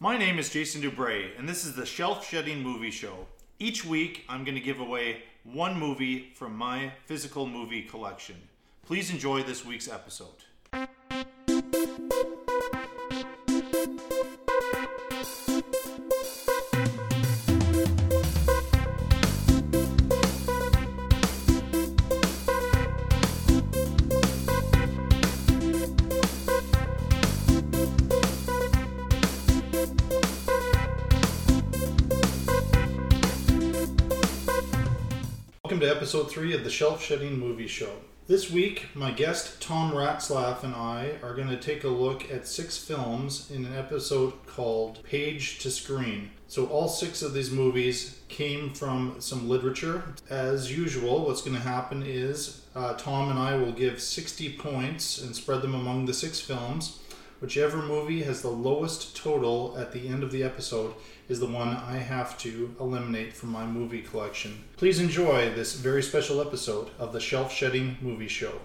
[0.00, 3.26] My name is Jason Dubray, and this is the Shelf Shedding Movie Show.
[3.58, 8.36] Each week, I'm going to give away one movie from my physical movie collection.
[8.86, 10.44] Please enjoy this week's episode.
[36.08, 37.92] Episode three of the Shelf Shedding Movie Show.
[38.26, 42.46] This week, my guest Tom Ratzlaff and I are going to take a look at
[42.46, 46.30] six films in an episode called Page to Screen.
[46.46, 50.02] So, all six of these movies came from some literature.
[50.30, 55.20] As usual, what's going to happen is uh, Tom and I will give 60 points
[55.20, 57.00] and spread them among the six films.
[57.40, 60.94] Whichever movie has the lowest total at the end of the episode
[61.28, 64.64] is the one I have to eliminate from my movie collection.
[64.76, 68.60] Please enjoy this very special episode of the Shelf Shedding Movie Show.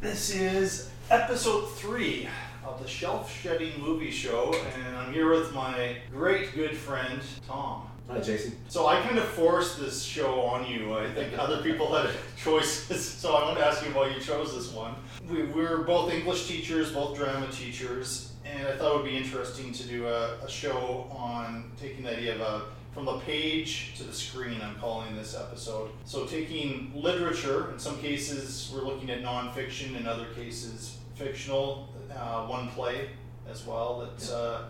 [0.00, 2.26] This is episode three
[2.64, 4.54] of the Shelf Shedding Movie Show,
[4.86, 7.86] and I'm here with my great good friend Tom.
[8.08, 8.56] Hi, Jason.
[8.68, 10.96] So I kind of forced this show on you.
[10.96, 14.54] I think other people had choices, so I want to ask you why you chose
[14.54, 14.94] this one.
[15.28, 19.72] We, we're both English teachers, both drama teachers, and I thought it would be interesting
[19.72, 22.62] to do a, a show on taking the idea of a
[22.94, 24.58] from the page to the screen.
[24.62, 25.90] I'm calling this episode.
[26.06, 27.70] So taking literature.
[27.72, 30.00] In some cases, we're looking at nonfiction.
[30.00, 31.90] In other cases, fictional.
[32.16, 33.10] Uh, one play
[33.50, 34.62] as well that's uh,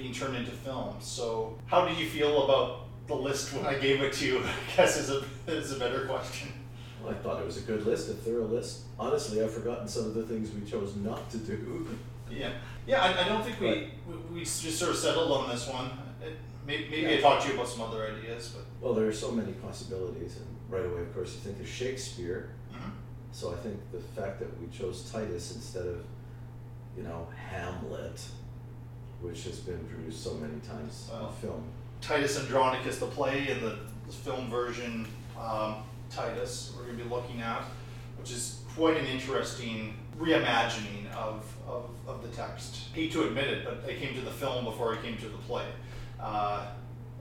[0.00, 0.96] being turned into film.
[1.00, 4.38] So how did you feel about the list when I gave it to you?
[4.72, 6.48] I guess is a is a better question.
[7.02, 8.80] Well, I thought it was a good list, a thorough list.
[8.98, 11.88] Honestly, I've forgotten some of the things we chose not to do.
[12.30, 12.52] Yeah,
[12.86, 13.02] yeah.
[13.02, 15.90] I, I don't think we, we we just sort of settled on this one.
[16.22, 16.34] It,
[16.66, 19.32] maybe maybe I talked to you about some other ideas, but Well, there are so
[19.32, 22.50] many possibilities, and right away, of course, you think of Shakespeare.
[22.72, 22.90] mhm.
[23.32, 26.04] So I think the fact that we chose Titus instead of,
[26.96, 28.20] you know, Hamlet,
[29.22, 31.26] which has been produced so many times Well.
[31.26, 31.64] on film.
[32.00, 33.78] Titus Andronicus, the play, and the,
[34.24, 35.06] film version
[35.40, 35.76] um,
[36.10, 37.62] Titus, we're going to be looking at,
[38.18, 42.88] which is quite an interesting reimagining of, of, of the text.
[42.92, 45.28] I Hate to admit it, but I came to the film before I came to
[45.28, 45.64] the play,
[46.18, 46.66] uh,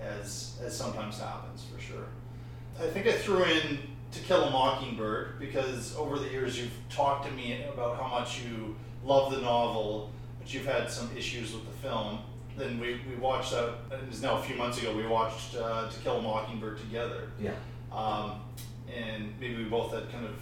[0.01, 2.05] as, as sometimes happens for sure.
[2.81, 3.77] I think I threw in
[4.11, 8.41] To Kill a Mockingbird because over the years you've talked to me about how much
[8.41, 10.11] you love the novel,
[10.53, 12.19] you've had some issues with the film.
[12.57, 15.89] Then we, we watched that, it was now a few months ago, we watched uh,
[15.89, 17.31] To Kill a Mockingbird together.
[17.39, 17.51] Yeah.
[17.91, 18.41] Um,
[18.93, 20.35] and maybe we both had kind of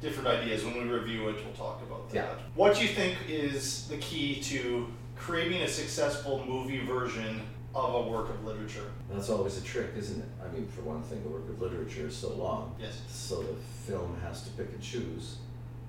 [0.00, 0.64] different ideas.
[0.64, 2.14] When we review it, we'll talk about that.
[2.14, 2.34] Yeah.
[2.54, 7.40] What do you think is the key to creating a successful movie version
[7.74, 8.90] of a work of literature?
[9.10, 10.28] That's always a trick, isn't it?
[10.44, 12.74] I mean, for one thing, the work of literature is so long.
[12.78, 13.00] Yes.
[13.08, 13.54] So the
[13.86, 15.36] film has to pick and choose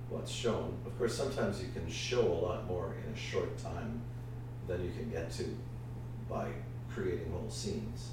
[0.09, 0.77] what's shown.
[0.85, 4.01] Of course, sometimes you can show a lot more in a short time
[4.67, 5.45] than you can get to
[6.29, 6.47] by
[6.93, 8.09] creating whole scenes.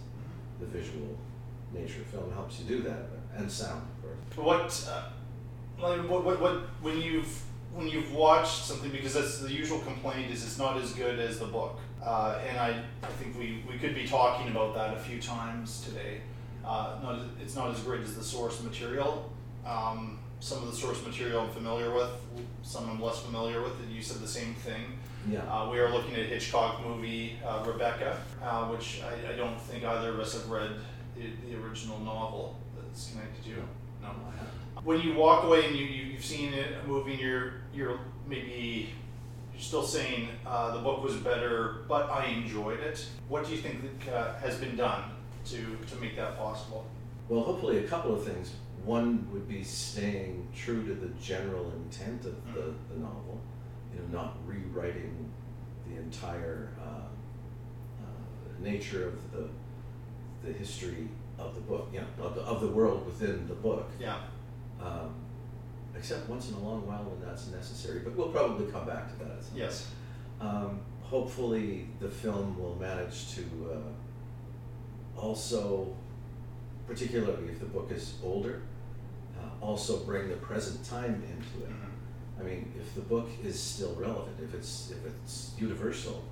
[0.60, 1.16] The visual
[1.72, 4.86] nature of film helps you do that, and sound, of course.
[4.86, 5.08] What, uh,
[5.82, 7.42] like, what, what, what, when you've
[7.74, 11.38] when you've watched something, because that's the usual complaint is it's not as good as
[11.38, 14.98] the book, uh, and I, I think we, we could be talking about that a
[14.98, 16.20] few times today.
[16.64, 19.32] Uh, not it's not as great as the source material.
[19.66, 22.10] Um, some of the source material I'm familiar with,
[22.64, 23.78] some I'm less familiar with.
[23.80, 24.98] And you said the same thing.
[25.30, 25.40] Yeah.
[25.42, 29.84] Uh, we are looking at Hitchcock movie, uh, Rebecca, uh, which I, I don't think
[29.84, 30.72] either of us have read
[31.14, 33.62] the, the original novel that's connected to.
[34.02, 34.08] No.
[34.82, 38.00] When you walk away and you, you you've seen it, a movie and you're you're
[38.26, 38.90] maybe
[39.52, 43.06] you're still saying uh, the book was better, but I enjoyed it.
[43.28, 45.04] What do you think that, uh, has been done
[45.50, 46.84] to to make that possible?
[47.28, 48.54] Well, hopefully, a couple of things.
[48.84, 52.74] One would be staying true to the general intent of the, Mhm.
[52.90, 53.40] the novel,
[53.94, 55.30] you know, not rewriting
[55.88, 57.06] the entire uh,
[58.02, 59.48] uh, nature of the
[60.44, 61.08] the history
[61.38, 63.88] of the book, you know, of the, of the world within the book.
[64.00, 64.18] Yeah.
[64.80, 65.14] Um,
[65.96, 69.24] except once in a long while when that's necessary, but we'll probably come back to
[69.24, 69.40] that.
[69.54, 69.92] Yes.
[70.40, 73.42] um, hopefully, the film will manage to
[73.72, 75.94] uh, also,
[76.88, 78.62] particularly if the book is older,
[79.62, 81.70] also bring the present time into it.
[81.70, 82.40] Mhm.
[82.40, 86.24] I mean, if the book is still relevant, if it's if it's universal,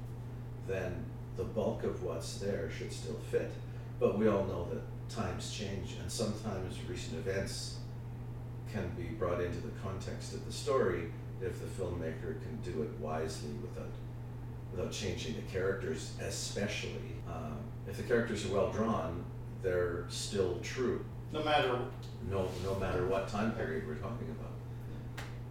[0.67, 1.05] then
[1.37, 3.51] the bulk of what's there should still fit.
[3.99, 7.79] But we all know that times change, and sometimes recent events
[8.73, 12.91] can be brought into the context of the story if the filmmaker can do it
[13.01, 13.91] wisely without
[14.73, 17.17] without changing the characters, especially.
[17.29, 19.25] Um, if the characters are well drawn,
[19.63, 21.79] they're still true, No matter.
[22.29, 24.53] no, no matter what time period we're talking about.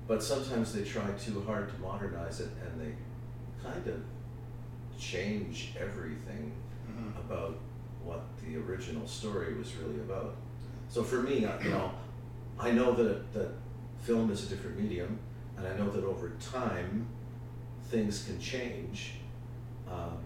[0.07, 2.93] But sometimes they try too hard to modernize it and they
[3.63, 4.01] kind of
[4.99, 6.51] change everything
[6.87, 7.17] Mhm.
[7.17, 7.57] about
[8.03, 10.35] what the original story was really about.
[10.89, 11.91] So for me, I- you know,
[12.59, 13.51] I know that that
[14.01, 15.19] film is a different medium,
[15.57, 17.07] and I know that over time
[17.89, 19.15] things can change.
[19.89, 20.17] Um,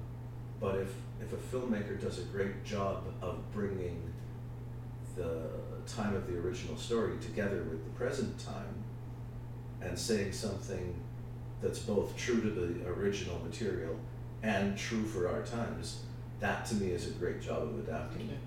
[0.59, 4.12] but if if a filmmaker does a great job of bringing
[5.15, 5.49] the
[5.87, 8.83] time of the original story together with the present time,
[9.81, 10.95] and saying something
[11.61, 13.95] that's both true to the original material
[14.41, 16.01] and true for our times,
[16.39, 18.37] that to me is a great job of adapting Okay.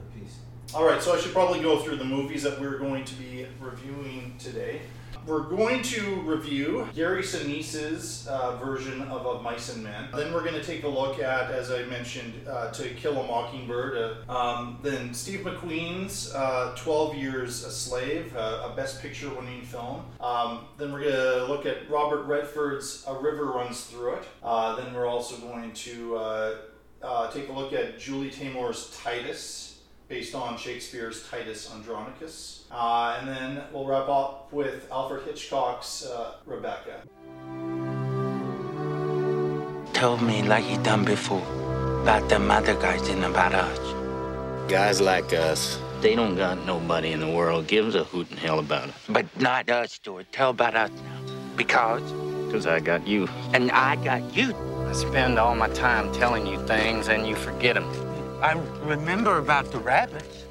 [0.00, 0.36] a piece.
[0.74, 3.46] All right, so I should probably go through the movies that we're going to be
[3.60, 4.80] reviewing today.
[5.26, 10.08] We're going to review Gary Sinise's uh, version of Of Mice and Men.
[10.14, 13.26] Then we're going to take a look at, as I mentioned, uh, To Kill a
[13.26, 14.24] Mockingbird.
[14.28, 19.62] Uh, um, then Steve McQueen's uh, 12 Years a Slave, uh, a Best Picture winning
[19.62, 20.04] film.
[20.20, 24.28] Um, then we're going to look at Robert Redford's A River Runs Through It.
[24.44, 26.56] Then we're also going to
[27.32, 29.65] take a look at Julie Taymor's Titus
[30.08, 32.64] based on Shakespeare's Titus Andronicus.
[32.70, 37.02] Uh, and then we'll wrap up with Alfred Hitchcock's uh, Rebecca.
[39.92, 41.42] Tell me like you done before
[42.02, 43.78] about them other guys and about us.
[44.70, 48.58] Guys like us, they don't got nobody in the world gives a hoot and hell
[48.58, 48.94] about it.
[49.08, 50.26] But not us, Stuart.
[50.32, 51.34] Tell about us now.
[51.56, 52.02] Because,
[52.52, 53.28] Cause I got you.
[53.54, 54.54] and I got you.
[54.86, 58.15] I spend all my time telling you things and you forget them.
[58.46, 58.52] I
[58.84, 60.44] remember about the rabbits.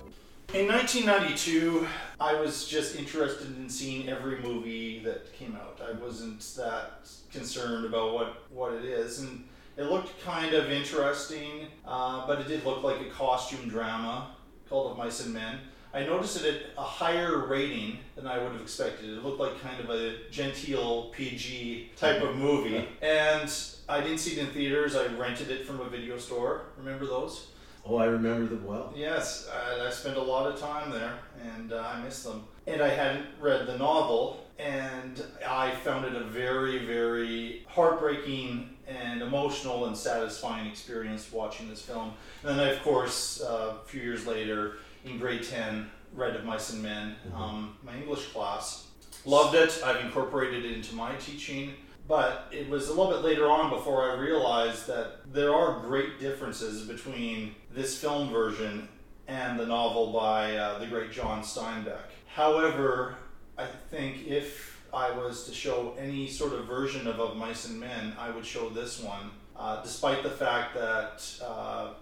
[0.54, 1.88] In 1992,
[2.20, 5.80] I was just interested in seeing every movie that came out.
[5.82, 9.22] I wasn't that concerned about what, what it is.
[9.22, 9.48] And
[9.78, 14.36] it looked kind of interesting, uh, but it did look like a costume drama
[14.68, 15.60] called Of Mice and Men.
[15.94, 19.10] I noticed it at a higher rating than I would have expected.
[19.10, 22.90] It looked like kind of a genteel PG type of movie.
[23.02, 23.50] And
[23.88, 24.98] I didn't see it in theaters.
[24.98, 26.64] I rented it from a video store.
[26.78, 27.48] Remember those?
[27.88, 28.92] Oh, I remember them well.
[28.96, 31.14] Yes, I, I spent a lot of time there,
[31.56, 32.46] and uh, I miss them.
[32.66, 39.22] And I hadn't read the novel, and I found it a very, very heartbreaking and
[39.22, 42.14] emotional and satisfying experience watching this film.
[42.44, 44.74] And then, I, of course, uh, a few years later,
[45.04, 48.88] in grade 10, read Of Mice and Men, um, my English class.
[49.26, 49.82] Loved it.
[49.84, 51.74] I've incorporated it into my teaching.
[52.08, 56.20] But it was a little bit later on before I realized that there are great
[56.20, 58.88] differences between this film version
[59.28, 62.12] and the novel by uh, the great John Steinbeck.
[62.28, 63.16] However,
[63.58, 67.80] I think if I was to show any sort of version of Of Mice and
[67.80, 71.94] Men, I would show this one, uh, despite the fact that uh,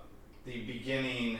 [0.45, 1.39] the beginning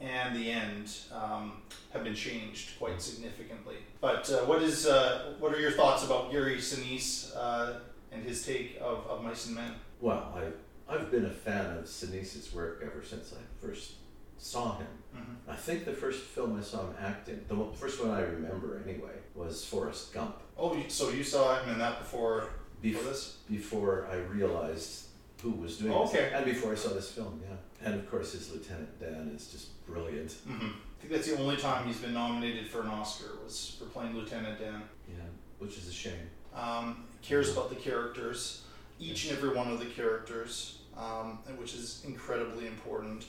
[0.00, 1.62] and the end um,
[1.92, 3.76] have been changed quite significantly.
[4.00, 7.74] But uh, what is uh, what are your thoughts about Gary Sinise uh,
[8.14, 9.72] and his take of, of Mice and Men?
[10.00, 13.92] Well, I, I've been a fan of Sinise's work ever since I first
[14.38, 14.86] saw him.
[15.16, 15.36] Mhm.
[15.48, 18.82] I think the first film I saw him act in, the first one I remember
[18.86, 20.36] anyway, was Forrest Gump.
[20.58, 22.48] Oh, so you saw him in that before,
[22.82, 23.36] Bef- before this?
[23.50, 25.06] Before I realized
[25.42, 26.32] who was doing Oh, this.
[26.32, 27.56] And before I saw this film, yeah.
[27.86, 30.32] And of course, his Lieutenant Dan is just brilliant.
[30.46, 33.84] hmm I think that's the only time he's been nominated for an Oscar was for
[33.86, 34.82] playing Lieutenant Dan.
[35.08, 35.22] Yeah,
[35.58, 36.30] which is a shame.
[36.54, 38.62] Um, cares about the characters,
[39.00, 43.24] each and every one of the characters, um, which is incredibly important.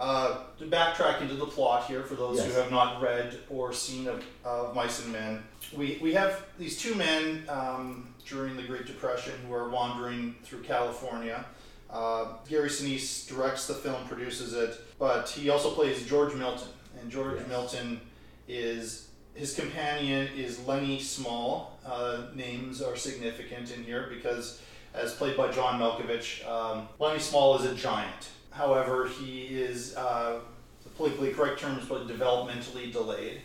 [0.00, 4.08] Uh, to backtrack into the plot here, for those who have not read or seen
[4.08, 5.42] of, of Mice and Men,
[5.76, 10.62] we, we have these two men um, during the Great Depression who are wandering through
[10.62, 11.44] California.
[11.90, 16.68] Uh, Gary Sinise directs the film, produces it, but he also plays George Milton.
[17.00, 17.48] And George Yes.
[17.48, 18.00] Milton
[18.48, 21.78] is his companion is Lennie Small.
[21.84, 24.60] Uh, names are significant in here because,
[24.94, 28.30] as played by John Malkovich, um, Lennie Small is a giant.
[28.50, 30.40] However, he is uh,
[30.82, 33.40] the politically correct terms, but developmentally delayed,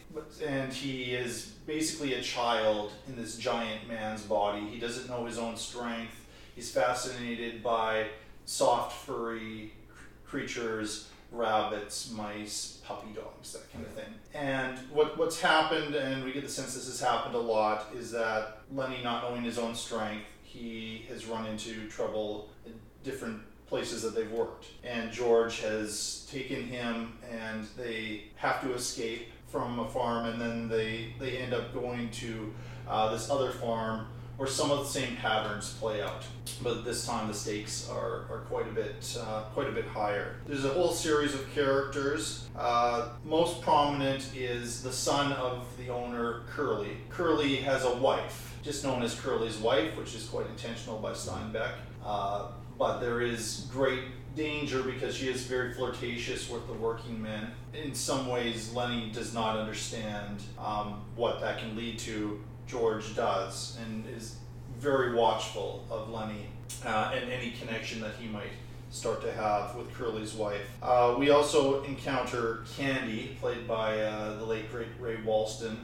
[0.45, 4.67] and he is basically a child in this giant man's body.
[4.67, 6.25] He doesn't know his own strength.
[6.55, 8.07] He's fascinated by
[8.45, 14.13] soft, furry cr- creatures, rabbits, mice, puppy dogs, that kind of thing.
[14.33, 18.11] And what what's happened, and we get the sense this has happened a lot, is
[18.11, 24.01] that Lennie, not knowing his own strength, he has run into trouble in different places
[24.01, 24.67] that they've worked.
[24.83, 30.67] And George has taken him, and they have to escape from a farm, and then
[30.69, 32.53] they they end up going to
[32.87, 34.07] uh, this other farm
[34.37, 36.23] where some of the same patterns play out,
[36.61, 40.35] but this time the stakes are, are quite a bit uh, quite a bit higher.
[40.45, 42.47] There's a whole series of characters.
[42.55, 46.97] Uh, most prominent is the son of the owner, Curly.
[47.09, 51.73] Curly has a wife, just known as Curly's wife, which is quite intentional by Steinbeck.
[52.05, 54.01] Uh, but there is great
[54.35, 57.51] danger because she is very flirtatious with the working men.
[57.73, 62.39] In some ways, Lennie does not understand um, what that can lead to.
[62.67, 64.37] George does and is
[64.77, 66.47] very watchful of Lennie
[66.85, 68.51] uh, and any connection that he might
[68.89, 70.69] start to have with Curly's wife.
[70.81, 75.77] Uh, we also encounter Candy, played by uh, the late great Ray Walston.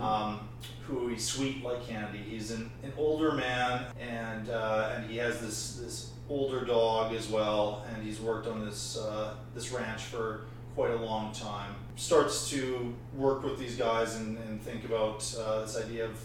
[0.00, 0.48] Um,
[0.86, 2.18] who he's sweet like candy.
[2.18, 7.28] He's an, an older man, and uh, and he has this this older dog as
[7.28, 10.42] well, and he's worked on this uh, this ranch for
[10.74, 11.74] quite a long time.
[11.96, 16.18] Starts to work with these guys and, and think about uh, this idea of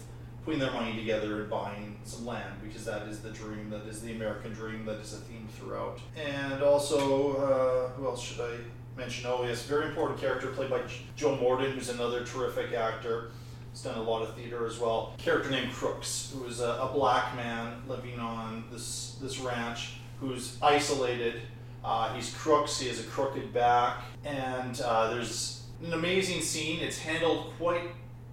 [0.44, 4.00] putting their money together and buying some land because that is the dream, that is
[4.00, 6.00] the American dream, that is a theme throughout.
[6.16, 8.56] And also, uh, who else should I
[8.96, 9.26] mention?
[9.28, 10.80] Oh yes, very important character played by
[11.16, 13.30] Joe Morton, who's another terrific actor.
[13.72, 15.12] He's done a lot of theater as well.
[15.18, 20.56] Character named Crooks, who is a, a black man living on this this ranch, who's
[20.62, 21.42] isolated.
[21.84, 22.80] Uh, he's crooks.
[22.80, 26.80] He has a crooked back, and uh, there's an amazing scene.
[26.80, 27.82] It's handled quite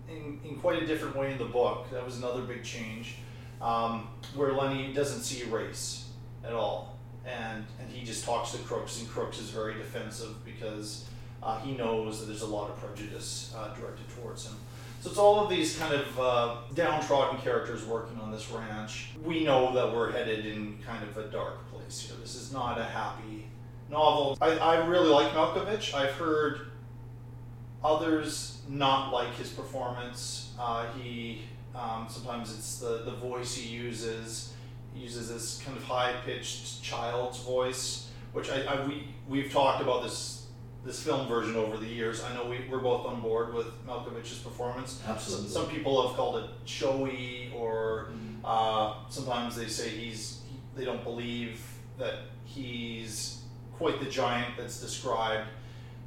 [0.10, 1.90] in, in quite a different way in the book.
[1.92, 3.16] That was another big change,
[3.62, 6.10] um, where Lennie doesn't see race
[6.44, 11.06] at all, and and he just talks to Crooks, and Crooks is very defensive because
[11.44, 14.56] uh, he knows that there's a lot of prejudice uh, directed towards him.
[15.02, 19.10] So it's all of these kind of uh, downtrodden characters working on this ranch.
[19.24, 22.18] We know that we're headed in kind of a dark place here.
[22.20, 23.46] This is not a happy
[23.92, 24.36] novel.
[24.42, 25.94] I, I really like Malkovich.
[25.94, 26.72] I've heard
[27.86, 30.54] others not like his performance.
[30.60, 31.42] Uh, he
[31.76, 34.54] um, sometimes it's the, the voice he uses.
[34.94, 39.82] He uses this kind of high pitched child's voice, which I, I we we've talked
[39.82, 40.48] about this
[40.84, 42.24] this film version over the years.
[42.24, 45.02] I know we, we're both on board with Malkovich's performance.
[45.08, 45.50] Absolutely.
[45.50, 48.10] Some, some people have called it showy, or
[48.44, 51.62] uh, sometimes they say he's he, they don't believe
[51.98, 52.16] that
[52.46, 53.42] he's
[53.78, 55.48] quite the giant that's described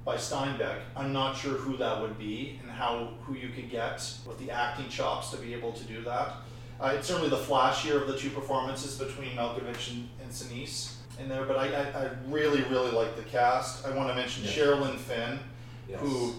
[0.09, 0.79] by Steinbeck.
[0.97, 3.97] I'm not sure who that would be and how who you could get
[4.27, 6.37] with the acting chops to be able to do that.
[6.81, 11.29] Uh, it's certainly the flashier of the two performances between Malkovich and, and Sinise in
[11.29, 13.87] there, but I, I, I really, really like the cast.
[13.87, 14.51] I want to mention Yeah.
[14.51, 15.41] Sherilyn Fenn,
[15.87, 16.01] Yes.
[16.01, 16.37] who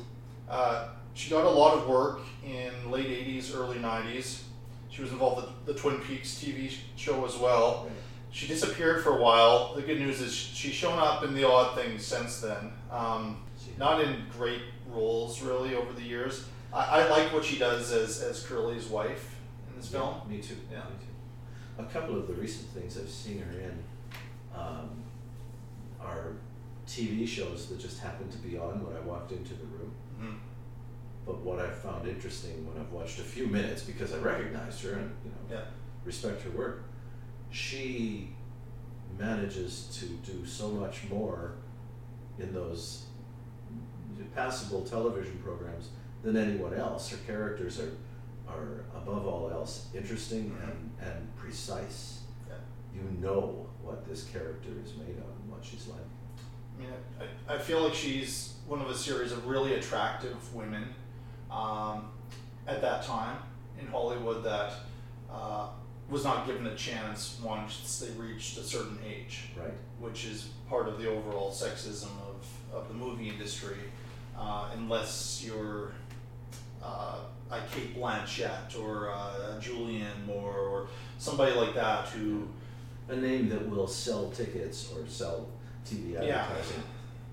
[0.49, 4.41] uh, she got a lot of work in late 80s, early 90s.
[4.89, 7.83] She was involved with the Twin Peaks TV show as well.
[7.83, 7.93] Right.
[8.31, 9.75] She disappeared for a while.
[9.75, 12.71] The good news is she's shown up in the odd things since then.
[12.91, 13.37] Um,
[13.79, 16.45] not in great roles really over the years.
[16.71, 19.35] I, I like what she does as, as Curly's wife
[19.69, 20.29] in this Yeah, film.
[20.29, 20.57] Me too.
[20.71, 20.79] Yeah.
[20.79, 21.81] Me too.
[21.81, 23.79] A couple of the recent things I've seen her in
[24.53, 24.89] um,
[26.01, 26.33] are
[26.85, 29.93] TV shows that just happened to be on when I walked into the room.
[30.21, 30.37] Mhm.
[31.25, 34.93] But what I've found interesting when I've watched a few minutes because I recognized her
[34.93, 35.65] and you know Yeah.
[36.03, 36.83] respect her work,
[37.49, 38.29] she
[39.17, 41.53] manages to do so much more
[42.39, 43.05] in those
[44.25, 45.89] passable television programs
[46.23, 47.09] than anyone else.
[47.09, 47.91] Her characters are
[48.47, 52.21] are above all else interesting and, and precise.
[52.47, 52.55] Yeah.
[52.95, 55.99] You know what this character is made of and what she's like.
[56.75, 56.89] I mean,
[57.47, 60.85] I, I feel like she's one of a series of really attractive women
[61.51, 62.09] um,
[62.67, 63.37] at that time
[63.79, 64.73] in Hollywood that
[65.31, 65.67] uh,
[66.09, 69.69] was not given a chance once they reached a certain age, Right.
[69.99, 73.77] which is part of the overall sexism of, of the movie industry,
[74.39, 75.91] uh, unless you're
[76.83, 77.17] uh,
[77.51, 82.47] a Cate Blanchett or uh, Julianne Moore or somebody like that who
[83.09, 85.47] A name that will sell tickets or sell
[85.85, 86.43] TV Yeah.
[86.43, 86.83] advertising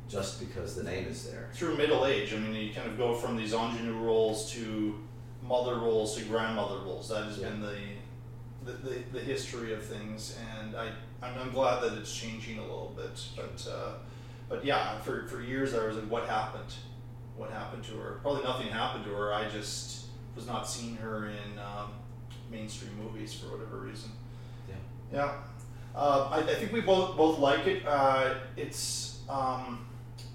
[0.08, 1.48] just because the name is there.
[1.52, 4.94] through middle age, I mean, you kind of go from these ingenue roles to
[5.42, 7.08] mother roles to grandmother roles.
[7.08, 7.50] That has Yeah.
[7.50, 7.76] been the,
[8.64, 10.90] the, the, the history of things, and I,
[11.22, 13.20] I'm, I'm glad that it's changing a little bit.
[13.36, 13.92] But, uh,
[14.48, 16.72] but yeah, for, for years I was like, what happened?
[17.36, 18.18] What happened to her?
[18.22, 19.32] Probably nothing happened to her.
[19.34, 21.90] I just was not seeing her in um,
[22.50, 24.10] mainstream movies for whatever reason.
[24.68, 24.74] Yeah.
[25.12, 25.32] Yeah,
[25.94, 27.86] uh, I, I think we both both like it.
[27.86, 29.86] Uh, it's um,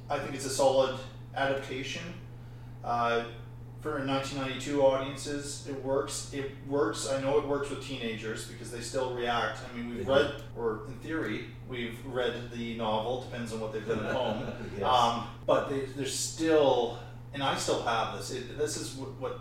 [0.10, 1.00] I think it's a solid
[1.36, 2.04] adaptation.
[2.84, 3.26] Uh,
[3.82, 6.30] for 1992 audiences, it works.
[6.34, 7.10] It works.
[7.10, 9.60] I know it works with teenagers because they still react.
[9.68, 13.24] I mean, we've read, or in theory, we've read the novel.
[13.24, 14.44] Depends on what they've done at home.
[14.78, 14.84] Yes.
[14.84, 17.00] Um, but they, there's still,
[17.34, 18.32] and I still have this.
[18.32, 19.40] It, this is what, what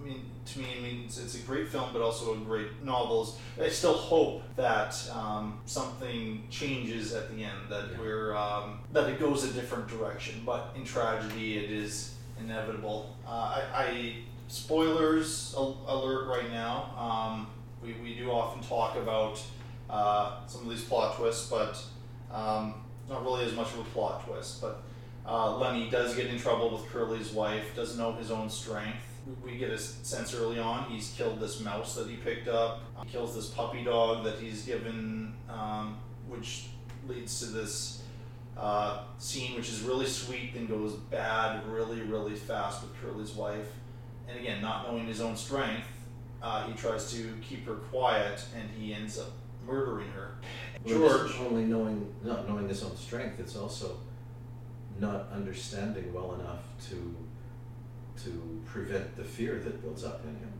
[0.00, 3.34] I mean, to me, I mean, it's, a great film, but also a great novel.
[3.60, 7.98] I still hope that um, something changes at the end, that Yeah.
[7.98, 10.42] we're um, that it goes a different direction.
[10.46, 13.16] But in tragedy, it is inevitable.
[13.26, 14.14] Uh, I, I
[14.48, 16.90] spoilers alert right now.
[16.98, 17.46] Um,
[17.82, 19.42] we, we do often talk about
[19.90, 21.82] uh, some of these plot twists, but
[22.32, 22.74] um,
[23.08, 24.60] not really as much of a plot twist.
[24.60, 24.82] But
[25.26, 28.98] uh, Lennie does get in trouble with Curly's wife, doesn't know his own strength.
[29.44, 32.80] We- We get a sense early on he's killed this mouse that he picked up.
[33.04, 35.96] He kills this puppy dog that he's given, um,
[36.28, 36.66] which
[37.06, 38.01] leads to this
[38.56, 43.68] uh, scene which is really sweet, then goes bad really, really fast with Curly's wife.
[44.28, 45.86] And again, not knowing his own strength,
[46.42, 49.30] uh, he tries to keep her quiet and he ends up
[49.66, 50.34] murdering her.
[50.84, 51.30] Well, George.
[51.30, 53.98] it's only knowing not knowing his own strength, it's also
[54.98, 57.14] not understanding well enough to
[58.24, 60.52] to prevent the fear that builds up in him,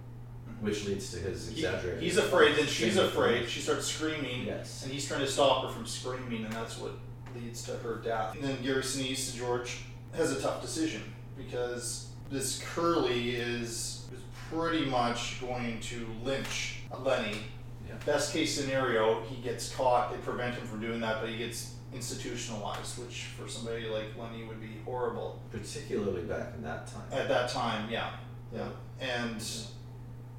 [0.61, 1.66] which leads to his He-
[2.00, 3.49] he's afraid, then she's afraid.
[3.49, 4.82] She starts screaming, Yes.
[4.84, 6.92] and he's trying to stop her from screaming, and that's what
[7.34, 8.34] leads to her death.
[8.34, 9.80] And then Gary Sinise to George
[10.14, 11.02] has a tough decision
[11.36, 14.20] because this Curly is, is
[14.50, 17.38] pretty much going to lynch Lennie.
[17.86, 17.94] Yeah.
[18.06, 20.12] Best case scenario, he gets caught.
[20.12, 24.44] They prevent him from doing that, but he gets institutionalized, which for somebody like Lennie
[24.44, 25.40] would be horrible.
[25.50, 27.04] Particularly back in that time.
[27.12, 28.10] At that time, yeah,
[28.54, 28.68] yeah,
[29.00, 29.44] and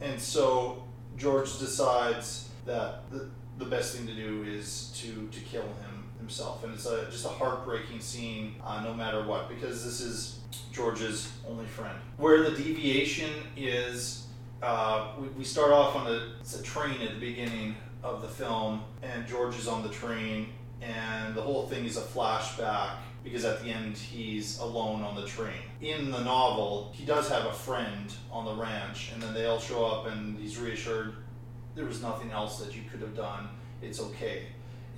[0.01, 0.83] and so
[1.17, 5.92] George decides that the, the best thing to do is to to kill him
[6.23, 10.39] himself, and it's a just a heartbreaking scene, uh, no matter what, because this is
[10.71, 11.97] George's only friend.
[12.17, 14.27] Where the deviation is,
[14.61, 18.27] uh, we, we start off on a, it's a train at the beginning of the
[18.27, 20.47] film, and George is on the train,
[20.81, 25.25] and the whole thing is a flashback because at the end he's alone on the
[25.25, 25.61] train.
[25.81, 29.59] In the novel, he does have a friend on the ranch, and then they all
[29.59, 31.15] show up, and he's reassured
[31.75, 33.49] there was nothing else that you could have done.
[33.81, 34.47] It's okay.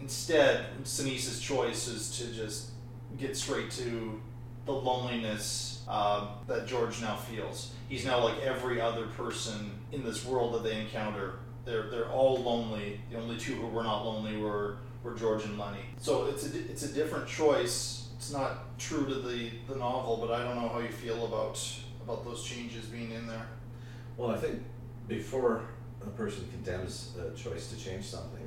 [0.06, 2.70] Instead, Sinise's choice is to just
[3.18, 4.22] get straight to
[4.68, 7.72] the loneliness uh, that George now feels.
[7.90, 11.40] He's now like every other person in this world that they encounter.
[11.66, 13.02] They're they're all lonely.
[13.10, 15.90] The only two who were not lonely were were George and Lennie.
[15.98, 18.10] So it's a it's a different choice.
[18.16, 21.60] It's not true to the the novel, but I don't know how you feel about
[22.04, 23.48] about those changes being in there.
[24.18, 24.62] Well, I think
[25.08, 25.64] before
[26.04, 28.45] a person condemns a choice to change something,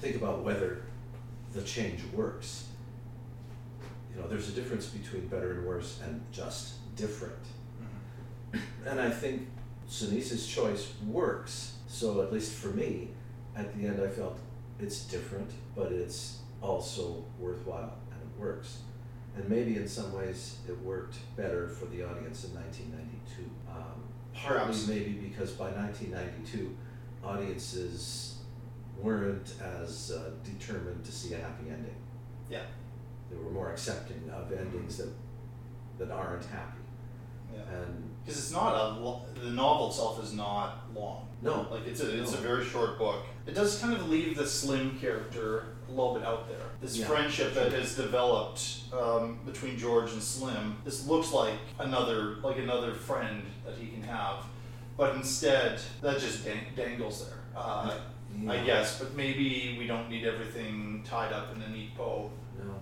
[0.00, 0.82] think about whether
[1.52, 2.66] the change works.
[4.14, 7.38] You know, there's a difference between better and worse and just different.
[8.86, 9.48] And I think
[9.88, 11.74] Sinise's choice works.
[11.88, 13.08] So at least for me,
[13.56, 14.38] at the end I felt
[14.80, 18.78] it's different, but it's also worthwhile and it works.
[19.36, 23.50] And maybe in some ways it worked better for the audience in 1992.
[23.70, 24.02] Um,
[24.34, 24.86] partly Perhaps.
[24.88, 26.76] maybe because by 1992,
[27.24, 28.37] audiences
[29.02, 31.94] weren't as uh, determined to see a happy ending.
[32.50, 32.62] Yeah.
[33.30, 35.10] They were more accepting of endings that
[35.98, 36.78] that aren't happy.
[37.52, 37.60] Yeah.
[37.76, 41.26] And Because it's not a lo- the novel itself is not long.
[41.42, 41.66] No.
[41.70, 43.24] like it's a it's a very short book.
[43.46, 46.58] It does kind of leave the Slim character a little bit out there.
[46.80, 47.06] This Yeah.
[47.06, 50.76] friendship that has developed um, between George and Slim.
[50.84, 54.44] This looks like another like another friend that he can have,
[54.96, 57.38] but instead that just dang- dangles there.
[57.56, 57.96] Uh, I
[58.36, 58.64] Yeah.
[58.64, 62.30] guess, but maybe we don't need everything tied up in a neat bow.
[62.58, 62.74] No.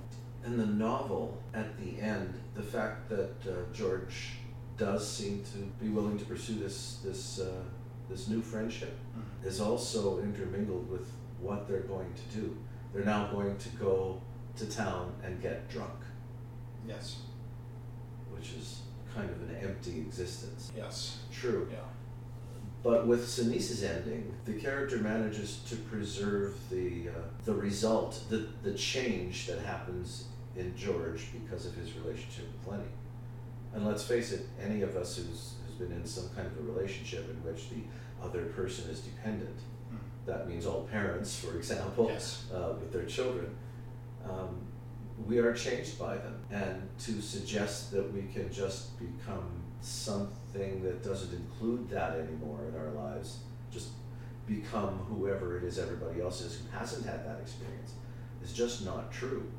[0.45, 4.33] In the novel, at the end, the fact that uh, George
[4.77, 7.63] does seem to be willing to pursue this this uh,
[8.09, 8.97] this new friendship
[9.45, 12.57] is also intermingled with what they're going to do.
[12.93, 14.21] They're now going to go
[14.57, 16.01] to town and get drunk,
[16.87, 17.17] Yes.
[18.31, 18.81] which is
[19.15, 20.71] kind of an empty existence.
[20.77, 21.19] Yes.
[21.33, 21.69] True.
[21.71, 21.79] Yeah.
[22.83, 27.13] But with Sinise's ending, the character manages to preserve the uh,
[27.45, 32.91] the result, the the change that happens in George because of his relationship with Lennie.
[33.75, 36.73] And let's face it, any of us who's who's been in some kind of a
[36.73, 37.83] relationship in which the
[38.25, 39.59] other person is dependent,
[39.93, 39.99] Mm.
[40.27, 42.45] that means all parents, for example, Yes.
[42.53, 43.55] uh, with their children,
[44.29, 44.59] um,
[45.27, 46.35] we are changed by them.
[46.51, 49.49] And to suggest that we can just become
[49.81, 50.33] something
[50.83, 53.39] that doesn't include that anymore in our lives,
[53.71, 53.89] just
[54.47, 57.93] become whoever it is everybody else is who hasn't had that experience,
[58.43, 59.51] is just not true.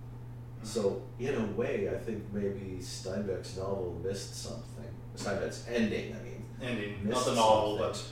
[0.63, 4.89] So, in a way, I think maybe Steinbeck's novel missed something.
[5.15, 6.45] Steinbeck's ending, I mean.
[6.61, 8.03] Ending, not the novel, but.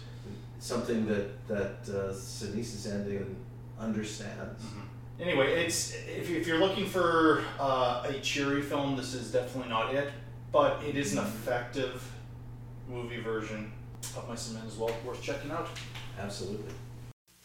[0.58, 3.36] Something that, that uh, Sinise's ending
[3.80, 4.64] understands.
[5.20, 9.94] Anyway, it's if, if you're looking for uh, a cheery film, this is definitely not
[9.94, 10.12] it.
[10.52, 12.10] But it is an effective
[12.90, 13.72] movie version
[14.16, 14.96] of Mice and Men as well.
[15.06, 15.68] Worth checking out.
[16.20, 16.74] Absolutely.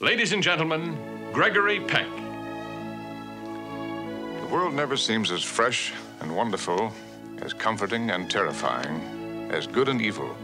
[0.00, 0.96] Ladies and gentlemen,
[1.32, 2.08] Gregory Peck.
[4.40, 6.92] The world never seems as fresh and wonderful,
[7.42, 10.34] as comforting and terrifying, as good and evil,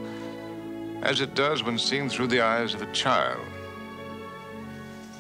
[1.03, 3.45] as it does when seen through the eyes of a child.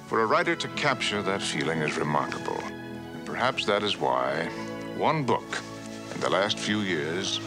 [0.06, 2.60] For a writer to capture that feeling is remarkable.
[3.14, 4.48] And perhaps that is why
[4.96, 5.58] one book
[6.14, 7.40] in the last few years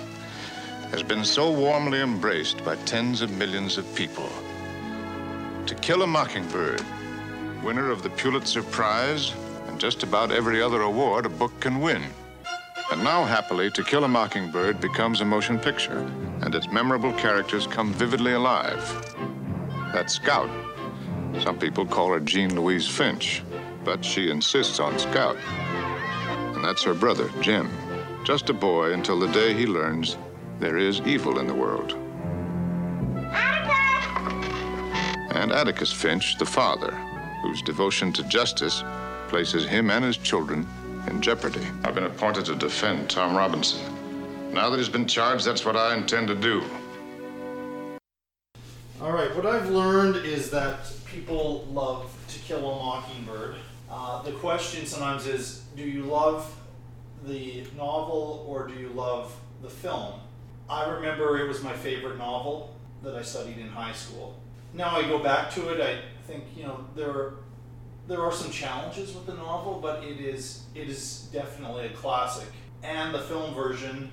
[0.92, 4.30] has been so warmly embraced by tens of millions of people.
[5.68, 6.84] To Kill a Mockingbird,
[7.64, 9.34] winner of the Pulitzer Prize
[9.68, 12.04] and just about every other award a book can win.
[12.92, 16.00] And now, happily, To Kill a Mockingbird becomes a motion picture,
[16.42, 18.82] and its memorable characters come vividly alive.
[19.94, 20.50] That Scout.
[21.44, 23.44] Some people call her Jean Louise Finch,
[23.84, 25.38] but she insists on Scout.
[26.56, 27.70] And that's her brother, Jem.
[28.24, 30.18] Just a boy until the day he learns
[30.60, 31.94] there is evil in the world.
[35.32, 36.92] And Atticus Finch, the father,
[37.42, 38.84] whose devotion to justice
[39.30, 40.68] places him and his children
[41.08, 41.66] in jeopardy.
[41.84, 43.80] I've been appointed to defend Tom Robinson.
[44.52, 46.64] Now that he's been charged, that's what I intend to do.
[49.02, 53.56] All right, what I've learned is that people love To Kill a Mockingbird.
[53.90, 56.54] Uh, the question sometimes is do you love
[57.26, 60.20] the novel or do you love the film?
[60.70, 64.40] I remember it was my favorite novel that I studied in high school.
[64.74, 67.34] Now I go back to it, I think, you know, there are,
[68.08, 72.48] there are some challenges with the novel, but it is it is definitely a classic.
[72.84, 74.12] And the film version,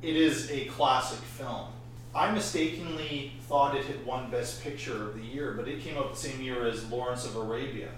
[0.00, 1.68] it is a classic film.
[2.14, 6.10] I mistakenly thought it had won Best Picture of the year, but it came out
[6.10, 7.90] the same year as Lawrence of Arabia.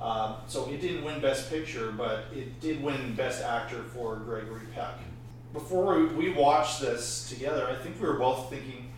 [0.00, 4.66] Uh, so it didn't win Best Picture, but it did win Best Actor for Gregory
[4.74, 4.98] Peck.
[5.52, 8.90] Before we watched this together, I think we were both thinking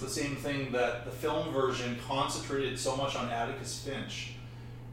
[0.00, 4.34] the same thing that the film version concentrated so much on Atticus Finch.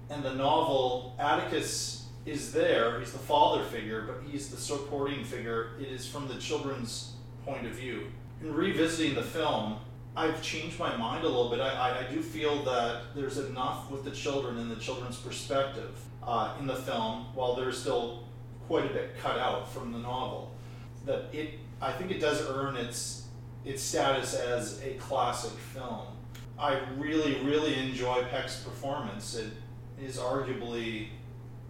[0.09, 5.71] And the novel, Atticus is there, he's the father figure, but he's the supporting figure.
[5.79, 7.13] It is from the children's
[7.45, 8.07] point of view.
[8.41, 9.77] In revisiting the film,
[10.17, 11.61] I've changed my mind a little bit.
[11.61, 15.97] I, I, I do feel that there's enough with the children and the children's perspective
[16.21, 18.23] uh, in the film, while there's still
[18.67, 20.51] quite a bit cut out from the novel.
[21.06, 23.28] That it, I think it does earn its
[23.63, 26.06] its status as a classic film.
[26.58, 29.36] I really, really enjoy Peck's performance.
[29.36, 29.52] It
[30.02, 31.08] is arguably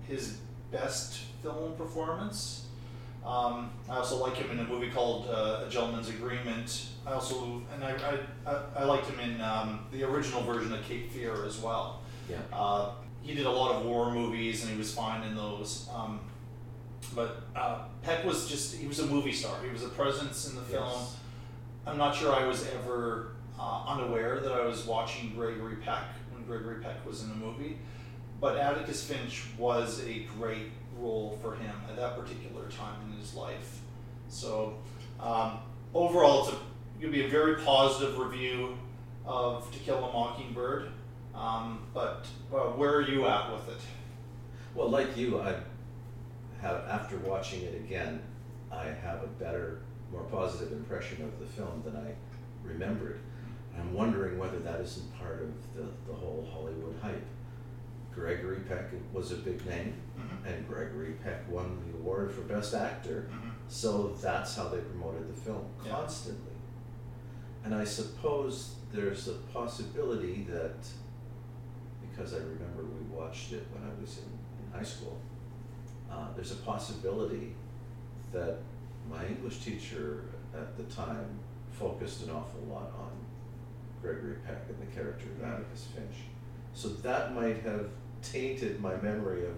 [0.07, 0.37] his
[0.71, 2.65] best film performance.
[3.25, 6.89] Um, I also like him in a movie called uh, A Gentleman's Agreement.
[7.07, 7.91] I also, and I,
[8.45, 12.01] I, I, I liked him in um, the original version of Cape Fear as well.
[12.29, 12.37] Yeah.
[12.53, 12.91] Uh,
[13.23, 15.89] he did a lot of war movies and he was fine in those.
[15.93, 16.19] Um,
[17.13, 19.55] but uh, Peck was just, he was a movie star.
[19.63, 20.89] He was a presence in the film.
[20.89, 21.17] Yes.
[21.87, 26.43] I'm not sure I was ever uh, unaware that I was watching Gregory Peck when
[26.45, 27.77] Gregory Peck was in the movie,
[28.41, 33.35] but Atticus Finch was a great role for him at that particular time in his
[33.35, 33.81] life.
[34.29, 34.77] So
[35.19, 35.59] um,
[35.93, 36.59] overall, it's a,
[37.01, 38.77] going to be a very positive review
[39.25, 40.89] of To Kill a Mockingbird.
[41.33, 43.81] Um, but uh, where are you at with it?
[44.73, 45.55] Well, like you, I
[46.61, 48.21] have, after watching it again,
[48.71, 52.13] I have a better, more positive impression of the film than I
[52.63, 53.19] remembered.
[53.77, 57.25] I'm wondering whether that isn't part of the, the whole Hollywood hype.
[58.13, 60.45] Gregory Peck was a big name, Mhm.
[60.47, 63.27] and Gregory Peck won the award for Best Actor.
[63.29, 63.51] Mhm.
[63.67, 65.91] So that's how they promoted the film Yeah.
[65.91, 66.53] constantly.
[67.65, 70.87] And I suppose there's a possibility that,
[72.01, 74.23] because I remember we watched it when I was in,
[74.65, 75.17] in high school,
[76.15, 77.53] uh, there's a possibility
[78.31, 78.57] that
[79.09, 80.23] my English teacher
[80.53, 81.27] at the time
[81.71, 83.11] focused an awful lot on
[84.01, 86.15] Gregory Peck and the character of Atticus Finch.
[86.73, 87.89] So that might have
[88.21, 89.57] tainted my memory of,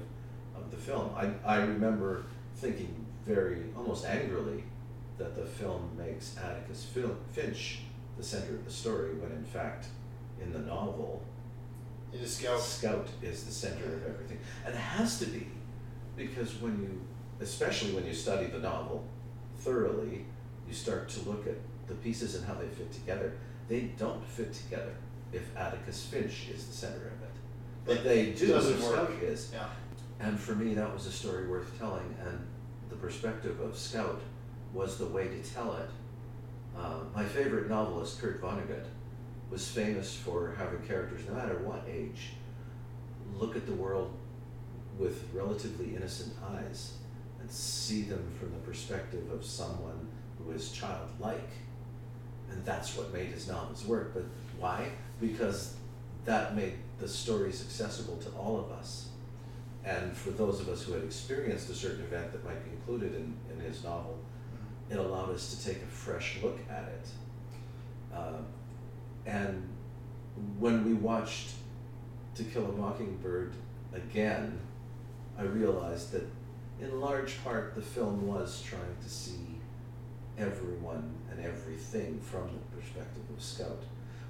[0.55, 1.11] of the film.
[1.15, 4.63] I, I remember thinking very, almost angrily,
[5.17, 7.79] that the film makes Atticus Fil- Finch
[8.17, 9.85] the center of the story, when in fact,
[10.41, 11.21] in the novel,
[12.13, 12.59] It is Scout.
[12.59, 14.39] Scout is the center of everything.
[14.65, 15.47] And it has to be,
[16.17, 17.01] because when you,
[17.39, 19.05] especially when you study the novel
[19.59, 20.25] thoroughly,
[20.67, 21.55] you start to look at
[21.87, 23.33] the pieces and how they fit together.
[23.69, 24.95] They don't fit together
[25.31, 27.31] if Atticus Finch is the center of it.
[27.85, 28.83] But they do if.
[28.83, 29.51] Scout is.
[29.53, 29.67] Yeah.
[30.19, 32.45] And for me, that was a story worth telling, and
[32.89, 34.19] the perspective of Scout
[34.73, 35.89] was the way to tell it.
[36.77, 38.85] Uh, my favorite novelist, Kurt Vonnegut,
[39.49, 42.31] was famous for having characters, no matter what age,
[43.33, 44.11] look at the world
[44.99, 46.93] with relatively innocent eyes
[47.39, 50.07] and see them from the perspective of someone
[50.37, 51.49] who is childlike.
[52.49, 54.13] and that's what made his novels work.
[54.13, 54.23] But
[54.57, 54.89] why?
[55.19, 55.75] Because
[56.25, 59.09] that made the stories accessible to all of us.
[59.83, 63.15] And for those of us who had experienced a certain event that might be included
[63.15, 64.17] in, in his novel,
[64.89, 67.07] it allowed us to take a fresh look at it.
[68.13, 68.37] Uh,
[69.25, 69.67] and
[70.59, 71.49] when we watched
[72.35, 73.53] To Kill a Mockingbird
[73.93, 74.59] again,
[75.37, 76.27] I realized that
[76.81, 79.59] in large part the film was trying to see
[80.37, 83.81] everyone and everything from the perspective of Scout,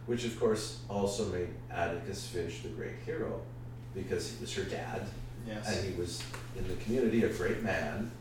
[0.05, 3.41] which of course also made Atticus Finch the great hero
[3.93, 5.07] because he was her dad
[5.45, 5.77] Yes.
[5.77, 6.21] and he was
[6.57, 8.11] in the community a great man.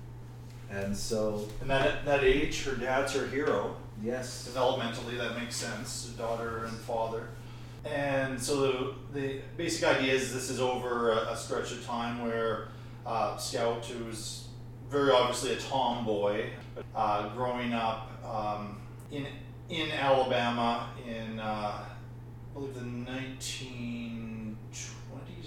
[0.71, 3.77] And so, And that at that age, her dad's her hero.
[4.03, 6.07] yes, Developmentally, that makes sense.
[6.17, 7.29] Daughter and father.
[7.85, 8.61] And so
[9.13, 12.69] the, the basic idea is this is over a, a stretch of time where
[13.07, 14.49] uh, Scout, who's
[14.91, 16.51] very obviously a tomboy,
[16.95, 19.27] uh, growing up um, in
[19.69, 24.57] in Alabama in uh, I believe the 1920s,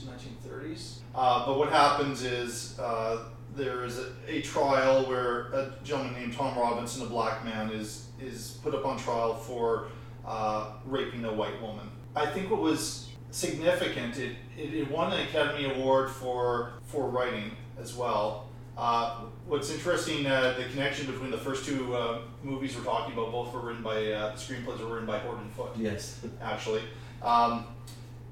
[0.06, 1.00] 1930s.
[1.16, 6.34] Uh, but what happens is uh, there is a, a trial where a gentleman named
[6.34, 9.88] Tom Robinson, a black man, is is put up on trial for
[10.26, 11.90] uh, raping a white woman.
[12.16, 17.52] I think what was significant, it, it, it won an Academy Award for for writing
[17.80, 18.48] as well.
[18.78, 23.30] Uh, what's interesting, uh, the connection between the first two uh, movies we're talking about,
[23.30, 26.82] both were written by uh, the screenplays were written by Horton Foote yes, actually,
[27.22, 27.66] um,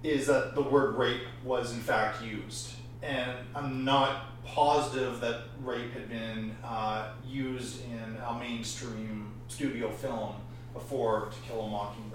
[0.04, 2.76] is that the word rape was in fact used.
[3.04, 10.34] And I'm not positive that rape had been uh, used in a mainstream studio film
[10.74, 12.07] before To Kill a Mockingbird.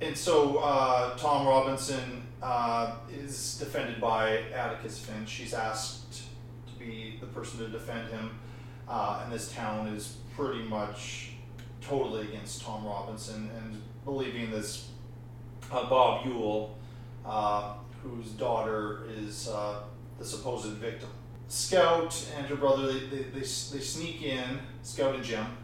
[0.00, 5.32] And so uh, Tom Robinson uh, is defended by Atticus Finch.
[5.32, 6.22] He's asked
[6.66, 8.38] to be the person to defend him.
[8.88, 11.32] Uh, and this town is pretty much
[11.80, 14.90] totally against Tom Robinson and believing this
[15.72, 16.78] uh, Bob Ewell,
[17.26, 19.80] uh, whose daughter is uh,
[20.18, 21.08] the supposed victim.
[21.48, 25.56] Scout and her brother, they, they, they, they sneak in, Scout and Jem,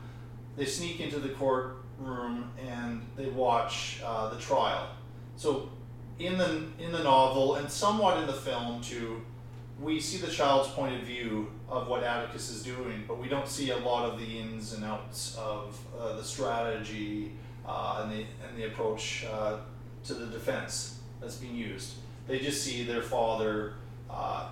[0.57, 4.89] they sneak into the courtroom and they watch uh, the trial.
[5.37, 5.71] So
[6.19, 9.23] in the, in the novel and somewhat in the film too,
[9.81, 13.49] we see the child's point of view of what Atticus is doing, but we don't
[13.49, 17.33] see a lot of the ins and outs of uh, the strategy
[17.67, 19.57] uh, and the and the approach uh,
[20.05, 21.95] to the defense that's being used.
[22.29, 23.75] They just see their father
[24.09, 24.51] uh,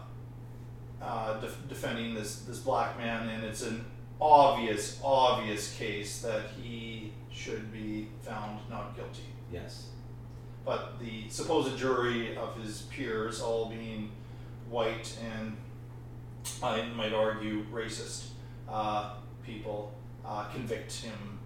[1.00, 3.84] uh, def- defending this this black man, and it's an
[4.20, 6.91] obvious obvious case that he
[7.32, 9.24] should be found not guilty.
[9.52, 9.88] yes,
[10.64, 14.10] But the supposed jury of his peers, all being
[14.68, 15.56] white and
[16.62, 18.28] I might argue racist
[18.68, 19.14] uh,
[19.44, 19.92] people,
[20.24, 21.38] uh, convict him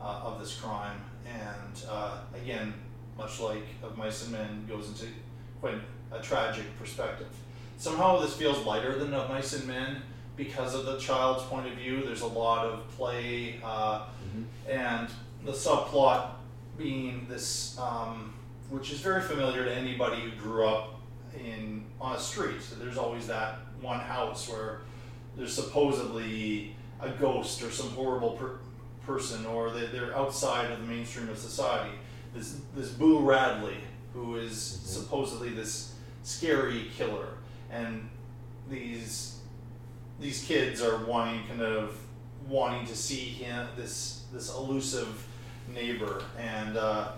[0.00, 1.00] uh, of this crime.
[1.26, 2.74] And uh, again,
[3.18, 5.06] much like of Mice and Men, goes into
[5.60, 5.74] quite
[6.12, 7.28] a tragic perspective.
[7.78, 10.02] Somehow this feels lighter than of Mice and Men
[10.36, 12.02] because of the child's point of view.
[12.04, 14.06] There's a lot of play uh,
[14.68, 15.08] and
[15.44, 16.30] the subplot
[16.76, 18.34] being this, um,
[18.70, 21.00] which is very familiar to anybody who grew up
[21.38, 22.60] in on a street.
[22.62, 24.80] So there's always that one house where
[25.36, 28.58] there's supposedly a ghost or some horrible per-
[29.04, 31.94] person, or they, they're outside of the mainstream of society.
[32.34, 33.78] This this Boo Radley,
[34.12, 37.28] who is supposedly this scary killer,
[37.70, 38.08] and
[38.68, 39.38] these
[40.18, 41.96] these kids are wanting kind of
[42.48, 45.26] wanting to see him this this elusive
[45.72, 47.12] neighbor and uh,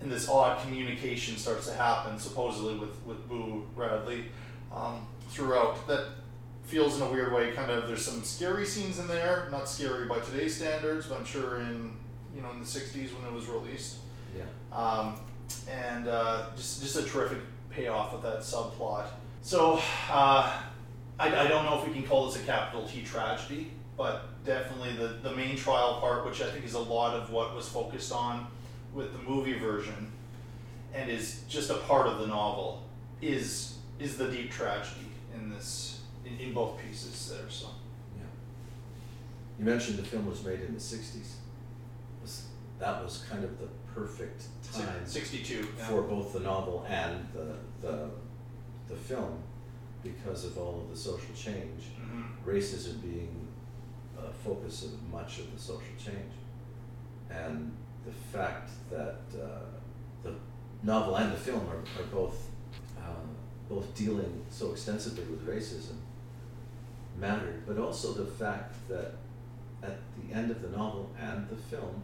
[0.00, 4.26] and this odd communication starts to happen supposedly with with Boo Radley
[4.72, 5.86] um, throughout.
[5.88, 6.08] That
[6.64, 9.48] feels in a weird way kind of there's some scary scenes in there.
[9.50, 11.96] Not scary by today's standards but I'm sure in
[12.34, 13.98] you know in the 60s when it was released.
[14.36, 14.44] Yeah,
[14.76, 15.18] um,
[15.70, 17.38] and uh, just just a terrific
[17.70, 19.06] payoff of that subplot.
[19.42, 20.60] So uh,
[21.18, 24.92] I, I don't know if we can call this a capital T tragedy, but definitely
[24.94, 28.12] the the main trial part, which I think is a lot of what was focused
[28.12, 28.46] on
[28.94, 30.10] with the movie version,
[30.94, 32.84] and is just a part of the novel,
[33.20, 37.50] is is the deep tragedy in this in, in both pieces there.
[37.50, 37.66] So
[38.16, 38.22] yeah.
[39.58, 41.32] You mentioned the film was made in the '60s.
[42.22, 42.44] Was
[42.78, 45.64] that was kind of the perfect time sixty two.
[45.88, 47.56] for both the novel and the
[47.86, 48.08] the
[48.88, 49.42] the film
[50.04, 53.37] because of all of the social change, hmm racism being
[54.44, 56.32] focus of much of the social change,
[57.30, 57.72] and
[58.04, 59.66] the fact that uh,
[60.22, 60.34] the
[60.82, 62.48] novel and the film are, are both
[62.98, 63.26] uh,
[63.68, 65.96] both dealing so extensively with racism
[67.18, 69.14] mattered, but also the fact that
[69.82, 72.02] at the end of the novel and the film,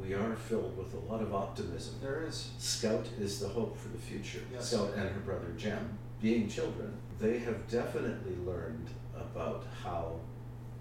[0.00, 1.94] we are filled with a lot of optimism.
[2.02, 2.50] There is.
[2.58, 4.42] Scout is the hope for the future.
[4.52, 4.70] Yes.
[4.70, 10.16] Scout and her brother Jem, being children, they have definitely learned about how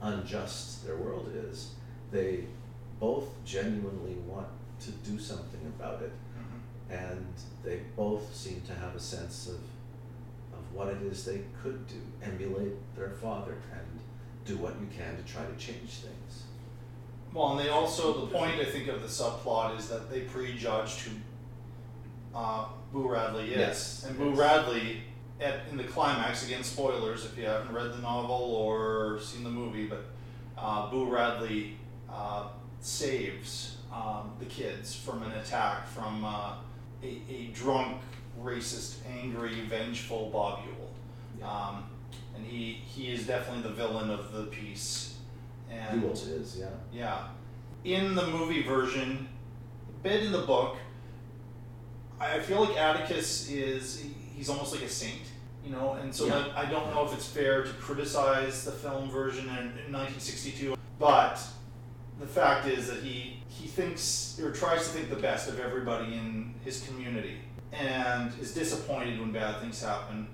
[0.02, 1.72] unjust their world is.
[2.12, 2.46] They
[3.00, 4.48] both genuinely want
[4.82, 6.12] to do something about it,
[6.90, 7.26] and
[7.64, 9.60] they both seem to have a sense of
[10.58, 14.00] of what it is they could do, emulate their father, and
[14.46, 16.44] do what you can to try to change things.
[17.34, 21.00] Well, and they also the point I think of the subplot is that they prejudged
[21.02, 21.12] who
[22.34, 24.38] uh, Boo Radley is, Yes, and Boo yes.
[24.38, 25.02] Radley
[25.40, 29.50] at in the climax again spoilers if you haven't read the novel or seen the
[29.50, 30.06] movie, but
[30.58, 31.76] uh, Boo Radley
[32.10, 32.48] uh,
[32.80, 36.54] saves um, the kids from an attack from uh,
[37.04, 38.02] a, a drunk,
[38.42, 40.92] racist, angry, vengeful Bob Ewell.
[41.40, 41.50] Yeah.
[41.50, 41.84] Um,
[42.36, 45.18] and he, he is definitely the villain of the piece.
[45.70, 46.68] And Ewell is, yeah.
[46.94, 47.28] yeah.
[47.84, 49.28] In the movie version,
[50.04, 50.78] bit in the book,
[52.20, 55.22] I feel like Atticus is he's almost like a saint,
[55.64, 56.48] you know, and so Yeah.
[56.56, 61.40] I don't know if it's fair to criticize the film version in, in 1962, but
[62.20, 66.14] the fact is that he he thinks or tries to think the best of everybody
[66.14, 67.38] in his community
[67.72, 70.28] and is disappointed when bad things happen.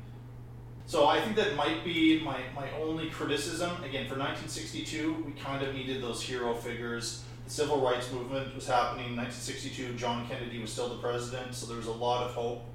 [0.86, 3.70] So I think that might be my, my only criticism.
[3.84, 7.24] Again, for 1962, we kind of needed those hero figures.
[7.46, 9.94] The civil rights movement was happening in 1962.
[9.94, 12.66] John Kennedy was still the president, so there was a lot of hope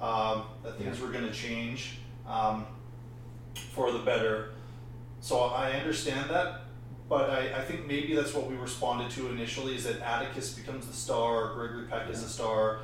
[0.00, 1.04] um, that things Yeah.
[1.06, 2.66] were going to change um,
[3.72, 4.50] for the better.
[5.20, 6.62] So I understand that,
[7.08, 10.86] but I, I think maybe that's what we responded to initially is that Atticus becomes
[10.86, 12.80] the star, Gregory Peck is the star,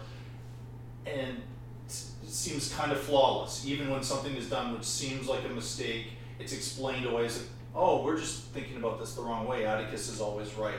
[1.07, 1.41] and
[1.87, 1.93] it
[2.27, 3.65] seems kind of flawless.
[3.67, 6.07] Even when something is done which seems like a mistake,
[6.41, 9.65] it's explained away as, oh, we're just thinking about this the wrong way.
[9.67, 10.75] Atticus is always right.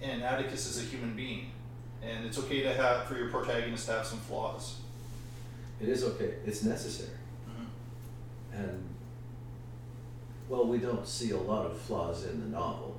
[0.00, 1.50] And Atticus is a human being.
[2.02, 4.76] And it's okay to have, for your protagonist to have some flaws.
[5.80, 6.34] It is okay.
[6.46, 7.10] It's necessary.
[8.52, 8.82] And
[10.48, 12.98] well, we don't see a lot of flaws in the novel.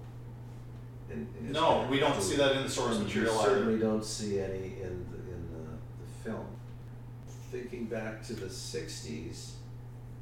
[1.09, 3.49] In, in No, we don't see that in the source material We either.
[3.49, 5.71] certainly don't see any in the, in the,
[6.03, 6.45] the film.
[7.51, 9.51] Thinking back to the '60s,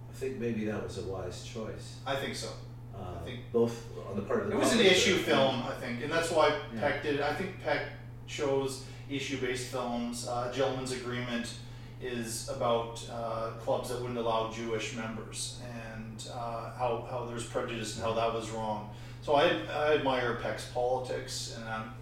[0.10, 1.98] I think maybe that was a wise choice.
[2.06, 2.48] I think so.
[2.96, 6.02] Uh, think- both on the part of the It was an issue film, I think,
[6.04, 6.80] and that's why Yeah.
[6.80, 7.22] Peck did it.
[7.22, 7.82] I think Peck
[8.26, 10.28] chose issue-based films.
[10.28, 11.54] Uh, Gentleman's Agreement
[12.02, 17.96] is about uh, clubs that wouldn't allow Jewish members and uh, how, how there's prejudice
[17.96, 18.90] and how that was wrong.
[19.24, 21.94] So I, I admire Peck's politics, and um,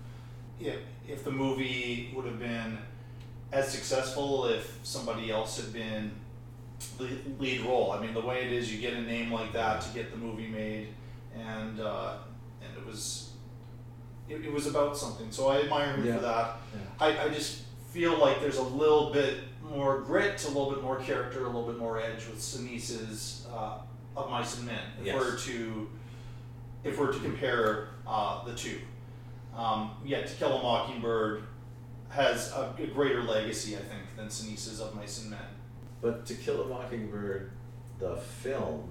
[0.60, 0.76] if,
[1.08, 2.78] if the movie would have been
[3.52, 6.12] as successful if somebody else had been
[6.98, 7.08] the
[7.40, 7.92] lead role.
[7.94, 10.18] I mean, the way it is, you get a name like that to get the
[10.18, 10.90] movie made,
[11.34, 12.16] and uh,
[12.62, 13.32] and it was
[14.28, 15.32] it, it was about something.
[15.32, 16.16] So I admire him Yeah.
[16.18, 16.58] for that.
[16.74, 17.06] Yeah.
[17.06, 19.36] I, I just feel like there's a little bit
[19.70, 23.80] more grit, a little bit more character, a little bit more edge with Sinise's uh,
[24.16, 24.80] of Mice and Men.
[25.00, 25.16] If Yes.
[25.16, 25.90] we're to
[26.84, 28.80] if we're to compare uh, the two,
[29.56, 31.44] um, yet To Kill a Mockingbird
[32.10, 35.40] has a, a greater legacy, I think, than Sinise's of Mice and Men.
[36.02, 37.52] But To Kill a Mockingbird,
[37.98, 38.90] the film,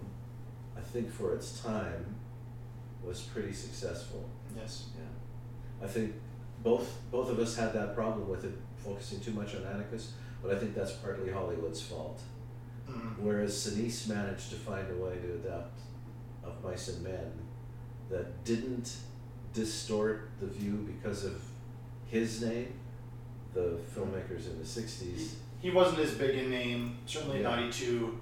[0.76, 2.16] I think for its time,
[3.04, 4.28] was pretty successful.
[4.56, 4.86] Yes.
[4.98, 6.14] Yeah, I think
[6.64, 10.54] both both of us had that problem with it focusing too much on Atticus, but
[10.54, 12.20] I think that's partly Hollywood's fault.
[12.88, 13.18] Mhm.
[13.18, 15.80] Whereas Sinise managed to find a way to adapt
[16.44, 17.32] of Mice and Men
[18.10, 18.96] that didn't
[19.54, 21.42] distort the view because of
[22.06, 22.74] his name.
[23.54, 25.36] The filmmakers in the '60s.
[25.60, 27.50] He wasn't as big a name, certainly Yeah.
[27.56, 28.20] '92.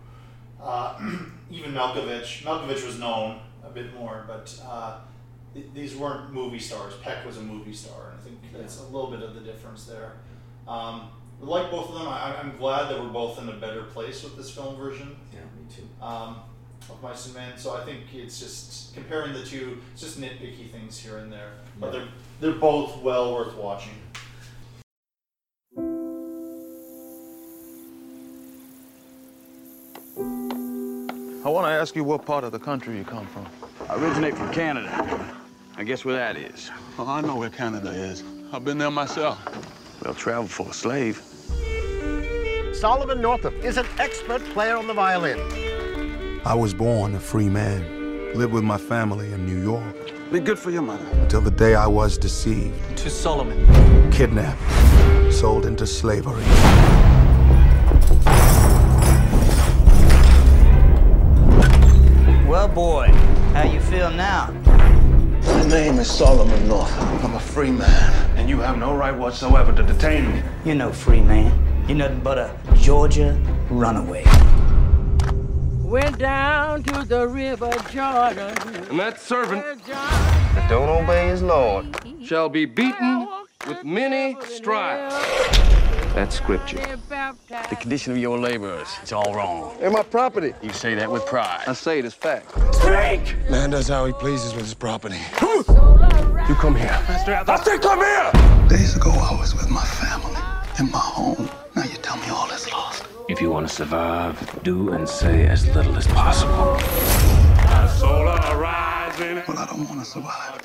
[0.61, 0.97] Uh,
[1.51, 2.43] even Malkovich.
[2.45, 5.01] Malkovich was known a bit more, but uh,
[5.55, 6.95] th- these weren't movie stars.
[7.03, 9.87] Peck was a movie star, and I think that's a little bit of the difference
[9.87, 10.13] there.
[10.69, 11.09] Um,
[11.43, 12.09] like both of them.
[12.09, 15.41] I, I'm glad that we're both in a better place with this film version Yeah,
[15.41, 16.05] me too.
[16.05, 16.37] um,
[16.89, 17.57] of Mice and Men.
[17.59, 19.79] So I think it's just comparing the two.
[19.93, 22.01] It's just nitpicky things here and there, but Yeah.
[22.01, 22.09] they're
[22.53, 23.95] they're both well worth watching.
[31.45, 33.47] I want to ask you what part of the country you come from.
[33.89, 35.35] I originate from Canada.
[35.77, 36.71] I guess where that is.
[36.99, 38.23] Oh, I know where Canada is.
[38.53, 39.39] I've been there myself.
[40.05, 41.21] Well, travel for a slave.
[42.83, 45.39] Solomon Northup is an expert player on the violin.
[46.45, 49.95] I was born a free man, lived with my family in New York
[50.33, 51.07] Be good for your mother.
[51.21, 54.11] until the day I was deceived, To Solomon.
[54.11, 54.61] kidnapped,
[55.33, 56.43] sold into slavery.
[62.49, 63.07] Well, boy,
[63.55, 64.51] how you feel now?
[65.45, 67.25] My name is Solomon Northup.
[67.25, 70.43] I'm a free man, and you have no right whatsoever to detain me.
[70.65, 71.72] You're no free man.
[71.89, 74.25] You're nothing but a Georgia runaway.
[75.83, 78.57] Went down to the river Jordan.
[78.89, 81.87] And that servant that don't obey his Lord
[82.25, 83.29] shall be beaten
[83.67, 85.15] with many stripes.
[86.15, 86.79] That's scripture.
[86.79, 89.77] The condition of your laborers, it's all wrong.
[89.81, 90.55] And my property.
[90.63, 91.65] You say that with pride.
[91.67, 92.51] I say it as fact.
[92.75, 93.37] Speak!
[93.51, 95.19] Man does how he pleases with his property.
[95.41, 96.97] You come here.
[97.09, 98.69] I said come here!
[98.69, 100.41] Days ago, I was with my family
[100.79, 101.42] in my home.
[103.43, 106.79] You want to survive, do and say as little as possible.
[109.49, 110.63] Well, I don't want to survive.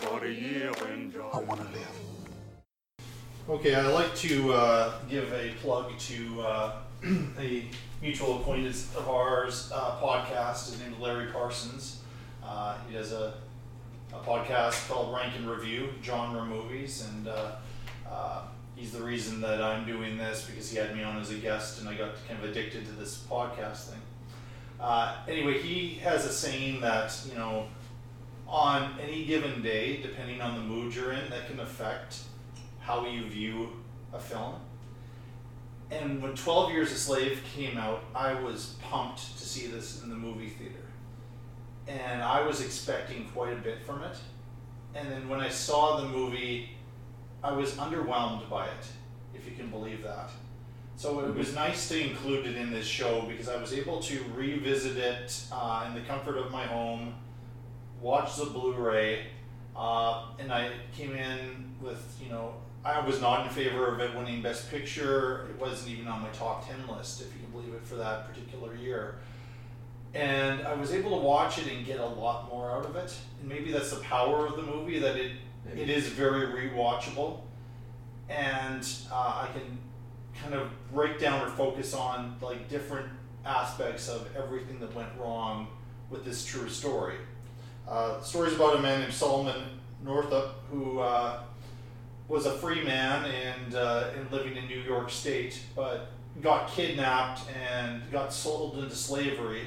[1.34, 2.00] I want to live.
[3.50, 6.76] Okay, I'd like to uh, give a plug to uh,
[7.40, 7.66] a
[8.00, 10.70] mutual acquaintance of ours uh, podcast.
[10.70, 12.02] His name is Larry Parsons.
[12.44, 13.34] Uh, he does a,
[14.14, 17.56] a podcast called Rank and Review Genre Movies, and uh,
[18.08, 18.42] uh,
[18.78, 21.82] he's the reason that I'm doing this because he had me on as a guest,
[21.82, 24.00] and I got kind of addicted to this podcast thing.
[24.80, 27.68] Uh, anyway, he has a saying that you know,
[28.48, 32.20] on any given day, depending on the mood you're in, that can affect
[32.80, 33.70] how you view
[34.14, 34.56] a film.
[35.90, 40.10] And when 12 Years a Slave came out, I was pumped to see this in
[40.10, 40.76] the movie theater.
[41.88, 44.18] And I was expecting quite a bit from it.
[44.94, 46.77] And then when I saw the movie,
[47.44, 48.88] I was underwhelmed by it,
[49.34, 50.30] if you can believe that.
[50.96, 54.24] So it was nice to include it in this show because I was able to
[54.36, 57.14] revisit it uh, in the comfort of my home,
[58.02, 59.28] watch the Blu-ray,
[59.76, 64.16] uh, and I came in with you know I was not in favor of it
[64.16, 65.48] winning Best Picture.
[65.52, 68.28] It wasn't even on my top ten list, if you can believe it, for that
[68.28, 69.16] particular year.
[70.16, 73.16] And I was able to watch it and get a lot more out of it.
[73.40, 75.34] And maybe that's the power of the movie that it
[75.76, 77.42] it is very rewatchable,
[78.30, 79.78] and uh, I can
[80.42, 83.08] kind of break down or focus on like different
[83.46, 85.68] aspects of everything that went wrong
[86.10, 87.16] with this true story.
[87.88, 89.62] Uh, the story is about a man named Solomon
[90.04, 91.40] Northup who uh,
[92.28, 96.12] was a free man and, uh, and living in New York State, but
[96.42, 99.64] got kidnapped and got sold into slavery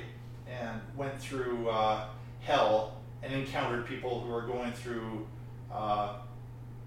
[0.47, 2.05] and went through uh,
[2.41, 5.27] hell and encountered people who are going through
[5.73, 6.15] uh,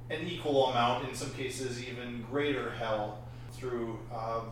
[0.09, 3.19] an equal amount, in some cases even greater hell,
[3.51, 4.49] through um,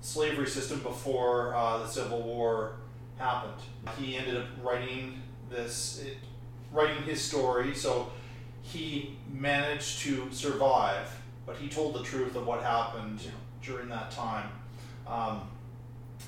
[0.00, 2.76] slavery system before uh, the Civil War
[3.18, 3.60] happened.
[3.98, 6.16] He ended up writing this, it,
[6.72, 7.74] writing his story.
[7.74, 8.10] So
[8.62, 11.08] he managed to survive,
[11.46, 13.20] but he told the truth of what happened
[13.62, 14.50] during that time.
[15.06, 15.42] Um,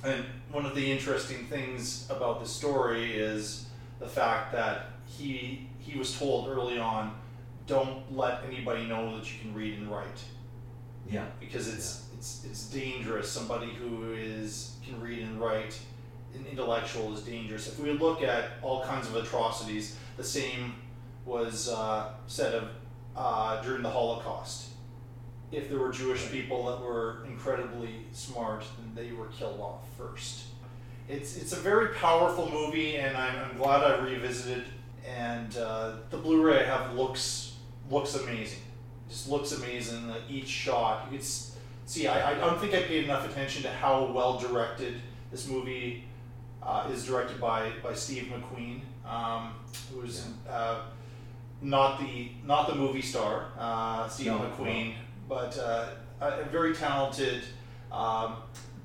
[0.05, 3.67] and one of the interesting things about the story is
[4.01, 7.15] the fact that he he was told early on,
[7.67, 10.23] don't let anybody know that you can read and write.
[11.11, 11.27] Yeah.
[11.41, 13.31] Because it's it's it's dangerous.
[13.31, 15.79] Somebody who is can read and write,
[16.35, 17.69] an intellectual is dangerous.
[17.69, 20.75] If we look at all kinds of atrocities, the same
[21.25, 22.69] was uh, said of
[23.17, 24.69] uh, during the Holocaust.
[25.51, 30.45] If there were Jewish people that were incredibly smart, then they were killed off first.
[31.09, 34.65] It's it's a very powerful movie, and I'm, I'm glad I revisited.
[35.07, 37.57] And uh, the Blu-ray I have looks
[37.91, 38.61] looks amazing.
[39.09, 40.09] Just looks amazing.
[40.09, 41.27] Like each shot, you can
[41.87, 42.07] see.
[42.07, 44.95] I, I don't think I paid enough attention to how well directed
[45.31, 46.05] this movie
[46.63, 49.55] uh, is directed by by Steve McQueen, um,
[49.93, 50.83] who's uh,
[51.61, 54.95] not the not the movie star uh, Steve No, McQueen,
[55.29, 55.89] but uh,
[56.21, 57.43] a, very talented
[57.91, 58.37] um,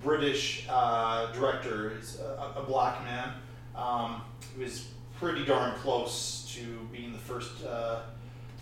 [0.03, 1.93] British uh, director.
[1.95, 3.33] He's a, a black man
[3.75, 4.21] um,
[4.55, 4.87] who is
[5.19, 7.63] pretty darn close to being the first.
[7.65, 7.99] Uh,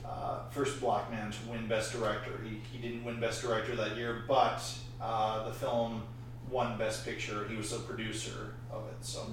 [0.08, 2.40] uh, first black man to win Best Director.
[2.44, 4.62] He, he didn't win Best Director that year, but
[5.02, 6.04] uh, the film
[6.50, 7.48] won Best Picture.
[7.48, 8.98] He was a producer of it.
[9.02, 9.26] So,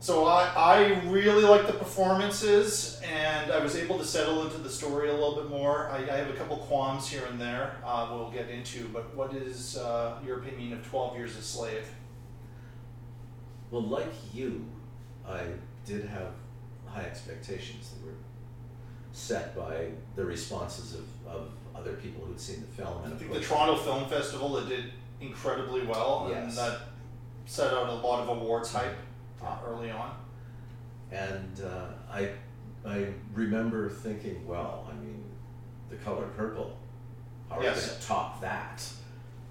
[0.00, 4.70] so I, I really like the performances, and I was able to settle into the
[4.70, 5.88] story a little bit more.
[5.90, 9.34] I, I have a couple qualms here and there uh, we'll get into, but what
[9.34, 11.86] is uh, your opinion of 12 Years a Slave?
[13.70, 14.66] Well, like you,
[15.28, 15.42] I
[15.86, 16.28] did have
[16.86, 18.14] high expectations that were
[19.12, 22.98] set by the responses of, of other people who'd seen the film.
[23.00, 24.84] I And of think the Toronto Film Festival it did
[25.20, 26.80] incredibly well, and that
[27.46, 28.96] set out a lot of awards hype
[29.42, 30.14] uh, early on.
[31.10, 32.30] And uh, I,
[32.86, 35.22] I remember thinking, well, I mean,
[35.90, 36.76] the color purple,
[37.48, 37.86] how are we Yes.
[37.86, 38.82] going to top that?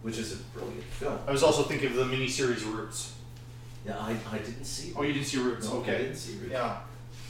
[0.01, 1.19] Which is a brilliant film.
[1.27, 3.13] I was also thinking of the miniseries Roots.
[3.85, 4.93] Yeah, I, I didn't see.
[4.95, 5.67] Oh, you didn't see Roots?
[5.69, 5.95] No, okay.
[5.95, 6.51] I didn't see Roots.
[6.51, 6.77] Yeah.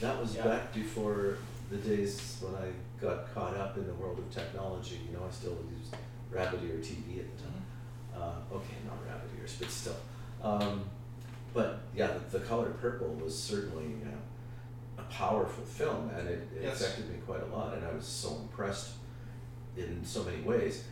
[0.00, 0.44] That was Yeah.
[0.44, 1.38] back before
[1.70, 2.68] the days when I
[3.00, 5.00] got caught up in the world of technology.
[5.06, 5.94] You know, I still used
[6.30, 7.62] rabbit ear TV at the time.
[8.14, 9.96] Uh, okay, not rabbit ears, but still.
[10.42, 10.84] Um,
[11.54, 16.62] but yeah, the, the color purple was certainly uh, a powerful film, and it, it
[16.64, 16.80] Yes.
[16.80, 17.74] affected me quite a lot.
[17.74, 18.92] And I was so impressed
[19.76, 20.84] in so many ways.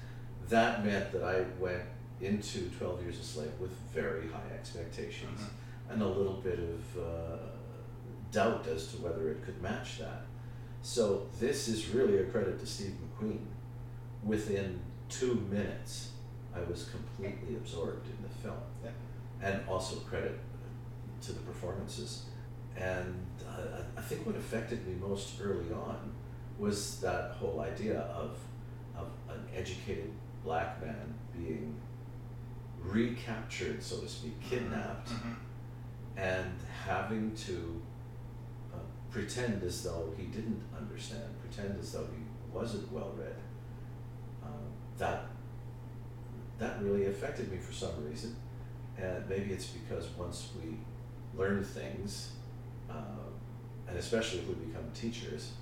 [0.48, 1.82] That meant that I went
[2.20, 5.40] into Twelve Years a Slave with very high expectations
[5.88, 7.36] and a little bit of uh,
[8.30, 10.22] doubt as to whether it could match that.
[10.82, 13.40] So this is really a credit to Steve McQueen.
[14.22, 16.12] Within two minutes,
[16.54, 18.90] I was completely absorbed in the film, Yeah.
[19.42, 20.38] and also credit
[21.22, 22.24] to the performances.
[22.76, 26.12] And uh, I- I think what affected me most early on
[26.58, 28.36] was that whole idea of
[28.96, 30.10] of an educated
[30.44, 31.74] black man being
[32.82, 35.36] recaptured, so to speak, kidnapped Mhm.
[36.16, 37.80] and having to
[38.72, 38.78] uh,
[39.10, 42.22] pretend as though he didn't understand, pretend as though he
[42.52, 43.36] wasn't well read.
[44.42, 45.26] Um, that
[46.58, 48.36] that really affected me for some reason,
[48.98, 50.76] and maybe it's because once we
[51.38, 52.32] learn things,
[52.90, 52.94] uh,
[53.88, 55.52] and especially if we become teachers,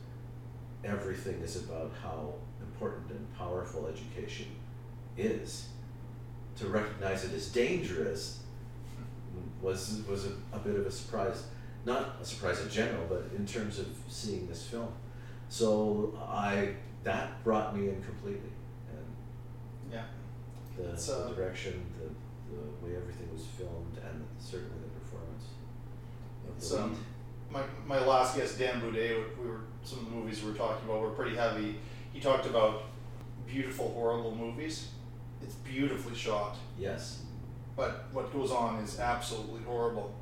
[0.84, 4.46] everything is about how important and powerful education
[5.16, 5.68] is.
[6.58, 8.40] To recognize it as dangerous
[9.62, 11.44] was was a, a bit of a surprise.
[11.84, 14.92] Not a surprise in general, but in terms of seeing this film.
[15.48, 18.50] So I that brought me in completely,
[18.90, 20.02] and Yeah.
[20.76, 25.44] the, the uh, direction, the, the way everything was filmed, and certainly the performance
[26.58, 26.82] the lead.
[26.84, 27.04] um,
[27.50, 30.84] my, my last guest, Dan Boudet, we were some of the movies we were talking
[30.88, 31.76] about were pretty heavy.
[32.12, 32.82] He talked about
[33.46, 34.88] beautiful, horrible movies.
[35.42, 37.22] It's beautifully shot, Yes.
[37.76, 40.14] but what goes on is absolutely horrible.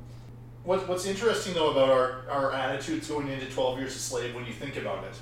[0.63, 4.45] What, what's interesting though about our, our attitudes going into 12 Years a Slave when
[4.45, 5.17] you think about it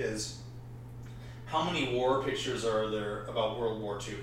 [0.00, 0.40] is
[1.46, 4.16] how many war pictures are there about World War II?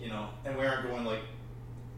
[0.00, 1.20] You know, and we aren't going like,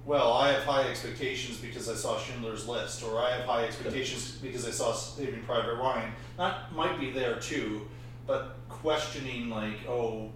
[0.05, 4.33] well, I have high expectations because I saw Schindler's List, or I have high expectations
[4.43, 6.12] because I saw Saving Private Ryan.
[6.37, 7.89] That might be there too,
[8.27, 10.31] but questioning like, oh,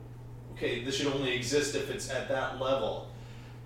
[0.59, 3.09] okay, this should only exist if it's at that level.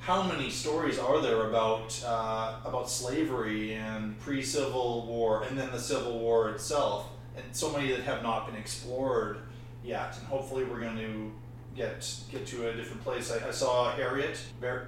[0.01, 5.78] How many stories are there about uh, about slavery and pre-Civil War, and then the
[5.78, 9.38] Civil War itself, and so many that have not been explored
[9.84, 10.16] yet?
[10.18, 11.32] And hopefully, we're going to
[11.76, 13.30] get get to a different place.
[13.32, 14.38] I, I saw Harriet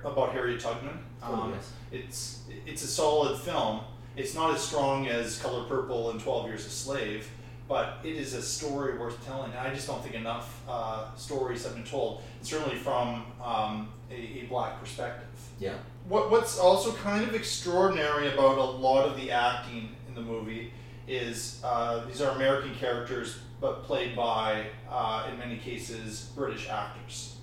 [0.04, 0.98] about Harriet Tubman.
[1.22, 1.72] Oh, Um, yes.
[1.92, 3.82] It's it's a solid film.
[4.16, 7.30] It's not as strong as Color Purple and Twelve Years a Slave,
[7.68, 9.50] but it is a story worth telling.
[9.52, 14.14] And I just don't think enough uh, stories have been told, certainly from um, a,
[14.14, 15.28] a black perspective.
[15.58, 15.74] Yeah.
[16.08, 20.72] What What's also kind of extraordinary about a lot of the acting in the movie
[21.06, 27.36] is uh, these are American characters, but played by, uh, in many cases, British actors.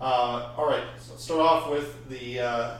[0.00, 2.40] Uh, all right, so let's start off with the.
[2.40, 2.78] Uh,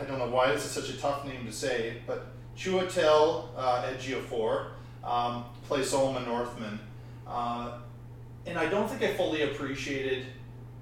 [0.00, 2.26] I don't know why this is such a tough name to say, but
[2.56, 4.68] Chiwetel uh, Ejiofor
[5.04, 6.78] um, plays Solomon Northman,
[7.26, 7.78] uh,
[8.46, 10.26] and I don't think I fully appreciated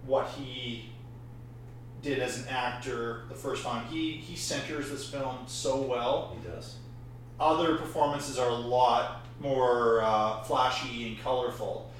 [0.06, 0.90] what he
[2.02, 3.86] did as an actor the first time.
[3.86, 6.36] He he centers this film so well.
[6.36, 6.76] He does.
[7.38, 11.90] Other performances are a lot more uh, flashy and colorful.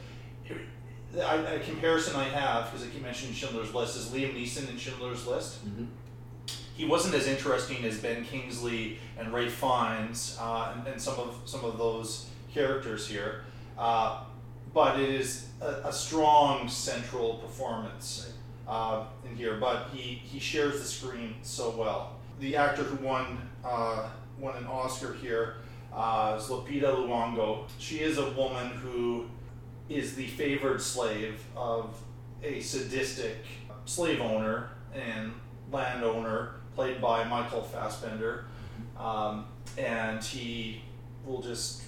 [1.21, 4.79] I, a comparison I have, because I keep mentioning Schindler's List, is Liam Neeson in
[4.79, 5.65] Schindler's List.
[5.67, 5.85] Mm-hmm.
[6.75, 11.41] He wasn't as interesting as Ben Kingsley and Ralph Fiennes uh, and, and some of
[11.45, 13.45] some of those characters here,
[13.79, 14.25] uh,
[14.73, 18.33] but it is a, a strong central performance
[18.67, 19.59] uh, in here.
[19.59, 22.17] But he, he shares the screen so well.
[22.41, 24.09] The actor who won uh,
[24.39, 25.57] won an Oscar here
[25.95, 27.69] uh, is Lupita Nyong'o.
[27.79, 29.27] She is a woman who
[29.89, 31.97] is the favored slave of
[32.43, 33.37] a sadistic
[33.85, 35.33] slave owner and
[35.71, 38.45] landowner played by Michael Fassbender.
[38.99, 39.47] Um,
[39.79, 40.83] and he
[41.25, 41.83] will just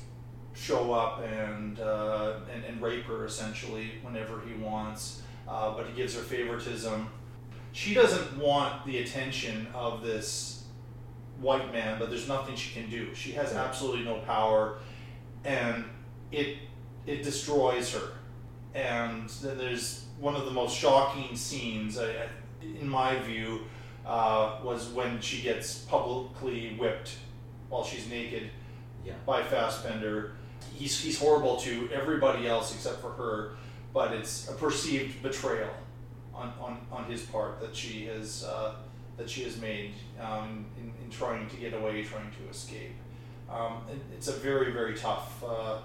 [0.55, 5.23] show up and, uh, and, and rape her essentially whenever he wants.
[5.49, 7.09] Uh, but he gives her favoritism.
[7.73, 10.65] She doesn't want the attention of this
[11.41, 13.13] white man, but there's nothing she can do.
[13.15, 14.79] She has absolutely no power,
[15.45, 15.85] and
[16.31, 16.59] it
[17.07, 18.13] it destroys her.
[18.75, 22.29] And then there's one of the most shocking scenes, I, I-
[22.81, 23.63] in my view,
[24.07, 27.17] uh, was when she gets publicly whipped
[27.69, 28.51] while she's naked
[29.05, 29.15] Yeah.
[29.27, 30.33] by Fassbender.
[30.75, 33.53] He's, he's horrible to everybody else except for her,
[33.93, 35.71] but it's a perceived betrayal
[36.35, 38.75] on, on, on his part that she has uh,
[39.17, 42.95] that she has made um, in, in trying to get away, trying to escape.
[43.49, 45.79] Um, it, it's a very very tough uh,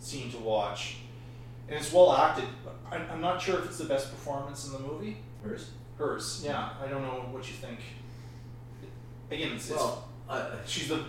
[0.00, 0.96] scene to watch,
[1.68, 2.46] and it's well acted.
[2.90, 5.18] I, I'm not sure if it's the best performance in the movie.
[5.44, 5.70] Hers.
[5.98, 6.70] Hers, yeah.
[6.82, 7.78] I don't know what you think.
[9.30, 11.04] Again, it's, Well, it's she's the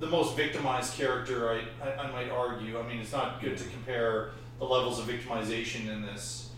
[0.00, 1.48] the most victimized character.
[1.50, 2.78] I, I I might argue.
[2.78, 6.50] I mean, it's not good to compare the levels of victimization in this,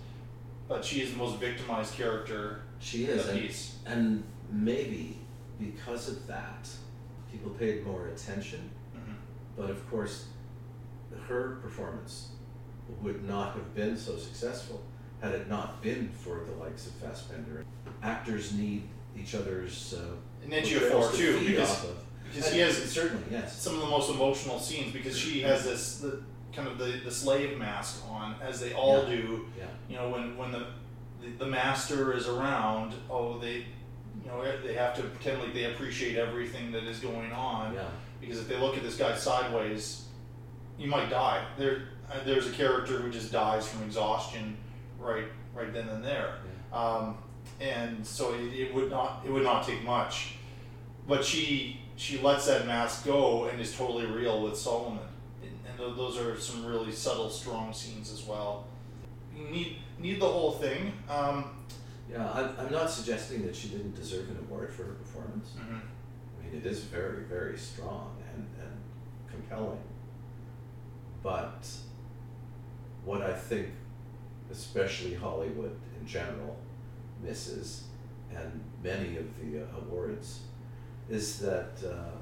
[0.68, 2.62] but she is the most victimized character.
[2.78, 3.76] She is, and, piece.
[3.86, 5.18] and maybe
[5.58, 6.68] because of that,
[7.30, 8.70] people paid more attention.
[8.94, 9.14] Mhm.
[9.56, 10.26] But of course,
[11.28, 12.30] her performance
[13.02, 14.82] would not have been so successful
[15.20, 17.64] had it not been for the likes of Fassbender.
[18.02, 18.82] Actors need
[19.18, 21.96] each other's uh, And then Ejiofor to too, because of.
[22.24, 23.60] because he has certainly yes.
[23.60, 26.20] some of the most emotional scenes because she has this the
[26.52, 29.16] kind of the, the slave mask on as they all Yeah.
[29.16, 29.46] do.
[29.58, 29.64] Yeah.
[29.88, 30.66] You know when when the,
[31.22, 33.64] the the master is around, oh they
[34.22, 37.74] you know they have to pretend like they appreciate everything that is going on.
[37.74, 37.84] Yeah.
[38.20, 40.04] Because if they look at this guy sideways,
[40.78, 41.42] you might die.
[41.58, 44.56] There uh, there's a character who just dies from exhaustion
[45.06, 46.34] right right then and there.
[46.72, 47.18] Um,
[47.60, 50.34] and so it, it would not it would not take much
[51.08, 55.06] but she she lets that mask go and is totally real with Solomon,
[55.42, 58.66] and, and those are some really subtle, strong scenes as well.
[59.34, 60.92] You need need the whole thing.
[61.08, 61.44] Um,
[62.10, 65.48] Yeah, I'm, I'm not suggesting that she didn't deserve an award for her performance.
[65.58, 65.80] Mhm.
[65.80, 68.72] I mean, it is very, very strong and, and
[69.30, 69.80] compelling.
[71.22, 71.66] But
[73.04, 73.68] what I think,
[74.50, 76.56] especially Hollywood in general,
[77.22, 77.84] misses,
[78.34, 80.40] and many of the uh, awards,
[81.08, 82.16] is that uh,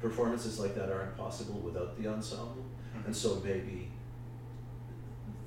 [0.00, 2.64] performances like that aren't possible without the ensemble.
[3.06, 3.90] And so maybe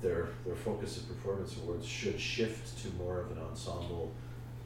[0.00, 4.12] their their focus of performance awards should shift to more of an ensemble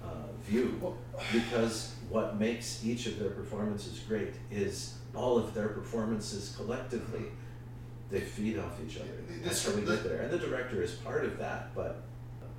[0.03, 0.95] uh, view.
[1.33, 7.27] Because what makes each of their performances great is all of their performances collectively
[8.13, 9.09] they feed off each other
[9.43, 12.03] that's how we get there and the director is part of that but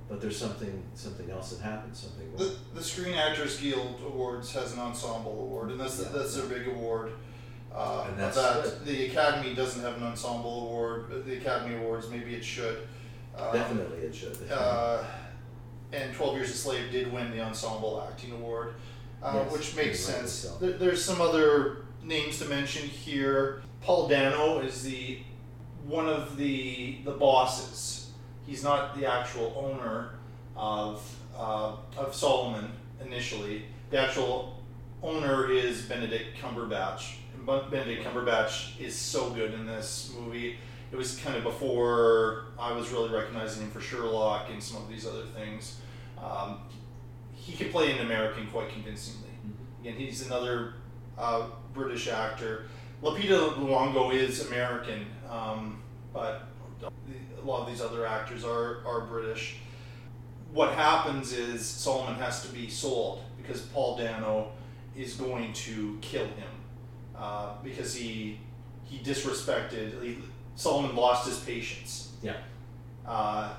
[0.08, 4.72] but there's something something else that happens something the, the Screen Actors Guild Awards has
[4.74, 6.08] an ensemble award, and that's Yeah.
[6.12, 7.12] that's their big award.
[7.74, 8.84] Uh, And that's that good.
[8.84, 11.24] the Academy doesn't have an ensemble award.
[11.24, 12.86] The Academy Awards, maybe it should.
[13.36, 15.02] Um, definitely it should Uh,
[15.92, 18.74] and 12 Years a Slave did win the Ensemble Acting Award,
[19.22, 20.42] uh, Yes, which makes sense.
[20.60, 23.62] There, there's some other names to mention here.
[23.80, 25.20] Paul Dano is the
[25.86, 28.10] one of the the bosses.
[28.46, 30.10] He's not the actual owner
[30.56, 31.02] of
[31.36, 32.70] uh, of Solomon
[33.04, 33.64] initially.
[33.90, 34.62] The actual
[35.02, 37.16] owner is Benedict Cumberbatch.
[37.34, 40.56] And Benedict Cumberbatch is so good in this movie.
[40.92, 44.88] It was kind of before I was really recognizing him for Sherlock and some of
[44.88, 45.80] these other things.
[46.22, 46.60] Um,
[47.32, 49.28] he could play an American quite convincingly.
[49.80, 50.74] Again, he's another
[51.18, 52.66] uh, British actor.
[53.02, 55.82] Lupita Nyong'o is American, um,
[56.12, 56.48] but
[56.82, 59.56] a lot of these other actors are, are British.
[60.52, 64.52] What happens is Solomon has to be sold because Paul Dano
[64.96, 66.50] is going to kill him
[67.16, 68.40] uh, because he
[68.84, 70.00] he disrespected.
[70.02, 70.18] He,
[70.54, 72.12] Solomon lost his patience.
[72.22, 72.36] yeah
[73.04, 73.54] Uh,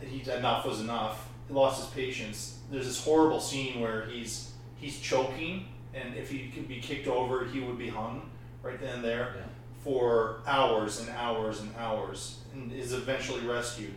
[0.00, 1.28] he enough was enough.
[1.48, 2.60] He lost his patience.
[2.70, 7.44] There's this horrible scene where he's he's choking, and if he could be kicked over,
[7.46, 8.30] he would be hung
[8.62, 9.42] right then and there Yeah.
[9.84, 13.94] For hours and hours and hours, and is eventually rescued.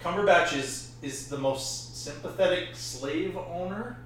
[0.00, 3.98] Cumberbatch is is the most sympathetic slave owner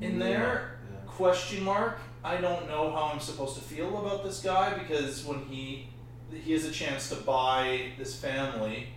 [0.00, 0.78] in Yeah, there.
[0.90, 0.98] yeah.
[1.06, 1.98] Question mark.
[2.24, 5.88] I don't know how I'm supposed to feel about this guy because when he
[6.32, 8.88] he has a chance to buy this family,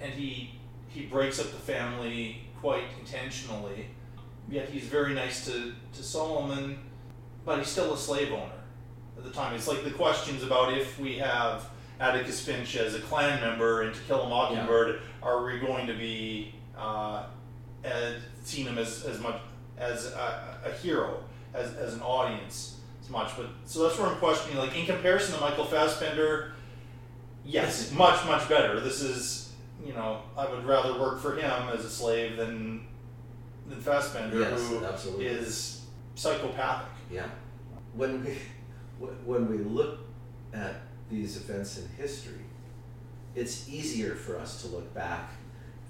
[0.00, 3.88] and he he breaks up the family quite intentionally.
[4.48, 6.78] Yet he's very nice to, to Solomon,
[7.46, 8.52] but he's still a slave owner
[9.24, 9.54] the time.
[9.54, 11.68] It's like the questions about if we have
[11.98, 15.94] Atticus Finch as a Klan member in To Kill a Mockingbird, are we going to
[15.94, 17.24] be uh,
[17.82, 19.36] as, seen him as, as much
[19.78, 21.22] as a, a hero,
[21.54, 23.36] as, as an audience as much?
[23.36, 24.58] But so that's where I'm questioning.
[24.58, 26.52] Like in comparison to Michael Fassbender,
[27.44, 28.80] yes, much much better.
[28.80, 29.52] This is
[29.84, 32.86] you know I would rather work for him as a slave than
[33.68, 35.26] than Fassbender, Yes, who absolutely.
[35.26, 36.88] is psychopathic.
[37.10, 37.26] Yeah.
[37.94, 38.36] When we
[38.98, 40.00] when we look
[40.52, 40.76] at
[41.10, 42.44] these events in history,
[43.34, 45.32] it's easier for us to look back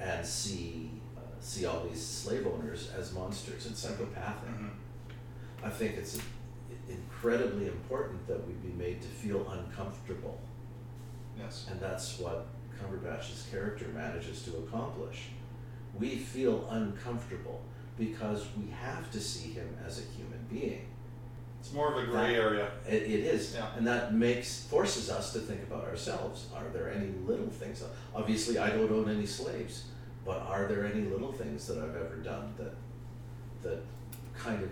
[0.00, 4.50] and see uh, see all these slave owners as monsters and psychopathic.
[5.62, 6.18] I think it's
[6.88, 10.38] incredibly important that we be made to feel uncomfortable,
[11.38, 11.66] Yes.
[11.70, 12.46] and that's what
[12.78, 15.28] Cumberbatch's character manages to accomplish.
[15.98, 17.60] We feel uncomfortable
[17.98, 20.86] because we have to see him as a human being.
[21.64, 22.68] It's more of a gray that- area.
[22.86, 23.68] It, it is, Yeah.
[23.74, 26.48] and that makes forces us to think about ourselves.
[26.54, 27.82] Are there any little things?
[28.14, 29.84] Obviously, I don't own any slaves,
[30.26, 32.74] but are there any little things that I've ever done that
[33.62, 33.78] that
[34.36, 34.68] kind of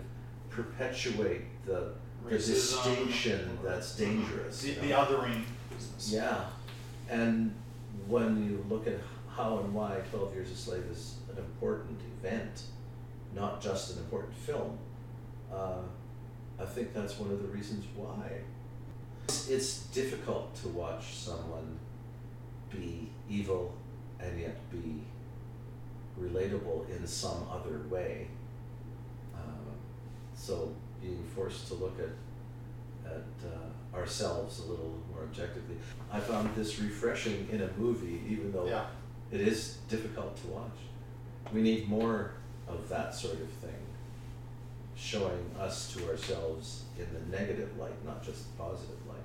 [0.50, 1.94] perpetuate the,
[2.26, 4.60] the Racism distinction that's dangerous?
[4.60, 6.12] The, the othering business.
[6.12, 6.44] Yeah,
[7.08, 7.54] and
[8.06, 8.98] when you look at
[9.30, 12.64] how and why Twelve Years a Slave is an important event,
[13.34, 14.76] not just an important film,
[15.50, 15.78] uh,
[16.62, 18.30] I think that's one of the reasons why.
[19.24, 21.78] It's, it's difficult to watch someone
[22.70, 23.74] be evil
[24.20, 25.02] and yet be
[26.20, 28.28] relatable in some other way.
[29.34, 29.38] Uh,
[30.36, 32.10] so being forced to look at
[33.04, 35.76] at uh, ourselves a little more objectively,
[36.12, 38.86] I found this refreshing in a movie, even though Yeah.
[39.32, 40.78] it is difficult to watch.
[41.52, 42.34] We need more
[42.68, 43.74] of that sort of thing,
[45.02, 49.16] showing us to ourselves in the negative light, not just the positive light.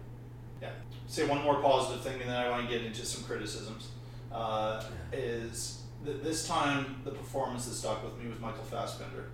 [0.61, 0.71] Yeah.
[1.05, 3.91] Say one more positive thing, and then I want to get into some criticisms.
[4.31, 9.25] Uh, is that this time the performance that stuck with me was Michael Fassbender.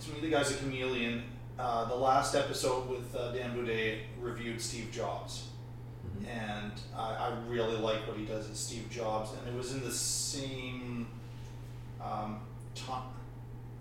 [0.00, 1.24] To me, the guy's a chameleon.
[1.58, 5.48] Uh, the last episode with uh, Dan Boudet reviewed Steve Jobs,
[6.28, 9.80] and I, I really like what he does as Steve Jobs, and it was in
[9.80, 11.08] the same
[12.00, 12.40] um,
[12.74, 13.08] time,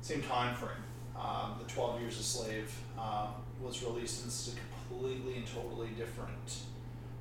[0.01, 0.71] same time frame.
[1.19, 3.27] Um, the Twelve Years a Slave uh,
[3.61, 4.57] was released, and this is a
[4.89, 6.59] completely and totally different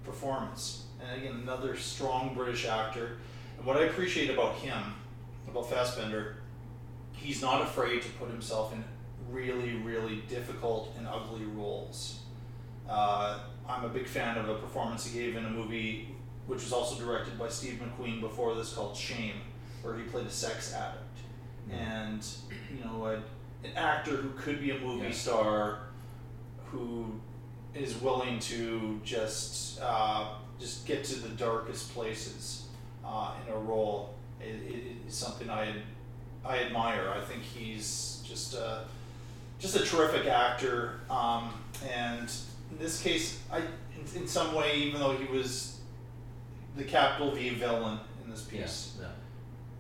[0.05, 0.85] performance.
[1.01, 3.19] And again, another strong British actor.
[3.57, 4.95] And what I appreciate about him,
[5.49, 6.37] about Fassbender,
[7.13, 8.85] he's not afraid to put himself in
[9.31, 12.21] really, really difficult and ugly roles.
[12.89, 16.15] Uh, I'm a big fan of a performance he gave in a movie
[16.47, 19.41] which was also directed by Steve McQueen before this called Shame,
[19.83, 21.03] where he played a sex addict.
[21.71, 22.25] And,
[22.71, 23.23] you know, a,
[23.65, 25.13] an actor who could be a movie Yeah.
[25.13, 25.79] star
[26.71, 27.21] who
[27.75, 30.29] is willing to just uh,
[30.59, 32.67] just get to the darkest places
[33.05, 35.75] uh, in a role i- i- is something I
[36.45, 37.11] I admire.
[37.15, 38.85] I think he's just a,
[39.59, 41.53] just a terrific actor, um,
[41.93, 42.31] and
[42.71, 45.81] in this case, I in, in some way, even though he was
[46.77, 49.09] the capital V villain in this piece, Yeah.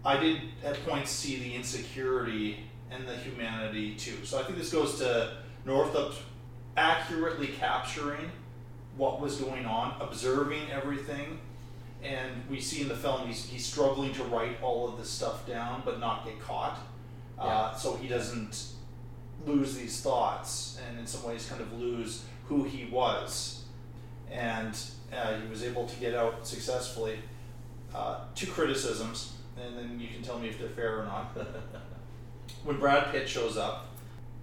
[0.04, 4.24] I did at points see the insecurity and the humanity too.
[4.24, 6.14] So I think this goes to Northup
[6.76, 8.30] accurately capturing
[8.96, 11.38] what was going on, observing everything.
[12.02, 15.46] And we see in the film he's, he's struggling to write all of this stuff
[15.46, 16.78] down but not get caught.
[17.38, 18.66] Uh, so he doesn't
[19.44, 23.64] lose these thoughts and in some ways kind of lose who he was.
[24.30, 24.78] And
[25.12, 27.18] uh, he was able to get out successfully.
[27.94, 31.36] Uh, two criticisms, and then you can tell me if they're fair or not.
[32.66, 33.86] when Brad Pitt shows up,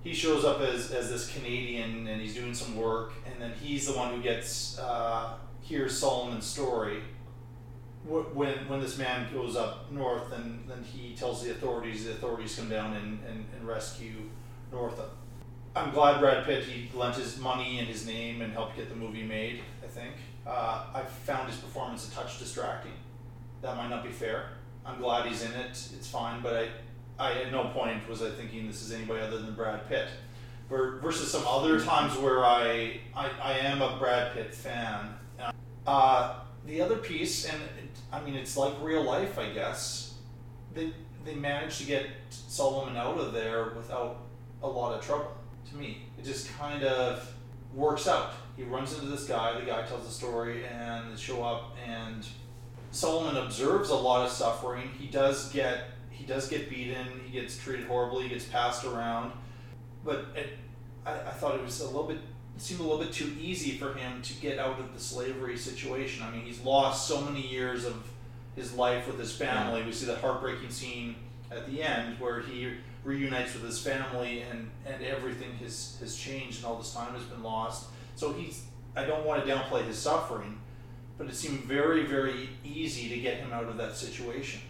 [0.02, 3.86] he shows up as, as this Canadian and he's doing some work, and then he's
[3.86, 7.02] the one who gets uh, hears Solomon's story.
[8.06, 12.56] When when this man goes up north, and then he tells the authorities, the authorities
[12.56, 14.30] come down and, and, and rescue
[14.72, 15.16] Northup.
[15.76, 18.96] I'm glad Brad Pitt he lent his money and his name and helped get the
[18.96, 19.62] movie made.
[19.84, 20.16] I think
[20.46, 22.92] uh, I found his performance a touch distracting.
[23.62, 24.50] That might not be fair.
[24.86, 25.72] I'm glad he's in it.
[25.72, 26.68] It's fine, but I
[27.20, 30.08] I at no point was I thinking this is anybody other than Brad Pitt.
[30.70, 35.14] Ver- Versus some other times where I I, I am a Brad Pitt fan.
[35.86, 40.16] Uh, the other piece, and it, I mean it's like real life, I guess.
[40.74, 40.94] They
[41.26, 44.22] they managed to get Solomon out of there without
[44.62, 45.32] a lot of trouble.
[45.70, 47.32] To me, it just kind of
[47.74, 48.34] works out.
[48.56, 49.60] He runs into this guy.
[49.60, 52.26] The guy tells the story, and they show up, and
[52.92, 54.90] Solomon observes a lot of suffering.
[54.98, 55.86] He does get
[56.24, 57.06] he does get beaten.
[57.26, 58.24] He gets treated horribly.
[58.24, 59.34] He gets passed around.
[60.06, 60.58] But it,
[61.06, 62.20] I, I thought it was a little bit
[62.56, 65.58] it seemed a little bit too easy for him to get out of the slavery
[65.58, 66.24] situation.
[66.24, 68.08] I mean, he's lost so many years of
[68.56, 69.82] his life with his family.
[69.84, 71.16] We see the heartbreaking scene
[71.52, 76.58] at the end where he reunites with his family and, and everything has, has changed
[76.58, 77.88] and all this time has been lost.
[78.16, 78.66] So he's
[78.96, 80.60] I don't want to downplay his suffering,
[81.18, 84.62] but it seemed very, very easy to get him out of that situation.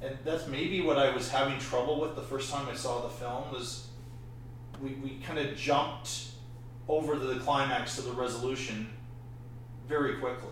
[0.00, 3.08] And that's maybe what I was having trouble with the first time I saw the
[3.08, 3.88] film was
[4.80, 6.28] we, we kind of jumped
[6.86, 8.88] over the climax to the resolution
[9.88, 10.50] very quickly.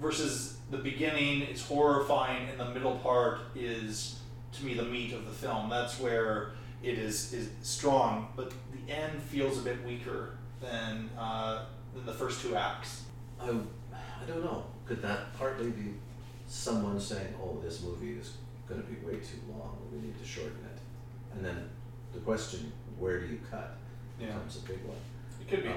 [0.00, 4.20] Versus the beginning, it's horrifying, and the middle part is,
[4.52, 5.68] to me, the meat of the film.
[5.68, 11.64] That's where it is is strong, but the end feels a bit weaker than uh,
[11.94, 13.02] than the first two acts.
[13.40, 14.64] I, I don't know.
[14.86, 15.94] Could that partly be
[16.46, 18.34] someone saying, "Oh, this movie is
[18.68, 19.76] going to be way too long.
[19.92, 20.78] We need to shorten it,"
[21.34, 21.68] and then
[22.12, 23.76] the question, "Where do you cut?"
[24.20, 24.26] Yeah.
[24.26, 24.96] becomes a big one.
[25.40, 25.68] It could be.
[25.68, 25.74] Uh,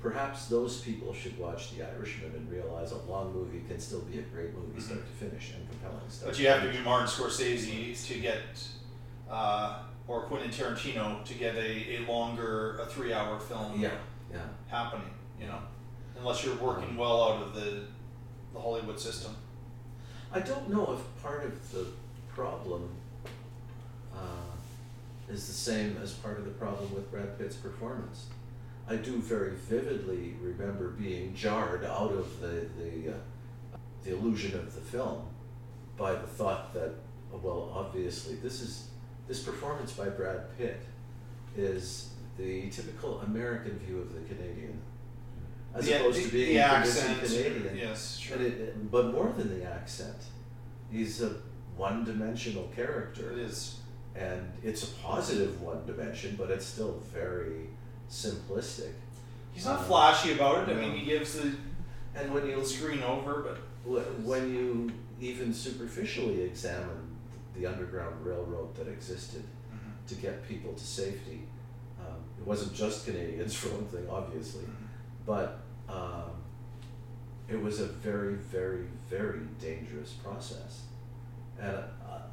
[0.00, 4.18] perhaps those people should watch The Irishman and realize a long movie can still be
[4.18, 6.30] a great movie, start to finish, and compelling stuff.
[6.30, 8.40] But you have to be Martin Scorsese to get,
[9.30, 13.90] uh, or Quentin Tarantino to get a, a longer, a three hour film Yeah,
[14.32, 14.40] yeah.
[14.68, 15.10] happening,
[15.40, 15.58] you know?
[16.18, 17.84] Unless you're working well out of the,
[18.52, 19.34] the Hollywood system.
[20.32, 21.86] I don't know if part of the
[22.34, 22.88] problem
[24.14, 24.18] uh,
[25.30, 28.26] is the same as part of the problem with Brad Pitt's performance.
[28.88, 34.74] I do very vividly remember being jarred out of the the, uh, the illusion of
[34.74, 35.22] the film
[35.96, 36.90] by the thought that,
[37.30, 38.88] well, obviously this is
[39.28, 40.80] this performance by Brad Pitt
[41.56, 42.08] is
[42.38, 44.78] the typical American view of the Canadian,
[45.74, 47.76] as The- opposed the- to being the a accent, Canadian.
[47.76, 48.40] yes, sure.
[48.42, 50.16] It, but more than the accent,
[50.90, 51.36] he's a
[51.76, 53.32] one-dimensional character.
[53.32, 53.78] It is.
[54.14, 57.68] and it's a positive one dimension, but it's still very
[58.10, 58.92] simplistic.
[59.52, 60.76] He's not Uh, flashy about it.
[60.76, 61.52] I mean, he gives the
[62.14, 63.56] And when you screen over, but
[64.20, 67.16] when you even superficially examine
[67.56, 70.06] the Underground Railroad that existed Mm-hmm.
[70.08, 71.44] to get people to safety,
[71.98, 75.24] um, it wasn't just Canadians for one thing, obviously, Mm-hmm.
[75.24, 76.32] but um,
[77.48, 80.82] it was a very, very, very dangerous process.
[81.62, 81.76] And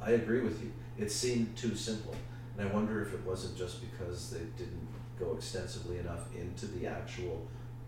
[0.02, 0.72] I, agree with you.
[0.98, 2.14] It seemed too simple.
[2.58, 6.86] And I wonder if it wasn't just because they didn't go extensively enough into the
[6.86, 7.46] actual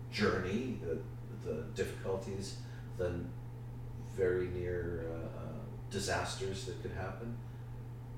[0.09, 0.97] journey, the,
[1.45, 2.57] the difficulties,
[2.97, 3.11] the
[4.15, 5.59] very near uh,
[5.91, 7.35] disasters that could happen.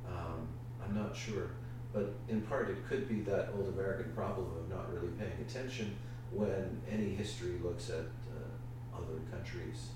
[0.07, 0.47] Um,
[0.83, 1.51] I'm not sure.
[1.93, 5.95] But in part, it could be that old American problem of not really paying attention
[6.31, 9.87] when any history looks at uh, other countries.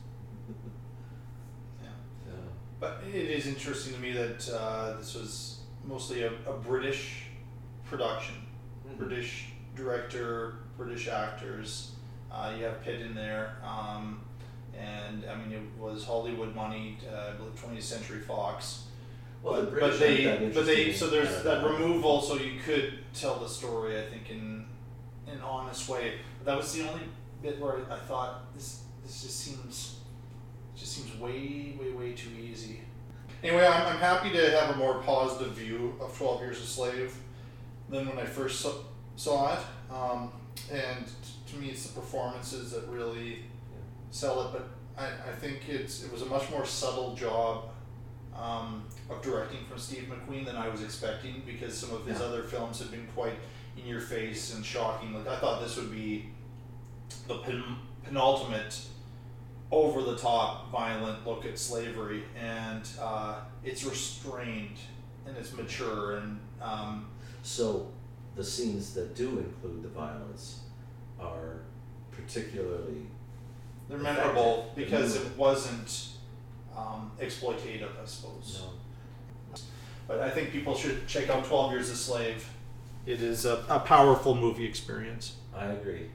[2.79, 7.25] But it is interesting to me that uh, this was mostly a, a British
[7.85, 8.35] production,
[8.87, 8.97] Mhm.
[8.97, 11.91] British director, British actors.
[12.31, 14.21] Uh, you have Pitt in there, um,
[14.77, 16.97] and I mean it was Hollywood money.
[17.11, 18.83] Uh, I believe 20th Century Fox.
[19.41, 22.99] Well, the but, British but they, but they, so there's that removal, so you could
[23.13, 23.97] tell the story.
[23.99, 24.65] I think in
[25.27, 26.13] in an honest way.
[26.39, 27.03] But that was the only
[27.41, 29.98] bit where I thought this this just seems
[30.79, 32.81] just seems way way way too easy.
[33.43, 37.15] Anyway, I'm, I'm happy to have a more positive view of Twelve Years a Slave
[37.89, 38.65] than when I first
[39.15, 39.59] saw, it.
[39.93, 40.31] Um,
[40.71, 41.05] and
[41.47, 43.39] to me, it's the performances that really
[44.11, 44.51] sell it.
[44.51, 44.67] But
[44.97, 47.69] I, I think it's it was a much more subtle job
[48.37, 52.25] um, of directing from Steve McQueen than I was expecting because some of his Yeah.
[52.25, 53.33] other films have been quite
[53.77, 55.13] in your face and shocking.
[55.13, 56.29] Like I thought this would be
[57.27, 57.63] the pen,
[58.03, 58.79] penultimate
[59.71, 64.77] over the top violent look at slavery and uh, it's restrained
[65.27, 67.05] and it's mature and um,
[67.43, 67.91] So
[68.35, 70.61] the scenes that do include the violence
[71.19, 71.61] are
[72.11, 73.05] particularly
[73.89, 75.31] they're memorable They're because memorable.
[75.33, 76.07] it wasn't
[76.77, 78.63] um, exploitative, I suppose.
[80.07, 82.47] But I think people should check out Twelve Years a Slave.
[83.05, 85.35] It is a, a powerful movie experience.
[85.55, 86.09] I agree.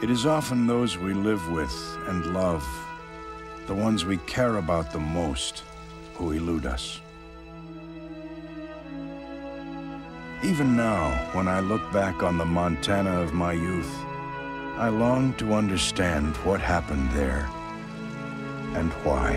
[0.00, 2.64] It is often those we live with and love,
[3.66, 5.64] the ones we care about the most,
[6.14, 7.00] who elude us.
[10.44, 13.92] Even now, when I look back on the Montana of my youth,
[14.76, 17.48] I long to understand what happened there
[18.76, 19.36] and why.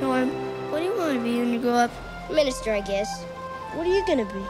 [0.00, 0.30] Norm,
[0.72, 1.92] what do you want to be when you grow up?
[2.28, 3.22] Minister, I guess.
[3.74, 4.44] What are you gonna be?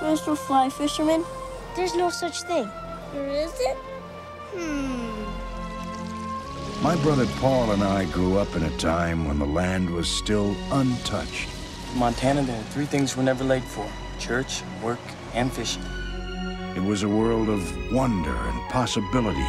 [0.00, 1.22] First or fly fisherman?
[1.76, 2.70] There's no such thing.
[3.12, 3.76] There isn't?
[4.54, 5.24] Hmm.
[6.80, 10.54] My brother Paul and I grew up in a time when the land was still
[10.70, 11.48] untouched.
[11.92, 13.84] In Montana, there are three things we're never late for
[14.20, 15.00] church, work,
[15.34, 15.82] and fishing.
[16.76, 19.40] It was a world of wonder and possibility.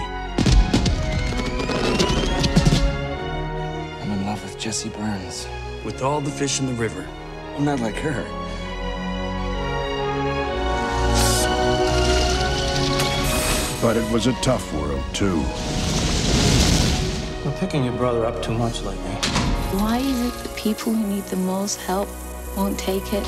[4.02, 5.48] I'm in love with Jessie Burns.
[5.86, 7.08] With all the fish in the river.
[7.56, 8.41] I'm not like her.
[13.82, 15.44] But it was a tough world, too.
[17.44, 19.02] You're picking your brother up too much lately.
[19.80, 22.08] Why is it the people who need the most help
[22.56, 23.26] won't take it?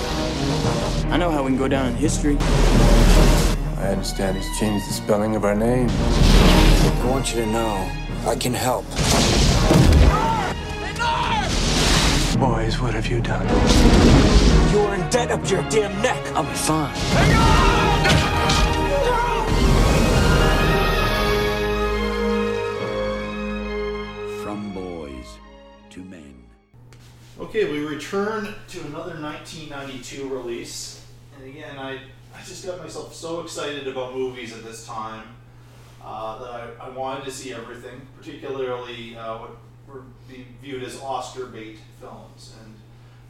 [1.10, 2.38] I know how we can go down in history.
[2.40, 5.90] I understand he's changed the spelling of our name.
[5.90, 7.92] I want you to know
[8.28, 8.86] I can help.
[12.40, 13.48] Boys, what have you done?
[14.72, 16.24] You're in debt up to your damn neck.
[16.36, 17.73] I'll be fine.
[28.14, 31.04] Return turn to another 1992 release,
[31.36, 31.94] and again, I,
[32.34, 35.24] I just got myself so excited about movies at this time
[36.04, 39.58] uh, that I, I wanted to see everything, particularly uh, what
[39.88, 42.54] were being viewed as Oscar bait films.
[42.64, 42.76] And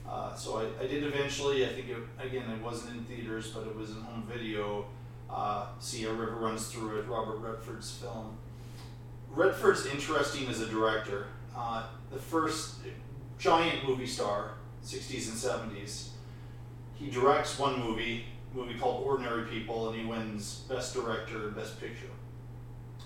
[0.10, 3.66] uh, so I, I did eventually, I think, it, again, it wasn't in theaters, but
[3.66, 4.86] it was in home video,
[5.30, 8.38] uh, see A River Runs Through It, Robert Redford's film.
[9.30, 11.28] Redford's interesting as a director.
[11.56, 12.80] Uh, the first
[13.40, 14.52] giant movie star,
[14.84, 16.10] 60s and 70s.
[16.96, 21.80] He directs one movie, movie called Ordinary People, and he wins Best Director and Best
[21.80, 22.08] Picture.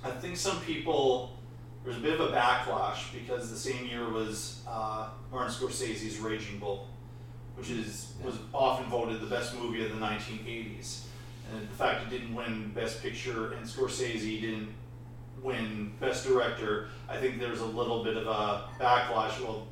[0.04, 1.38] I think some people,
[1.84, 6.60] there's a bit of a backlash because the same year was uh, Martin Scorsese's Raging
[6.60, 6.88] Bull,
[7.56, 11.02] which is was often voted the best movie of the 1980s.
[11.52, 14.70] And the fact it didn't win Best Picture and Scorsese didn't
[15.42, 19.42] win Best Director, I think there's a little bit of a backlash.
[19.42, 19.68] Well,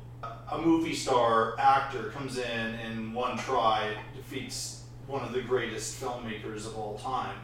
[0.50, 2.44] a movie star actor comes in
[2.74, 7.36] and one try, defeats one of the greatest filmmakers of all time.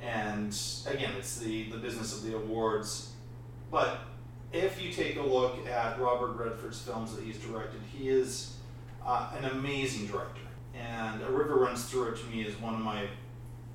[0.00, 0.56] And
[0.86, 3.12] again, it's the, the business of the awards.
[3.70, 4.00] But
[4.52, 8.56] if you take a look at Robert Redford's films that he's directed, he is
[9.04, 10.40] uh, an amazing director.
[10.74, 13.06] And A River Runs Through It to me is one of my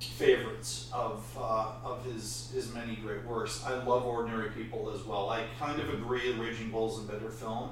[0.00, 3.62] favorites of, uh, of his, his many great works.
[3.64, 5.30] I love Ordinary People as well.
[5.30, 7.70] I kind of agree Raging Bull's a better film,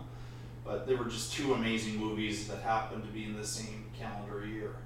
[0.64, 4.46] but they were just two amazing movies that happened to be in the same calendar
[4.46, 4.76] year.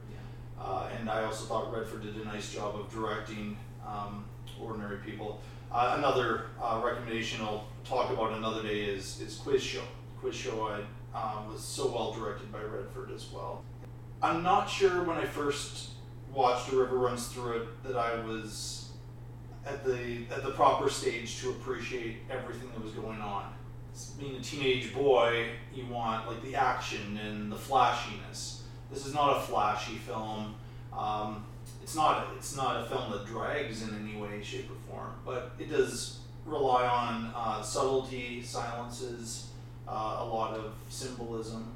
[0.61, 3.57] Uh, and I also thought Redford did a nice job of directing
[3.87, 4.25] um,
[4.61, 5.41] Ordinary People.
[5.71, 9.83] Uh, another uh, recommendation I'll talk about another day is, is Quiz Show.
[10.21, 10.81] Quiz Show I,
[11.17, 13.63] uh, was so well directed by Redford as well.
[14.23, 15.91] I'm not sure when I first
[16.33, 18.91] watched A River Runs Through It that I was
[19.67, 23.54] at the at the proper stage to appreciate everything that was going on.
[24.19, 28.65] Being a teenage boy, you want like the action and the flashiness.
[28.91, 30.57] This is not a flashy film.
[30.93, 31.45] Um,
[31.83, 35.13] it's not a, it's not a film that drags in any way, shape, or form,
[35.25, 39.49] but it does rely on uh, subtlety, silences,
[39.87, 41.73] uh, a lot of symbolism,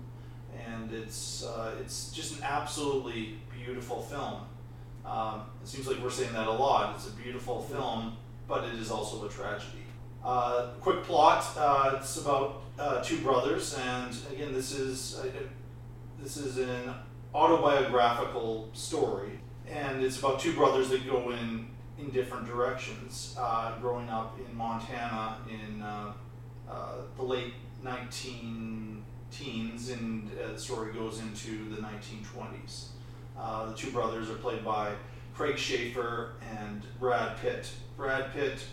[0.66, 4.40] and it's uh, it's just an absolutely beautiful film.
[5.04, 6.94] Um, it seems like we're saying that a lot.
[6.96, 8.16] It's a beautiful film,
[8.48, 9.87] but it is also a tragedy.
[10.24, 15.20] Uh, quick plot: uh, It's about uh, two brothers, and again, this is
[16.20, 16.94] this is an
[17.34, 19.38] autobiographical story,
[19.68, 23.36] and it's about two brothers that go in in different directions.
[23.38, 26.12] Uh, growing up in Montana in uh,
[26.68, 32.88] uh, the late 19 teens, and the story goes into the 1920s.
[33.36, 34.92] the two brothers are played by
[35.34, 37.70] Craig Sheffer and Brad Pitt.
[37.96, 38.64] Brad Pitt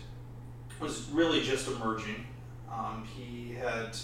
[0.80, 2.26] was really just emerging.
[2.70, 3.96] Um, he had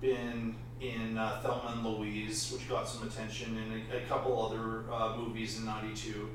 [0.00, 4.84] been in uh, Thelma and Louise, which got some attention, and a, a couple other
[4.92, 6.28] uh, movies in '92.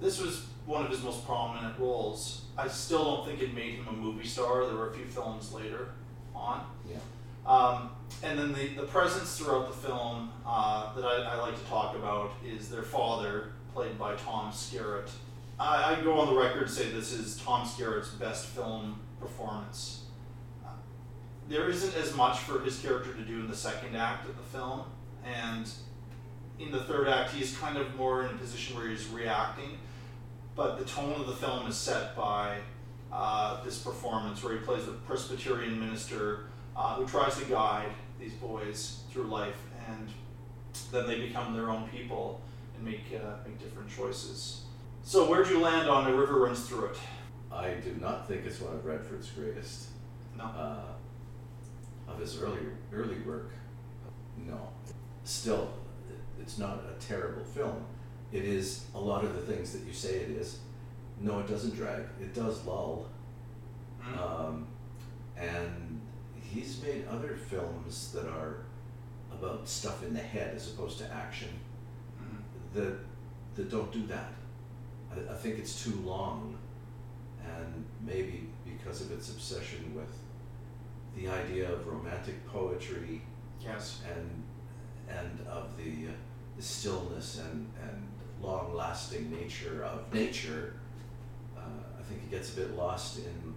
[0.00, 2.42] This was one of his most prominent roles.
[2.56, 4.64] I still don't think it made him a movie star.
[4.66, 5.88] There were a few films later
[6.34, 6.64] on.
[6.88, 6.98] Yeah.
[7.46, 7.90] Um,
[8.22, 11.96] and then the, the presence throughout the film uh, that I, I, like to talk
[11.96, 15.08] about is their father, played by Tom Skerritt.
[15.60, 19.98] I, I go on the record to say this is Tom Skerritt's best film performance
[21.48, 24.42] there isn't as much for his character to do in the second act of the
[24.42, 24.82] film,
[25.24, 25.70] and
[26.58, 29.78] in the third act, he's kind of more in a position where he's reacting.
[30.54, 32.58] But the tone of the film is set by
[33.12, 36.46] uh, this performance, where he plays a Presbyterian minister
[36.76, 39.56] uh, who tries to guide these boys through life,
[39.88, 40.10] and
[40.92, 42.42] then they become their own people
[42.76, 44.62] and make uh, make different choices.
[45.08, 46.98] So, where'd you land on "A River Runs Through It"?
[47.50, 49.86] I do not think it's one of Redford's greatest.
[50.36, 50.82] No uh,
[52.06, 52.60] of his early
[52.92, 53.52] early work.
[54.36, 54.68] No,
[55.24, 55.72] still,
[56.38, 57.86] it's not a terrible film.
[58.32, 60.58] It is a lot of the things that you say it is.
[61.18, 62.02] No, it doesn't drag.
[62.20, 63.08] It does lull.
[64.04, 64.18] Mm.
[64.18, 64.66] Um,
[65.38, 66.02] and
[66.34, 68.58] he's made other films that are
[69.32, 71.48] about stuff in the head as opposed to action
[72.22, 72.74] mm.
[72.74, 72.98] that
[73.56, 74.34] that don't do that.
[75.30, 76.56] I, think it's too long,
[77.44, 80.12] and maybe because of its obsession with
[81.16, 83.22] the idea of romantic poetry
[83.60, 84.02] yes.
[84.14, 84.42] and
[85.08, 86.12] and of the, uh,
[86.56, 88.06] the stillness and, and
[88.42, 90.74] long lasting nature of nature
[91.56, 91.60] uh,
[91.98, 93.54] I think it gets a bit lost in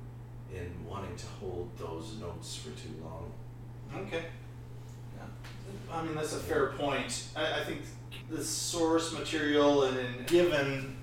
[0.56, 3.32] in wanting to hold those notes for too long.
[3.96, 4.24] Okay.
[5.18, 5.94] Yeah.
[5.94, 7.28] I mean that's a fair point.
[7.36, 7.82] I, I think
[8.30, 10.98] the source material and, and given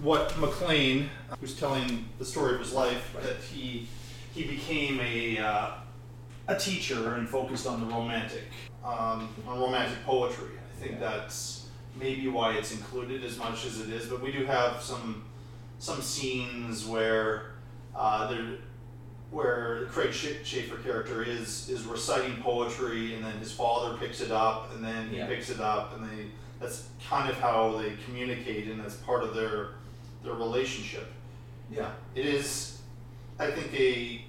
[0.00, 3.88] what Maclean, who's telling the story of his life, that he
[4.34, 5.70] he became a uh,
[6.48, 8.48] a teacher and focused on the romantic,
[8.84, 10.48] um, on romantic poetry.
[10.58, 11.66] I think that's
[11.98, 14.06] maybe why it's included as much as it is.
[14.06, 15.24] But we do have some
[15.78, 17.52] some scenes where
[17.94, 18.46] uh, there
[19.30, 24.72] where Craig Sheffer character is is reciting poetry, and then his father picks it up,
[24.74, 25.26] and then he Yeah.
[25.26, 26.26] picks it up, and they
[26.60, 29.70] that's kind of how they communicate, and that's part of their
[30.22, 31.06] their relationship.
[31.70, 31.90] Yeah.
[32.14, 32.80] It is,
[33.38, 34.24] I think, a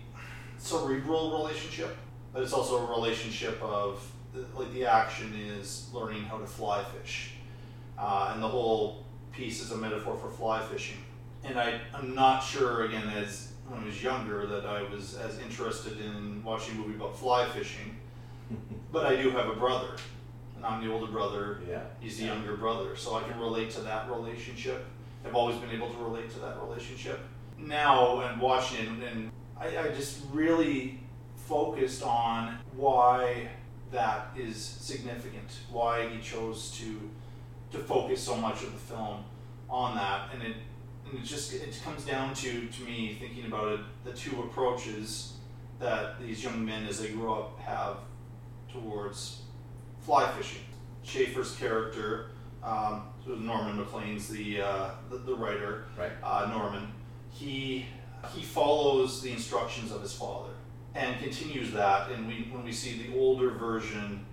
[0.57, 1.95] cerebral relationship,
[2.31, 4.09] but it's also a relationship of
[4.55, 7.33] like the action is learning how to fly fish,
[7.97, 10.97] uh, and the whole piece is a metaphor for fly fishing.
[11.43, 15.39] And I, I'm not sure again as when I was younger that I was as
[15.39, 17.97] interested in watching a movie about fly fishing,
[18.91, 19.95] but I do have a brother,
[20.55, 21.59] and I'm the older brother.
[21.69, 21.81] Yeah.
[21.99, 24.85] He's the younger brother, so I can relate to that relationship.
[25.25, 27.19] I've always been able to relate to that relationship.
[27.57, 30.99] Now, and watching it, and I, I just really
[31.35, 33.49] focused on why
[33.91, 37.09] that is significant, why he chose to
[37.71, 39.23] to focus so much of the film
[39.69, 40.55] on that, and it
[41.05, 45.33] and it just it comes down to to me thinking about it, the two approaches
[45.79, 47.97] that these young men as they grow up have
[48.71, 49.41] towards
[50.01, 50.61] fly fishing.
[51.03, 52.31] Sheffer's character,
[52.63, 56.11] um, Norman Maclean's the, uh, the the writer, Right.
[56.23, 56.87] uh, Norman.
[57.31, 57.85] He
[58.33, 60.51] he follows the instructions of his father
[60.95, 62.11] and continues that.
[62.11, 64.25] And we when we see the older version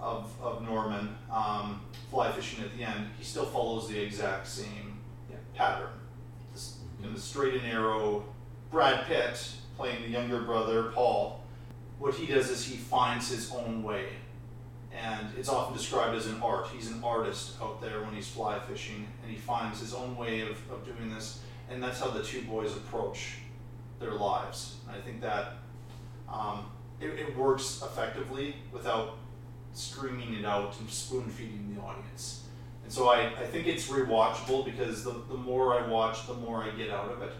[0.00, 4.98] of of Norman um, fly fishing at the end, he still follows the exact same
[5.54, 5.88] pattern.
[6.52, 8.24] This kind of straight and narrow.
[8.70, 11.40] Brad Pitt playing the younger brother Paul.
[11.98, 14.08] What he does is he finds his own way
[14.96, 16.68] and it's often described as an art.
[16.74, 20.40] He's an artist out there when he's fly fishing, and he finds his own way
[20.40, 21.40] of, of doing this,
[21.70, 23.36] and that's how the two boys approach
[24.00, 24.76] their lives.
[24.86, 25.54] And I think that
[26.28, 26.66] um,
[27.00, 29.18] it, it works effectively without
[29.74, 32.44] screaming it out and spoon feeding the audience.
[32.84, 36.62] And so I, I think it's rewatchable because the, the more I watch, the more
[36.64, 37.32] I get out of it.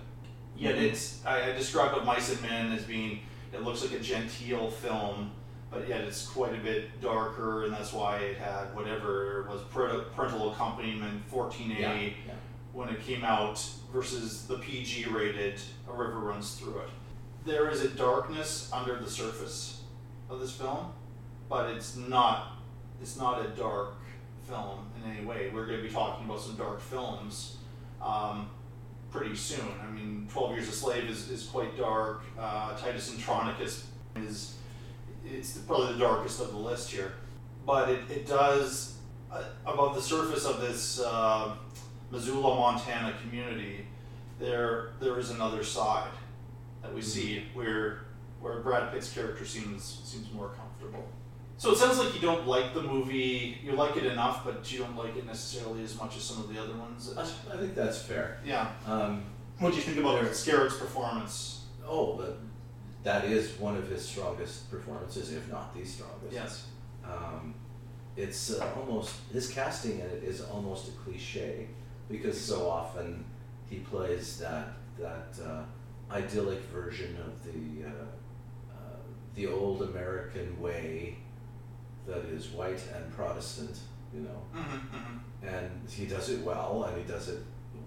[0.59, 0.83] Yet Mhm.
[0.83, 3.21] it's I, I describe of Mice and Men as being
[3.53, 5.31] it looks like a genteel film,
[5.71, 10.03] but yet it's quite a bit darker, and that's why it had whatever was parental
[10.15, 12.11] parental accompaniment 14A Yeah, yeah.
[12.73, 16.89] when it came out versus the PG rated A River Runs Through It.
[17.45, 19.83] There is a darkness under the surface
[20.29, 20.93] of this film,
[21.49, 22.53] but it's not
[23.01, 23.95] it's not a dark
[24.49, 25.51] film in any way.
[25.53, 27.59] We're going to be talking about some dark films
[28.03, 28.49] um,
[29.11, 29.67] pretty soon.
[29.87, 32.23] I mean, Twelve Years a Slave is, is quite dark.
[32.39, 33.87] Uh, Titus Andronicus
[34.17, 34.56] is
[35.31, 37.13] it's probably the darkest of the list here,
[37.67, 38.99] but it, it does
[39.33, 41.55] uh, above the surface of this uh,
[42.11, 43.87] Missoula, Montana community.
[44.39, 46.11] There there is another side
[46.83, 48.01] that we see where
[48.41, 51.05] where Brad Pitt's character seems seems more comfortable.
[51.59, 53.57] So it sounds like you don't like the movie.
[53.65, 56.53] You like it enough, but you don't like it necessarily as much as some of
[56.53, 57.15] the other ones.
[57.17, 58.41] I, I think that's fair.
[58.45, 58.73] Yeah.
[58.87, 59.25] Um,
[59.59, 61.65] What do you think about there- Skerritt's performance?
[61.89, 62.37] Oh, that,
[63.07, 66.33] that is one of his strongest performances, if not the strongest.
[66.33, 66.67] Yes.
[67.05, 67.55] Um,
[68.17, 71.69] it's uh, almost his casting in it is almost a cliche
[72.11, 73.25] because so often
[73.71, 75.63] he plays that that uh,
[76.11, 77.91] idyllic version of the uh,
[78.75, 78.97] uh,
[79.37, 81.19] the old American way
[82.09, 83.79] that is white and Protestant,
[84.13, 87.39] you know, Mm-hmm, and he does it well and he does it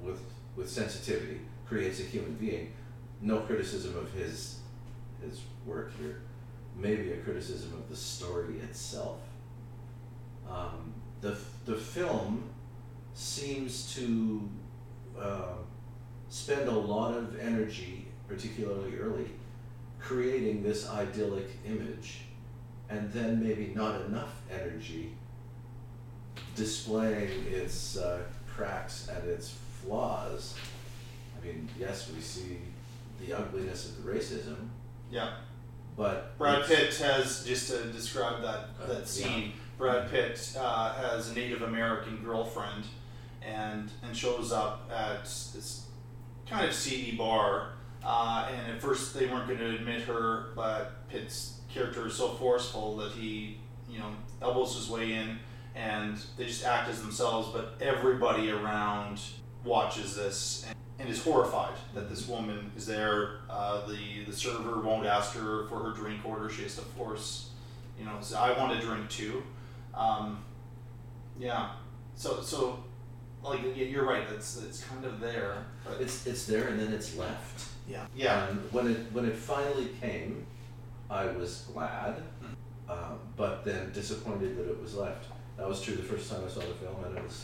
[0.02, 0.22] with
[0.56, 2.72] with sensitivity, creates a human being.
[3.22, 4.59] No criticism of his
[5.24, 6.22] his work here,
[6.76, 9.20] maybe a criticism of the story itself.
[10.50, 12.44] Um, the the film
[13.14, 14.50] seems to
[15.20, 15.56] uh,
[16.30, 19.30] spend a lot of energy, particularly early,
[20.00, 22.22] creating this idyllic image,
[22.90, 25.12] and then maybe not enough energy
[26.56, 30.56] displaying its uh, cracks and its flaws.
[31.38, 32.60] I mean, yes, we see
[33.20, 34.69] the ugliness of the racism,
[35.12, 35.32] Yeah.
[35.98, 39.54] but Brad Pitt has just to describe that Uh, that scene.
[39.78, 42.86] Brad Pitt uh, has a Native American girlfriend,
[43.42, 45.88] and and shows up at this
[46.48, 47.74] kind of seedy bar.
[48.04, 52.30] Uh, and at first they weren't going to admit her, but Pitt's character is so
[52.36, 53.58] forceful that he,
[53.90, 54.12] you know,
[54.42, 55.38] elbows his way in,
[55.76, 57.50] and they just act as themselves.
[57.54, 59.20] But everybody around
[59.66, 63.40] watches this and, and is horrified that this woman is there.
[63.50, 66.50] Uh, the the server won't ask her for her drink order.
[66.50, 67.50] She has to force,
[67.98, 69.44] you know, say, I want a drink too.
[69.94, 70.44] Um,
[71.40, 71.72] yeah.
[72.16, 72.84] So so,
[73.42, 74.24] like you're right.
[74.36, 77.70] It's it's kind of there, but it's it's there and then it's left.
[77.88, 78.06] Yeah.
[78.14, 78.50] Yeah.
[78.50, 80.46] And when it when it finally came,
[81.10, 82.22] I was glad,
[82.90, 85.28] uh, but then disappointed that it was left.
[85.58, 87.44] That was true the first time I saw the film, and it was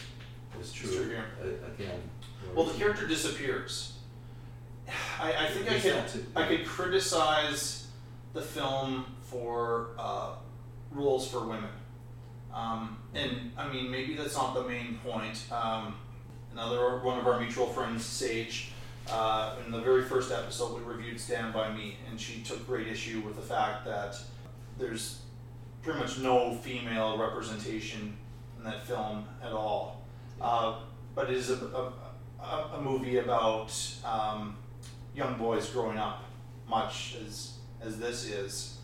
[0.57, 1.25] was true, true here.
[1.75, 2.01] again.
[2.53, 3.93] Well, the character disappears.
[5.19, 6.25] I, I think I could.
[6.35, 7.87] I could criticize
[8.33, 10.35] the film for uh,
[10.91, 11.69] roles for women,
[12.53, 15.43] um, and I mean maybe that's not the main point.
[15.51, 15.95] Um,
[16.53, 18.71] another one of our mutual friends, Sage,
[19.09, 22.87] uh, in the very first episode we reviewed Stand by Me, and she took great
[22.87, 24.17] issue with the fact that
[24.77, 25.21] there's
[25.81, 28.17] pretty much no female representation
[28.57, 30.04] in that film at all.
[30.41, 30.79] Uh,
[31.13, 31.93] but it is a, a,
[32.73, 34.57] a, movie about um,
[35.15, 36.23] young boys growing up,
[36.67, 38.77] much as as this is.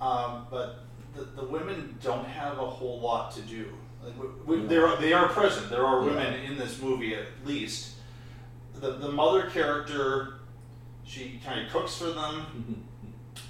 [0.00, 3.68] Um, but the, the women don't have a whole lot to do.
[4.04, 4.14] Like,
[4.46, 5.70] we, we, there are, they are present.
[5.70, 7.94] There are women in this movie at least.
[8.74, 10.40] The the mother character,
[11.04, 12.84] she kind of cooks for them.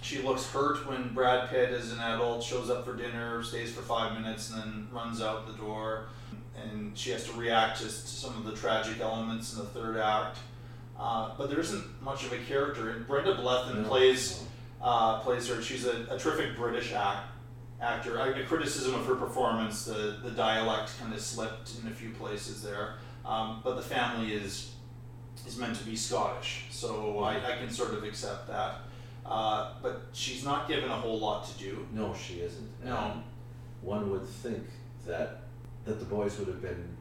[0.03, 3.83] She looks hurt when Brad Pitt, as an adult, shows up for dinner, stays for
[3.83, 6.09] five minutes, and then runs out the door.
[6.71, 9.97] And she has to react to, to some of the tragic elements in the third
[9.99, 10.39] act.
[10.99, 12.91] Uh, but there isn't much of a character.
[12.91, 13.89] And Brenda Blethyn No.
[13.89, 14.45] plays
[14.81, 15.63] uh, plays her.
[15.63, 17.29] She's a, a terrific British act,
[17.81, 18.21] actor.
[18.21, 22.11] I, a criticism of her performance, the, the dialect kind of slipped in a few
[22.11, 22.95] places there.
[23.25, 24.73] Um, but the family is
[25.47, 28.81] is meant to be Scottish, so I, I can sort of accept that.
[29.25, 31.87] Uh, but she's not given a whole lot to do.
[31.93, 32.85] No, she isn't.
[32.85, 32.97] No.
[32.97, 33.23] And
[33.81, 34.65] one would think
[35.07, 35.42] that
[35.85, 36.97] that the boys would have been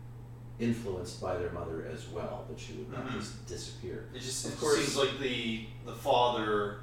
[0.60, 3.14] influenced by their mother as well, that she would not Mhm.
[3.20, 4.10] just disappear.
[4.14, 6.82] It just Of it course- seems like the the father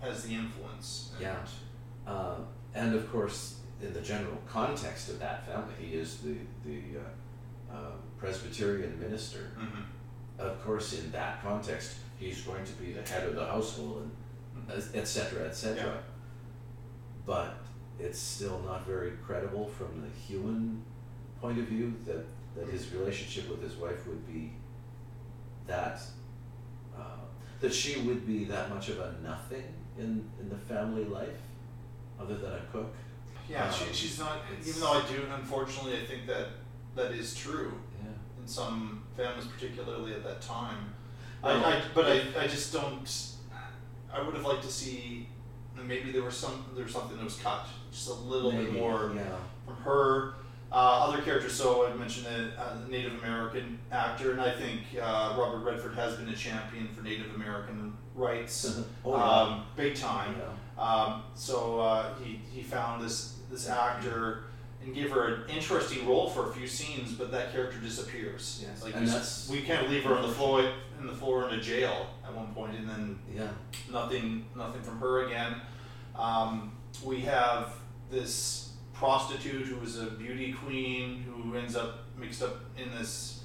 [0.00, 1.10] has the influence.
[1.14, 1.46] and- Yeah.
[2.06, 2.38] Uh,
[2.74, 7.74] and of course, in the general context of that family, he is the the uh,
[7.74, 9.50] uh, Presbyterian minister.
[9.58, 9.84] Mhm.
[10.38, 14.08] Of course, in that context, he's going to be the head of the household,
[14.54, 15.94] and et cetera, et cetera.
[15.94, 16.00] Yeah.
[17.26, 17.54] But
[17.98, 20.84] it's still not very credible from the human
[21.42, 22.24] point of view that,
[22.56, 24.52] that his relationship with his wife would be
[25.66, 26.00] that
[26.96, 27.00] uh,
[27.60, 29.64] that she would be that much of a nothing
[29.98, 31.40] in, in the family life,
[32.20, 32.94] other than a cook.
[33.48, 34.38] Yeah, Um, she, she's not.
[34.64, 36.48] Even though I do, unfortunately, I think that
[36.94, 38.10] that is true Yeah.
[38.40, 40.94] in some families, particularly at that time.
[41.42, 43.26] I, I, but I, I just don't.
[44.14, 45.28] I would have liked to see.
[45.84, 46.64] Maybe there was some.
[46.74, 49.24] There was something that was cut just a little bit more yeah.
[49.66, 50.34] from her.
[50.72, 51.52] Uh, other characters.
[51.52, 56.14] So I mentioned a, a Native American actor, and I think uh, Robert Redford has
[56.16, 59.22] been a champion for Native American rights, Oh, yeah.
[59.22, 60.34] um, big time.
[60.38, 60.82] Yeah.
[60.82, 64.44] Um, so uh, he, he found this this actor
[64.82, 68.64] and gave her an interesting role for a few scenes, but that character disappears.
[68.66, 69.06] Yes, Like and
[69.50, 70.64] we, we can't leave her on the floor
[70.98, 73.48] in the floor in a jail at one point, and then Yeah.
[73.92, 75.56] nothing nothing from her again.
[76.16, 76.72] Um,
[77.04, 77.74] we have
[78.10, 78.61] this
[79.02, 83.42] prostitute who is a beauty queen who ends up mixed up in this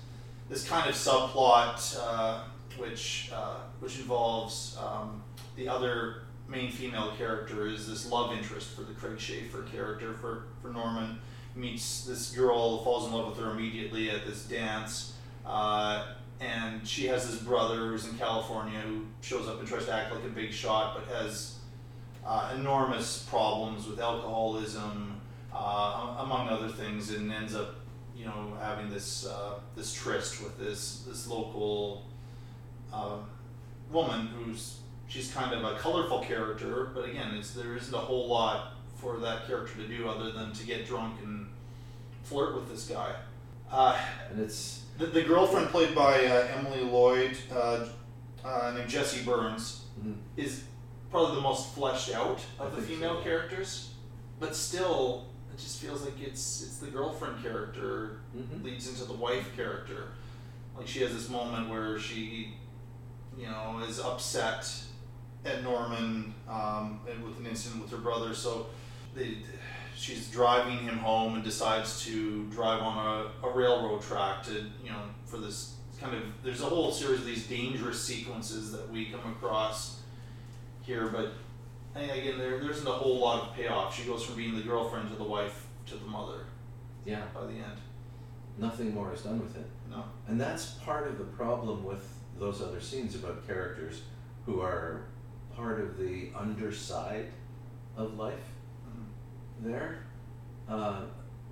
[0.49, 2.43] this kind of subplot, uh,
[2.77, 5.23] which uh, which involves um,
[5.55, 10.43] the other main female character is this love interest for the Craig Sheffer character for
[10.61, 11.17] for Norman.
[11.55, 16.05] Meets this girl, falls in love with her immediately at this dance, uh,
[16.39, 20.13] and she has this brother who's in California who shows up and tries to act
[20.13, 21.55] like a big shot, but has
[22.23, 25.16] uh, enormous problems with alcoholism,
[25.57, 27.75] uh, among other things, and ends up,
[28.15, 32.05] you know, having this uh, this tryst with this this local
[32.93, 33.17] uh,
[33.91, 38.27] woman who's she's kind of a colorful character, but again, it's there isn't a whole
[38.27, 41.47] lot for that character to do other than to get drunk and
[42.23, 43.13] flirt with this guy.
[43.71, 43.97] Uh,
[44.29, 47.85] And it's the, the girlfriend played by uh, Emily Lloyd, uh,
[48.43, 50.15] uh, named Jessie Burns, Mhm.
[50.35, 50.63] is
[51.11, 53.91] probably the most fleshed out I of the think so, female characters,
[54.39, 55.25] but still,
[55.57, 58.63] it just feels like it's it's the girlfriend character Mhm.
[58.63, 60.09] leads into the wife character.
[60.77, 62.53] Like she has this moment where she,
[63.38, 64.71] you know, is upset
[65.43, 68.35] at Norman um, and with an incident with her brother.
[68.35, 68.67] So
[69.15, 69.38] they,
[69.95, 72.97] she's driving him home and decides to drive on
[73.41, 74.53] a, a railroad track to,
[74.84, 76.21] you know, for this kind of.
[76.43, 80.01] There's a whole series of these dangerous sequences that we come across
[80.84, 81.31] here, but
[81.98, 83.95] and again, there, there isn't a whole lot of payoff.
[83.95, 86.45] She goes from being the girlfriend to the wife to the mother
[87.06, 87.80] yeah, by the end.
[88.57, 89.65] nothing more is done with it.
[89.90, 90.03] No.
[90.28, 92.06] And that's part of the problem with
[92.38, 94.02] those other scenes about characters
[94.45, 95.06] who are
[95.56, 97.28] part of the underside
[97.95, 98.36] of life
[99.61, 99.99] there.
[100.69, 101.02] Uh,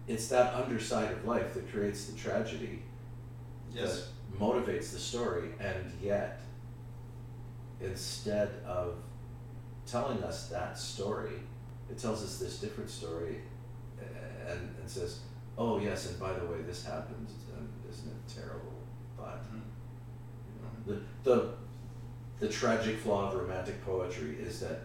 [0.08, 2.84] it's that underside of life that creates the tragedy
[3.74, 4.10] Yes.
[4.32, 6.40] that motivates the story, and yet,
[7.82, 8.96] instead of
[9.86, 11.42] telling us that story.
[11.90, 13.42] It tells us this different story
[14.48, 15.20] and, and says,
[15.58, 18.74] oh, yes, and by the way, this happened, and um, isn't it terrible?
[19.18, 19.60] But hmm.
[20.88, 21.50] you know, the, the,
[22.40, 24.82] the tragic flaw of romantic poetry is that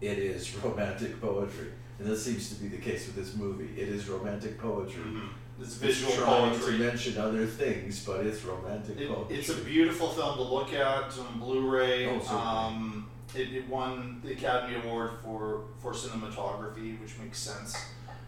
[0.00, 1.68] it is romantic poetry.
[1.98, 3.80] And that seems to be the case with this movie.
[3.80, 5.02] It is romantic poetry.
[5.02, 5.62] Mm-hmm.
[5.62, 6.76] It's visual trying poetry.
[6.76, 9.36] to mention other things, but it's romantic It, poetry.
[9.36, 12.06] it's a beautiful film to look at on Blu-ray.
[12.06, 13.05] Oh, um,
[13.36, 17.76] it, it won the Academy Award for, for cinematography, which makes sense.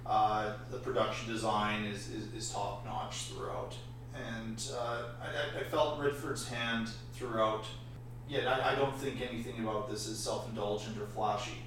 [0.06, 3.74] Uh, the production design is, is, is top notch throughout,
[4.14, 7.64] and uh, I, I- felt Redford's hand throughout.
[8.28, 11.62] Yet I, I don't think anything about this is self-indulgent or flashy.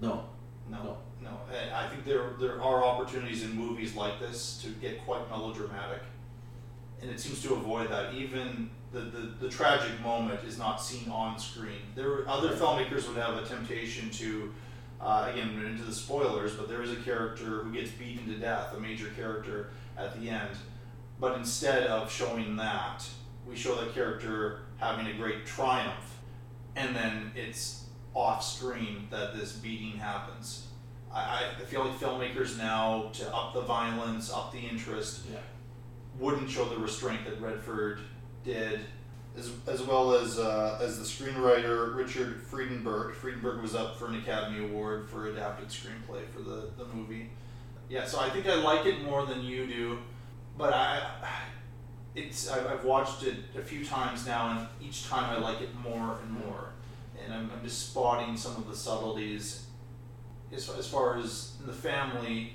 [0.00, 0.24] No.
[0.70, 1.30] No, no.
[1.50, 6.02] And I think there there are opportunities in movies like this to get quite melodramatic,
[7.00, 8.14] and it seems to avoid that.
[8.14, 11.80] Even the, the, the tragic moment is not seen on screen.
[11.94, 14.52] There other filmmakers would have a temptation to,
[15.00, 18.74] uh, again into the spoilers, but there is a character who gets beaten to death,
[18.76, 20.56] a major character at the end.
[21.20, 23.04] But instead of showing that,
[23.46, 26.18] we show that character having a great triumph,
[26.76, 27.84] and then it's
[28.14, 30.66] off screen that this beating happens.
[31.12, 35.38] I, I feel like filmmakers now, to up the violence, up the interest, Yeah.
[36.18, 38.00] Wouldn't show the restraint that Redford
[38.44, 38.80] did,
[39.36, 43.14] as, as well as uh, as the screenwriter Richard Friedenberg.
[43.14, 47.30] Friedenberg was up for an Academy Award for adapted screenplay for the, the movie.
[47.88, 49.98] Yeah, so I think I like it more than you do,
[50.56, 51.00] but I
[52.14, 56.18] it's I've, watched it a few times now, and each time I like it more
[56.22, 56.72] and more,
[57.22, 59.64] and I'm, I'm just spotting some of the subtleties.
[60.52, 62.54] As, as far as the family,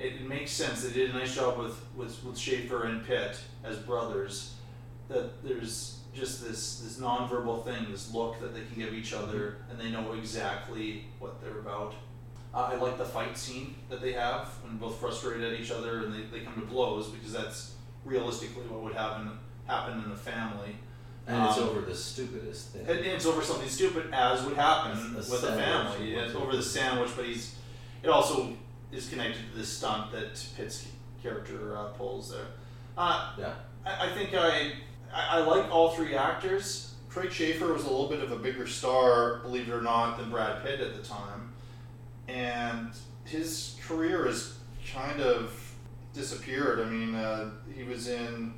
[0.00, 0.82] it, makes sense.
[0.82, 4.54] They did a nice job with, with, with Sheffer and Pitt as brothers.
[5.08, 9.56] That there's just this this nonverbal thing, this look that they can give each other,
[9.68, 11.94] and they know exactly what they're about.
[12.54, 16.04] Uh, I like the fight scene that they have when both frustrated at each other
[16.04, 17.74] and they, they come to blows because that's
[18.04, 19.30] realistically what would happen
[19.66, 20.76] happen in a family.
[21.26, 22.86] And it's Um, over the stupidest thing.
[22.88, 26.14] and, it's over something stupid, as would happen with a family.
[26.14, 27.54] It's over the sandwich, but he's.
[28.02, 28.56] It also
[28.92, 30.88] is connected to this stunt that Pitt's
[31.22, 32.46] character uh, pulls there.
[32.96, 33.52] Uh, yeah.
[33.84, 34.72] I, I think I,
[35.12, 36.94] I I like all three actors.
[37.08, 40.30] Craig Sheffer was a little bit of a bigger star, believe it or not, than
[40.30, 41.52] Brad Pitt at the time,
[42.28, 42.90] and
[43.24, 44.58] his career has
[44.94, 45.52] kind of
[46.14, 46.80] disappeared.
[46.80, 48.54] I mean, uh, he was in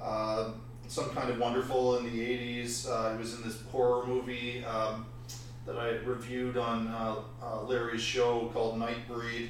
[0.00, 0.50] uh,
[0.86, 2.88] some kind of wonderful in the '80s.
[2.88, 5.06] Uh, he was in this horror movie um,
[5.66, 9.48] that I reviewed on uh, uh, Larry's show called Nightbreed.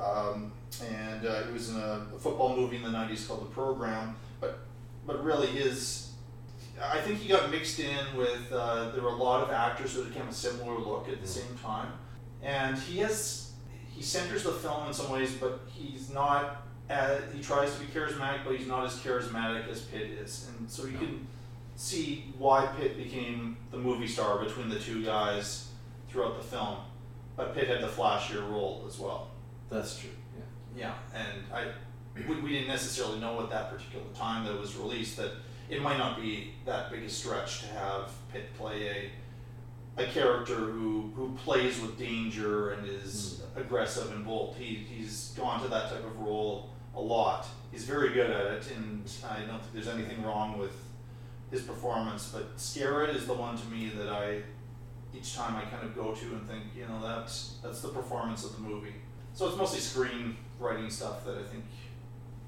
[0.00, 0.52] Um,
[0.82, 4.16] and uh, he was in a, a football movie in the '90s called The Program.
[4.40, 4.60] But
[5.06, 6.12] but really, his
[6.82, 10.04] I think he got mixed in with uh, there were a lot of actors who
[10.04, 11.92] became a similar look at the same time,
[12.42, 13.52] and he has
[13.90, 16.66] he centers the film in some ways, but he's not.
[16.88, 20.68] Uh, he tries to be charismatic, but he's not as charismatic as Pitt is, and
[20.68, 21.26] so you can
[21.76, 25.68] see why Pitt became the movie star between the two guys
[26.08, 26.78] throughout the film.
[27.36, 29.29] But Pitt had the flashier role as well.
[29.70, 30.10] That's true.
[30.76, 30.94] Yeah.
[31.14, 31.66] Yeah, and I
[32.14, 35.32] we, we didn't necessarily know at that particular time that it was released that
[35.68, 39.10] it might not be that big a stretch to have Pitt play
[39.96, 43.60] a a character who who plays with danger and is hmm.
[43.60, 44.56] aggressive and bold.
[44.58, 47.46] He he's gone to that type of role a lot.
[47.70, 50.72] He's very good at it, and I don't think there's anything wrong with
[51.50, 52.30] his performance.
[52.32, 54.42] But Skerritt is the one to me that I
[55.14, 58.44] each time I kind of go to and think, you know, that's that's the performance
[58.44, 58.94] of the movie.
[59.40, 61.64] So it's mostly screenwriting stuff that I think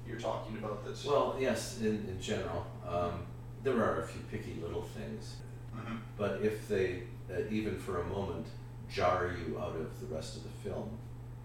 [0.07, 0.85] you're talking about.
[0.85, 2.67] That Well, yes, in, in general.
[2.87, 3.25] Um,
[3.63, 5.37] there are a few picky little things.
[5.75, 5.97] Mhm.
[6.19, 8.45] But if they, uh, even for a moment,
[8.91, 10.87] jar you out of the rest of the film,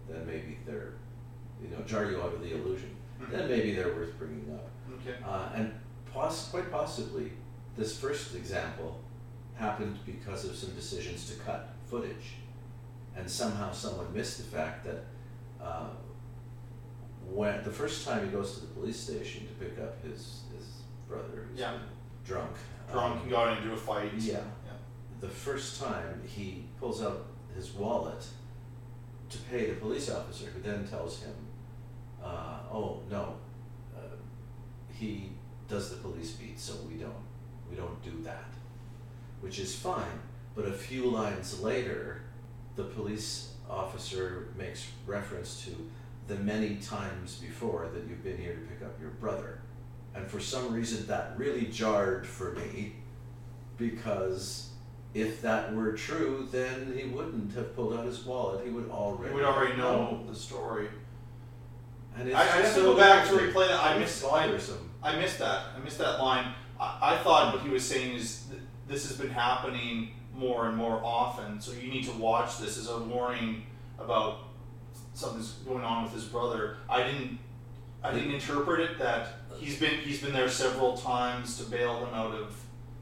[0.07, 0.93] then maybe they're,
[1.59, 2.95] you know, jar you out of the illusion,
[3.31, 4.69] then maybe they're worth bringing up.
[5.01, 5.15] Okay.
[5.25, 5.73] Uh, and
[6.13, 7.31] poss- quite possibly,
[7.75, 8.99] this first example
[9.55, 12.35] happened because of some decisions to cut footage.
[13.15, 15.05] And somehow someone missed the fact that
[15.61, 15.87] uh,
[17.31, 20.81] when the first time he goes to the police station to pick up his, his
[21.07, 21.77] brother who's Yeah.
[22.25, 22.51] drunk.
[22.91, 24.11] drunk um, and got into a fight.
[24.17, 24.33] yeah.
[24.65, 24.71] yeah.
[25.19, 27.25] The first time he pulls out
[27.55, 28.25] his wallet
[29.29, 31.35] to pay the police officer, who then tells him,
[32.23, 33.35] uh, "Oh no,
[33.95, 33.99] uh,
[34.91, 35.31] he
[35.67, 37.13] does the police beat, so we don't
[37.69, 38.49] we don't do that,"
[39.41, 40.19] which is fine.
[40.55, 42.21] But a few lines later,
[42.75, 45.71] the police officer makes reference to
[46.27, 49.59] the many times before that you've been here to pick up your brother.
[50.15, 52.93] And for some reason, that really jarred for me
[53.77, 54.69] because
[55.13, 58.63] if that were true, then he wouldn't have pulled out his wallet.
[58.63, 59.33] He would already.
[59.33, 60.87] We would already know the story.
[62.17, 63.83] And it's I, I have just to go back to replay that.
[63.83, 64.21] I missed.
[64.21, 64.89] Bothersome.
[65.01, 65.67] I missed that.
[65.75, 66.53] I missed that line.
[66.79, 70.77] I, I thought what he was saying is th- this has been happening more and
[70.77, 71.59] more often.
[71.61, 73.63] So you need to watch this as a warning
[73.99, 74.39] about
[75.13, 76.77] something's going on with his brother.
[76.89, 77.39] I didn't.
[78.01, 82.13] I didn't interpret it that he's been he's been there several times to bail him
[82.13, 82.55] out of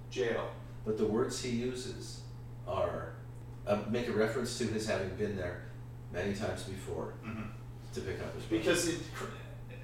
[0.10, 0.50] jail.
[0.86, 2.22] But the words he uses
[2.68, 3.14] are
[3.68, 5.66] uh, make a reference to his having been there
[6.12, 7.14] many times before
[7.94, 8.64] to pick up his brother.
[8.64, 9.00] Because it,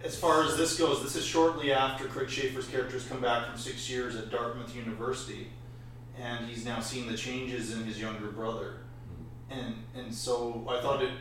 [0.04, 3.58] as far as this goes, this is shortly after Craig Sheffer's character's come back from
[3.58, 5.48] six years at Dartmouth University,
[6.20, 8.78] and he's now seen the changes in his younger brother,
[9.50, 11.12] and and so I thought it.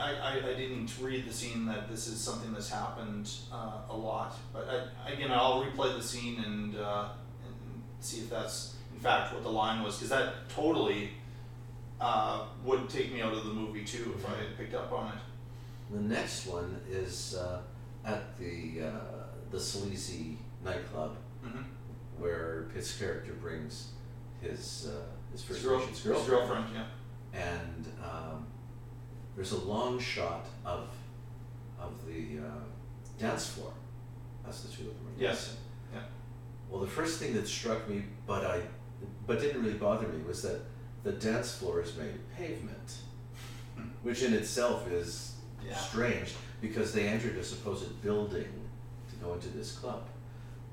[0.00, 3.96] I, I, I didn't read the scene that this is something that's happened uh, a
[3.96, 4.66] lot, but
[5.06, 7.08] I, again I'll replay the scene and uh,
[7.44, 11.10] and see if that's in fact what the line was because that totally
[12.00, 15.08] uh, would take me out of the movie too if I had picked up on
[15.08, 15.94] it.
[15.94, 17.60] The next one is uh,
[18.04, 21.64] at the uh, the sleazy nightclub Mhm.
[22.18, 23.88] where Pitt's character brings
[24.42, 25.00] his uh,
[25.32, 26.48] his First His girl- Nations his girlfriend.
[26.48, 27.40] girlfriend, yeah.
[27.40, 28.46] And um,
[29.34, 30.88] there's a long shot of
[31.80, 32.64] of the uh,
[33.18, 33.72] dance floor
[34.48, 35.56] as the two of them are Yes.
[35.92, 36.00] Yeah.
[36.70, 38.60] Well, the first thing that struck me, but I,
[39.26, 40.60] but didn't really bother me, was that
[41.04, 42.96] the dance floor is made of pavement,
[44.02, 45.36] which in itself is
[45.66, 45.76] Yeah.
[45.76, 48.52] strange because they entered a supposed building
[49.10, 50.02] to go into this club.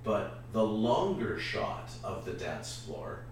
[0.03, 3.23] But the longer shot of the dance floor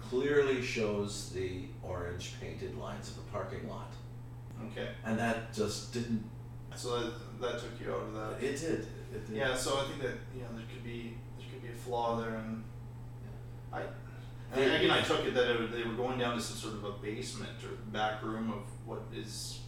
[0.00, 3.92] clearly shows the orange painted lines of the parking lot,
[4.70, 4.88] Okay.
[5.04, 6.24] and that just didn't.
[6.76, 8.42] So that, that took you out of that.
[8.46, 8.86] It did.
[9.14, 9.36] It did.
[9.36, 9.54] Yeah.
[9.54, 12.36] So I think that you know there could be there could be a flaw there,
[12.36, 12.62] and
[13.72, 13.82] I.
[14.50, 16.74] And They- again, I took it that it, they were going down to some sort
[16.74, 19.60] of a basement or back room of what is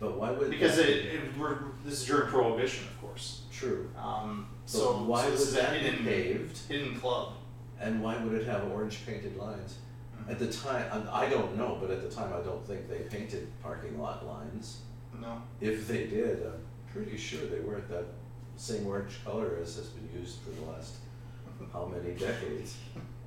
[0.00, 3.42] But why would because it, it we're, this is during Prohibition, of course.
[3.52, 3.90] True.
[3.98, 6.58] Um, But so why so is that hidden paved?
[6.66, 7.34] hidden club.
[7.80, 9.78] And why would it have orange painted lines?
[10.28, 13.48] At the time, I don't know, but at the time, I don't think they painted
[13.62, 14.80] parking lot lines.
[15.20, 15.40] No.
[15.60, 18.06] If they did, I'm pretty sure they weren't that
[18.56, 20.94] same orange color as has been used for the last
[21.72, 22.76] how many decades.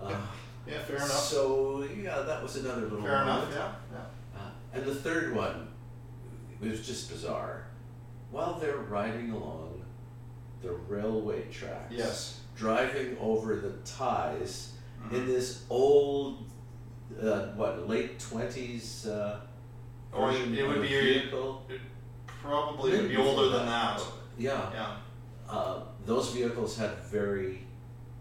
[0.02, 0.14] Uh,
[0.68, 1.10] Yeah, fair enough.
[1.12, 3.02] So yeah, that was another little.
[3.02, 3.48] Fair enough.
[3.52, 3.72] Yeah.
[3.92, 4.40] Yeah.
[4.40, 5.68] Uh, and the third one
[6.60, 7.66] was just bizarre.
[8.30, 9.82] While they're riding along
[10.62, 12.39] the railway tracks, Yes.
[12.64, 15.16] Driving over the ties Mm-hmm.
[15.16, 16.44] in this old,
[17.24, 19.40] uh, what late twenties uh,
[20.12, 21.66] Or version it would be vehicle.
[21.70, 21.80] it
[22.28, 24.02] probably would be older than that.
[24.38, 24.70] Yeah.
[24.74, 24.96] Yeah.
[25.50, 27.60] Uh, those vehicles had very,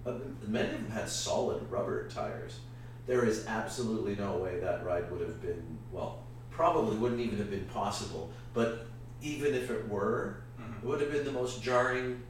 [0.07, 0.13] uh,
[0.47, 2.61] many of them had solid rubber tires.
[3.09, 7.51] There is absolutely no way that ride would have been, well, probably wouldn't even have
[7.51, 8.31] been possible.
[8.55, 8.87] But
[9.21, 10.75] even if it were, Mm-hmm.
[10.75, 12.23] it would have been the most jarring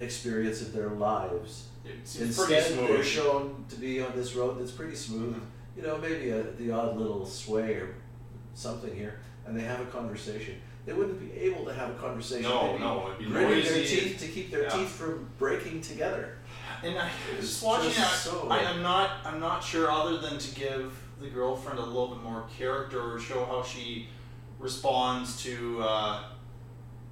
[0.00, 1.66] experience of their lives.
[1.84, 5.40] It seems pretty Instead, they're shown to be on this road that's pretty smooth.
[5.76, 7.94] You know, maybe a, the odd little sway or
[8.54, 10.56] something here, and they have a conversation.
[10.86, 12.50] They wouldn't be able to have a conversation.
[12.50, 14.00] No, maybe no, it'd be gritting their noisy.
[14.00, 14.68] teeth to keep their Yeah.
[14.70, 16.36] teeth from breaking together.
[16.82, 20.18] And I It's just watching just that, so- I, I'm not I'm not sure other
[20.18, 24.08] than to give the girlfriend a little bit more character or show how she
[24.58, 26.22] responds to uh,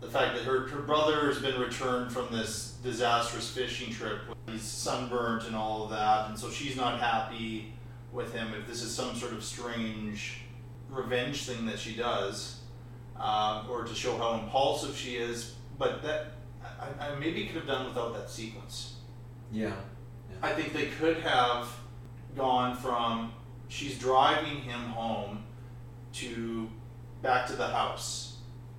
[0.01, 4.20] the fact that her, her brother has been returned from this disastrous fishing trip.
[4.47, 7.73] He's sunburnt and all of that, and so she's not happy
[8.12, 8.55] with him.
[8.55, 10.43] If this is some sort of strange
[10.89, 12.61] revenge thing that she does,
[13.19, 17.66] uh, or to show how impulsive she is, but that I, I maybe could have
[17.66, 18.95] done without that sequence.
[19.53, 19.75] Yeah.
[20.43, 21.69] I think they could have
[22.37, 23.33] gone from
[23.69, 25.45] she's driving him home
[26.15, 26.69] to
[27.23, 28.28] back to the house,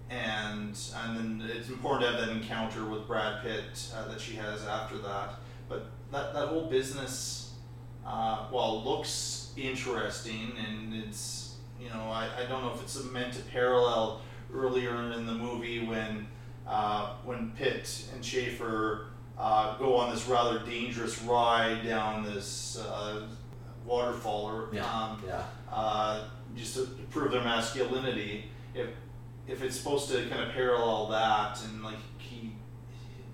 [0.09, 4.35] and and then it's important to have that encounter with Brad Pitt uh, that she
[4.35, 5.35] has after that.
[5.67, 7.53] But that that whole business,
[8.05, 13.33] uh, while looks interesting and it's you know I, I don't know if it's meant
[13.33, 14.21] to parallel
[14.53, 16.27] earlier in the movie when
[16.67, 19.05] uh, when Pitt and Sheffer
[19.37, 23.27] uh, go on this rather dangerous ride down this uh,
[23.85, 25.43] waterfall or Yeah, um, yeah.
[25.71, 26.23] Uh,
[26.55, 26.81] just to
[27.11, 28.45] prove their masculinity.
[28.73, 28.87] If
[29.49, 32.53] if it's supposed to kind of parallel that and like he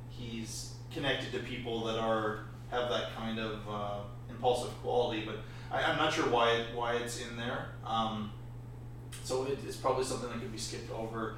[0.09, 5.37] he's connected to people that are have that kind of uh, impulsive quality, but
[5.71, 7.69] I, I'm not sure why why it's in there.
[7.85, 8.31] Um,
[9.23, 11.35] so it, it's probably something that could be skipped over.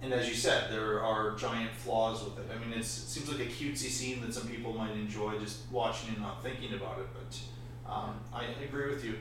[0.00, 2.48] And as you said, there are giant flaws with it.
[2.54, 6.10] I mean, it seems like a cutesy scene that some people might enjoy just watching
[6.10, 7.06] and not thinking about it.
[7.12, 9.14] But um, I agree with you.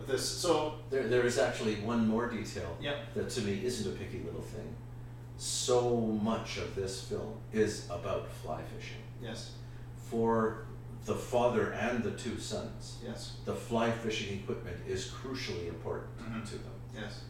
[0.00, 0.26] With this.
[0.26, 2.76] So There, there is actually one more detail
[3.14, 4.74] that to me isn't a picky little thing.
[5.36, 9.02] So much of this film is about fly fishing.
[9.22, 9.52] yes,
[10.10, 10.66] For
[11.06, 16.44] the father and the two sons, yes, the fly fishing equipment is crucially important Mhm.
[16.50, 16.72] to them.
[16.94, 17.24] yes,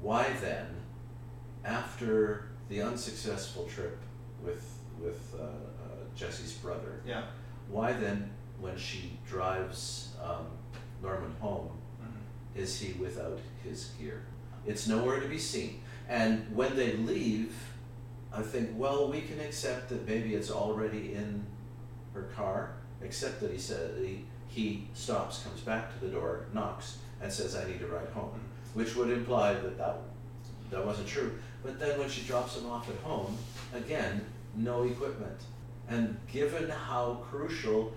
[0.00, 0.66] Why then,
[1.64, 3.98] after the unsuccessful trip
[4.44, 4.64] with
[5.00, 5.48] with uh, uh,
[6.16, 7.24] Jessie's brother, yeah,
[7.68, 8.30] why then,
[8.60, 10.46] when she drives um,
[11.06, 11.70] Norman home,
[12.02, 12.58] Mhm.
[12.60, 14.22] is he without his gear?
[14.66, 15.82] It's nowhere to be seen.
[16.08, 17.54] And when they leave,
[18.32, 21.46] I think, well, we can accept that maybe it's already in
[22.12, 26.98] her car, except that he said he, he stops, comes back to the door, knocks,
[27.20, 28.40] and says, I need to ride home,
[28.74, 29.98] which would imply that that,
[30.70, 31.38] that wasn't true.
[31.62, 33.38] But then when she drops him off at home,
[33.74, 34.24] again,
[34.54, 35.40] no equipment.
[35.88, 37.92] And given how crucial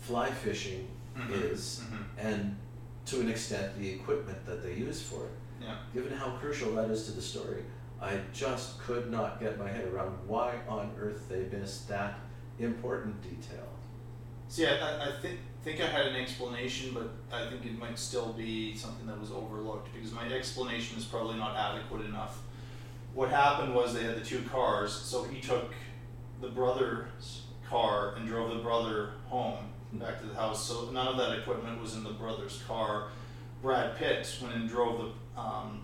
[0.00, 1.30] fly fishing Mhm.
[1.52, 2.04] is, Mhm.
[2.18, 2.56] and
[3.06, 5.76] to an extent the equipment that they use for it, yeah.
[5.94, 7.64] given how crucial that is to the story,
[8.00, 12.18] I just could not get my head around why on earth they missed that
[12.58, 13.66] important detail.
[14.48, 17.98] See, I, I, I think think I had an explanation, but I think it might
[17.98, 22.38] still be something that was overlooked because my explanation is probably not adequate enough.
[23.14, 25.74] What happened was they had the two cars, so he took
[26.40, 30.66] the brother's car and drove the brother home back to the house.
[30.66, 33.08] So none of that equipment was in the brother's car.
[33.62, 35.82] Brad Pitt went and drove the um,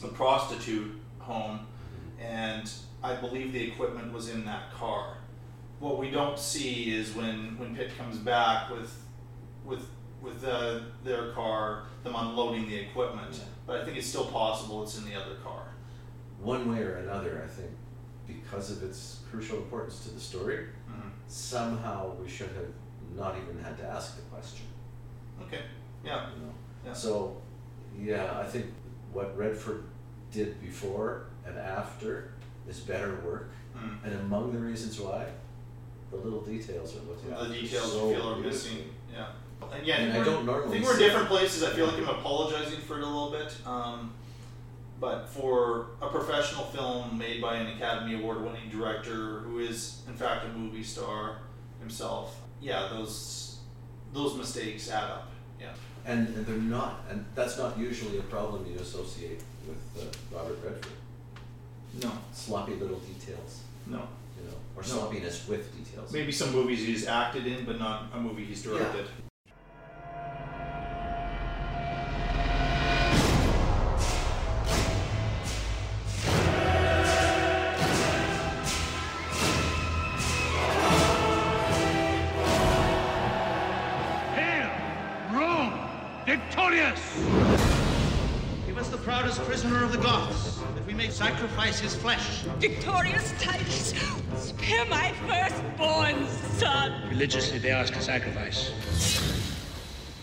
[0.00, 1.66] the prostitute home,
[2.20, 2.70] and
[3.02, 5.16] I believe the equipment was in that car
[5.78, 9.02] what we don't see is when when Pitt comes back with
[9.64, 9.86] with
[10.22, 13.28] with uh, their car, them unloading the equipment.
[13.32, 13.44] Yeah.
[13.66, 15.62] But I think it's still possible it's in the other car.
[16.40, 17.70] One way or another, I think,
[18.26, 21.10] because of its crucial importance to the story, Mhm.
[21.28, 22.72] somehow we should have
[23.14, 24.66] not even had to ask the question.
[25.42, 25.60] Okay.
[26.04, 26.28] Yeah.
[26.34, 26.52] You know?
[26.86, 26.92] Yeah.
[26.92, 27.36] So,
[27.98, 28.66] yeah, I think
[29.12, 29.84] what Redford
[30.32, 32.32] did before and after
[32.68, 33.50] is better work.
[33.76, 34.04] Mm.
[34.04, 35.26] And among the reasons why,
[36.10, 37.48] the little details are looked at.
[37.48, 38.90] The details so feel are missing.
[39.12, 39.26] Yeah.
[39.72, 41.62] Again, And I we're- don't normally I think we're in different places.
[41.62, 43.54] I feel like I'm apologizing for it a little bit.
[43.66, 44.12] Um,
[45.00, 50.14] but for a professional film made by an Academy Award winning director who is in
[50.14, 51.38] fact a movie star
[51.80, 53.58] himself, yeah, those
[54.12, 55.28] those mistakes add up.
[55.60, 55.72] Yeah.
[56.04, 60.58] And, and they're not, and that's not usually a problem you associate with uh, Robert
[60.64, 60.92] Redford.
[62.02, 62.12] No.
[62.32, 64.02] Sloppy little details, No.
[64.38, 64.88] you know, or No.
[64.88, 66.12] sloppiness with details.
[66.12, 69.06] Maybe some movies he's acted in, but not a movie he's directed.
[69.06, 69.25] Hail,
[91.16, 92.42] sacrifice his flesh.
[92.58, 93.94] Victorious Titus,
[94.36, 96.28] spare my firstborn
[96.58, 96.92] son.
[97.08, 98.70] Religiously, they ask a sacrifice.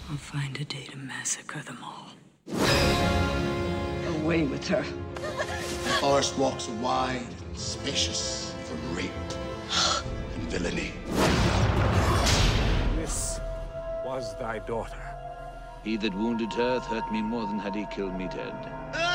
[0.08, 2.12] I'll find a day to massacre them all.
[4.22, 4.86] Away with her.
[5.16, 9.10] The forest walks wide and spacious for rape
[10.36, 10.92] and villainy.
[12.98, 13.40] This
[14.06, 15.02] was thy daughter.
[15.84, 18.54] He that wounded her hath hurt me more than had he killed me dead.
[18.94, 19.13] Ah!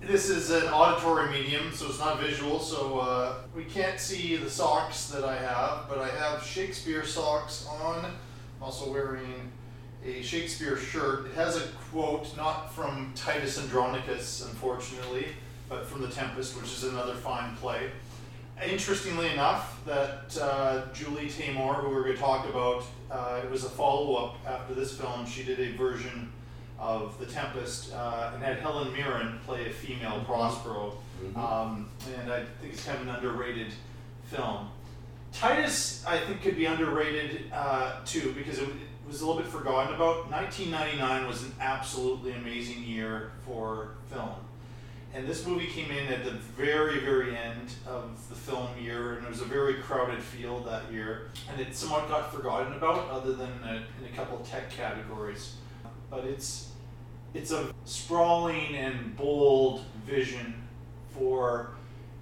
[0.00, 4.48] This is an auditory medium, so it's not visual, so uh, we can't see the
[4.48, 8.04] socks that I have, but I have Shakespeare socks on.
[8.04, 9.52] I'm also wearing
[10.04, 11.26] a Shakespeare shirt.
[11.26, 15.26] It has a quote, not from Titus Andronicus, unfortunately,
[15.68, 17.90] but from The Tempest, which is another fine play.
[18.64, 23.64] Interestingly enough, that uh, Julie Taymor, who we're going to talk about, uh, it was
[23.64, 25.26] a follow up after this film.
[25.26, 26.32] She did a version
[26.78, 30.98] of The Tempest uh, and had Helen Mirren play a female Prospero.
[31.22, 31.36] Mhm.
[31.36, 31.88] Um,
[32.18, 33.72] and I think it's kind of an underrated
[34.24, 34.68] film.
[35.32, 39.50] Titus, I think, could be underrated uh, too because it, it was a little bit
[39.50, 40.30] forgotten about.
[40.30, 44.30] 1999 was an absolutely amazing year for film.
[45.14, 49.24] And this movie came in at the very, very end of the film year, and
[49.24, 51.30] it was a very crowded field that year.
[51.50, 55.54] And it somewhat got forgotten about, other than uh, in a couple tech categories.
[56.10, 56.70] But it's
[57.34, 60.54] it's a sprawling and bold vision
[61.10, 61.70] for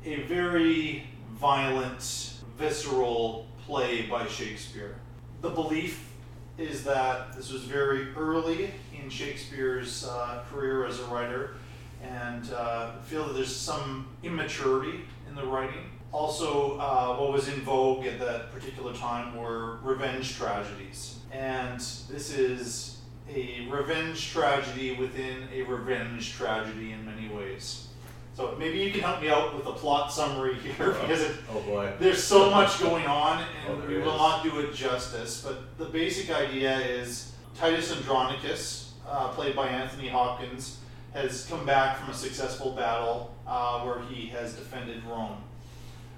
[0.04, 1.04] a very
[1.34, 4.96] violent, visceral play by Shakespeare.
[5.40, 6.10] The belief
[6.58, 11.54] is that this was very early in Shakespeare's uh, career as a writer,
[12.02, 15.90] and uh, feel that there's some immaturity in the writing.
[16.12, 21.18] Also, uh, what was in vogue at that particular time were revenge tragedies.
[21.32, 22.93] And this is
[23.32, 27.88] a revenge tragedy within a revenge tragedy in many ways.
[28.36, 31.60] So maybe you can help me out with a plot summary here because it, Oh
[31.60, 31.92] boy.
[32.00, 34.18] there's so much going on and Oh, we will is.
[34.18, 35.42] not do it justice.
[35.42, 40.78] But the basic idea is Titus Andronicus, uh, played by Anthony Hopkins,
[41.12, 45.36] has come back from a successful battle uh, where he has defended Rome.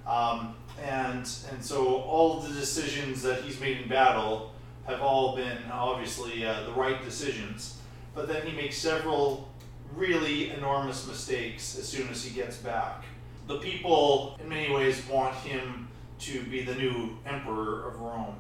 [0.07, 4.53] Um, and and so all of the decisions that he's made in battle
[4.87, 7.79] have all been obviously uh, the right decisions.
[8.15, 9.49] But then he makes several
[9.95, 13.05] really enormous mistakes as soon as he gets back.
[13.47, 15.89] The people, in many ways, want him
[16.21, 18.37] to be the new emperor of Rome,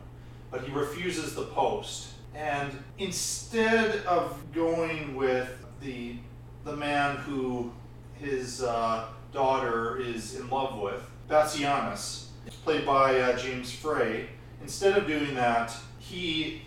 [0.51, 2.09] but he refuses the post.
[2.35, 6.17] And instead of going with the
[6.65, 7.73] the man who
[8.15, 11.01] his uh, daughter is in love with,
[11.31, 12.27] Bassianus,
[12.65, 14.27] played by uh, James Frain,
[14.61, 15.73] instead of doing that,
[16.09, 16.63] he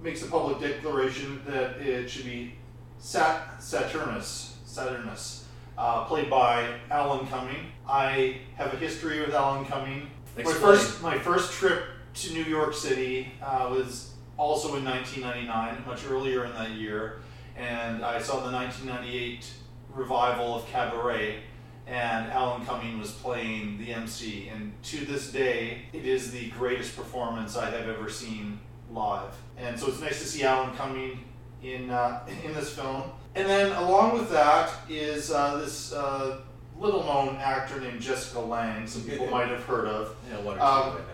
[0.00, 2.54] makes a public declaration that it should be
[2.98, 5.44] Sat- Saturnus, Saturnus,
[5.76, 7.72] uh, played by Alan Cumming.
[7.88, 10.10] I have a history with Alan Cumming.
[10.36, 11.84] My first, my first trip
[12.14, 17.20] to New York City uh, was also in 1999, much earlier in that year,
[17.56, 19.50] and I saw the 1998
[19.94, 21.40] revival of Cabaret,
[21.86, 26.96] and Alan Cumming was playing the MC, and to this day, it is the greatest
[26.96, 28.58] performance I have ever seen
[28.92, 29.34] live.
[29.56, 31.24] And so it's nice to see Alan Cumming
[31.62, 33.04] in uh, in this film.
[33.34, 36.40] And then along with that is uh, this uh,
[36.78, 38.86] little-known actor named Jessica Lange.
[38.86, 40.16] Some people might have heard of.
[40.30, 41.06] Yeah, one or two Um,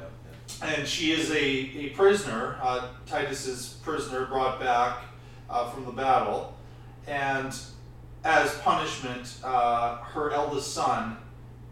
[0.62, 4.98] and she is a, a prisoner, uh, Titus's prisoner, brought back
[5.50, 6.56] uh, from the battle.
[7.06, 7.54] And
[8.24, 11.16] as punishment, uh, her eldest son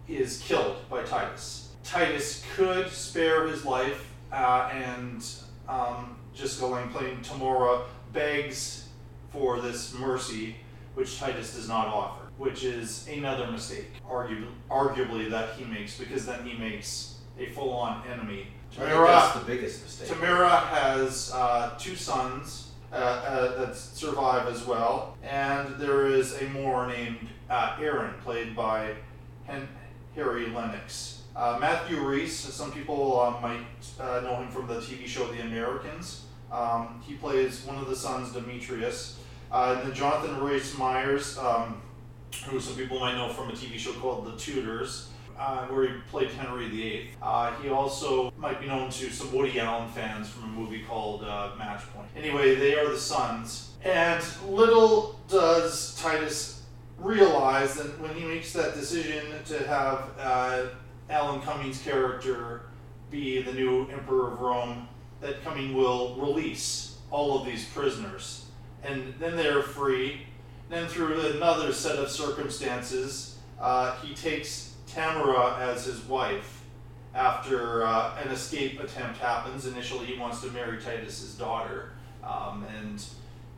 [0.09, 1.69] is killed by Titus.
[1.85, 5.25] Titus could spare his life, uh, and
[5.71, 7.83] um, Jessica Lange playing Tamora
[8.13, 8.89] begs
[9.33, 10.57] for this mercy,
[10.95, 16.27] which Titus does not offer, which is another mistake, argu- arguably, that he makes, because
[16.27, 18.49] then he makes a full on enemy.
[18.73, 20.09] Think that's the biggest mistake.
[20.09, 26.45] Tamara has uh, two sons uh, uh, that survive as well, and there is a
[26.51, 28.95] Moor named uh, Aaron, played by
[29.45, 29.69] Hen-
[30.15, 31.20] Harry Lennix.
[31.36, 33.65] Uh, Matthew Rhys, some people uh, might
[34.01, 36.24] uh, know him from the TV show The Americans.
[36.51, 39.19] Um, he plays one of the sons, Demetrius.
[39.52, 41.81] Uh, and then Jonathan Rhys Myers, um,
[42.47, 45.09] who some people might know from a TV show called The Tudors,
[45.39, 47.11] uh, where he played Henry VIII.
[47.23, 51.24] Uh, he also might be known to some Woody Allen fans from a movie called
[51.24, 52.09] uh, Match Point.
[52.16, 53.70] Anyway, they are the sons.
[53.82, 56.62] And little does Titus
[56.98, 60.11] realize that when he makes that decision to have
[61.11, 62.62] Alan Cumming's character
[63.11, 64.89] be the new Emperor of Rome,
[65.20, 68.47] that Cumming will release all of these prisoners.
[68.82, 70.23] And then they're free.
[70.70, 76.62] Then, through another set of circumstances, uh, he takes Tamara as his wife
[77.15, 79.66] after uh, an escape attempt happens.
[79.66, 81.91] Initially, he wants to marry Titus's daughter,
[82.23, 83.05] um, and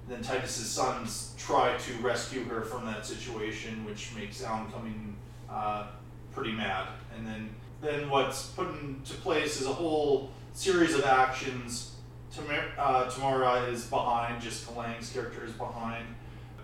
[0.09, 5.15] then Titus's sons try to rescue her from that situation, which makes Alan Cumming
[5.51, 5.89] uh,
[6.33, 6.89] pretty mad.
[7.17, 7.51] And then,
[7.81, 11.97] then what's put into place is a whole series of actions.
[12.35, 16.07] Tamara, uh, Tamara is behind, Jessica Lange's character is behind,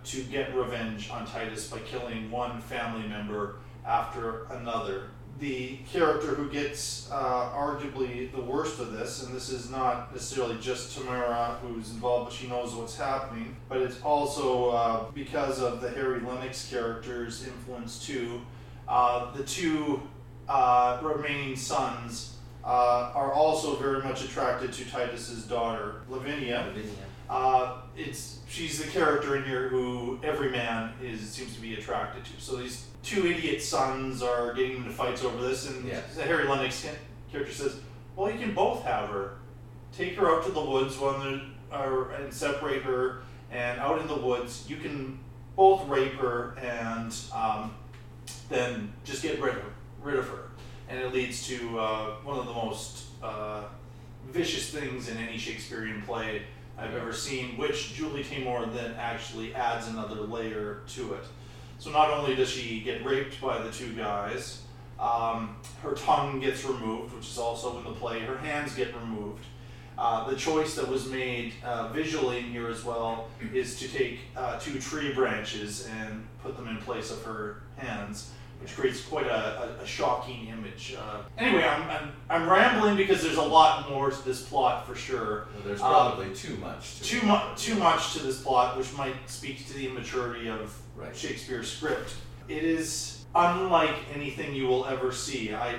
[0.05, 5.09] to get revenge on Titus by killing one family member after another.
[5.39, 10.57] The character who gets uh, arguably the worst of this, and this is not necessarily
[10.59, 15.81] just Tamara who's involved, but she knows what's happening, but it's also uh, because of
[15.81, 18.41] the Harry Lennix character's influence too.
[18.89, 20.01] Uh, the two
[20.49, 26.65] uh, remaining sons uh, are also very much attracted to Titus's daughter, Lavinia.
[26.69, 26.91] Lavinia.
[27.29, 32.25] Uh, it's she's the character in here who every man is seems to be attracted
[32.25, 32.31] to.
[32.41, 36.15] So these two idiot sons are getting into fights over this, and Yes.
[36.17, 36.89] the Harry Lennix
[37.31, 37.77] character says,
[38.17, 39.37] "Well, you can both have her.
[39.95, 40.97] Take her out to the woods
[41.71, 43.21] and separate her,
[43.51, 45.19] and out in the woods you can
[45.55, 47.75] both rape her and um,
[48.49, 49.63] then just get rid of
[50.03, 50.51] rid of her."
[50.89, 53.65] And it leads to uh, one of the most uh,
[54.31, 56.43] vicious things in any Shakespearean play
[56.79, 61.25] I've ever seen, which Julie Taymor then actually adds another layer to it.
[61.79, 64.63] So not only does she get raped by the two guys,
[64.99, 68.21] um, her tongue gets removed, which is also in the play.
[68.21, 69.45] Her hands get removed.
[69.97, 74.21] Uh, the choice that was made uh, visually in here as well is to take
[74.37, 78.31] uh, two tree branches and put them in place of her hands,
[78.61, 80.97] which creates quite a, a, a shocking image.
[80.99, 84.95] Uh, anyway, I'm, I'm, I'm rambling because there's a lot more to this plot for
[84.95, 85.49] sure.
[85.55, 86.99] Well, there's Uh, probably too much.
[86.99, 90.77] To too much too much to this plot, which might speak to the immaturity of
[90.97, 91.15] Right.
[91.17, 92.15] Shakespeare's script.
[92.49, 95.55] It is unlike anything you will ever see.
[95.55, 95.77] I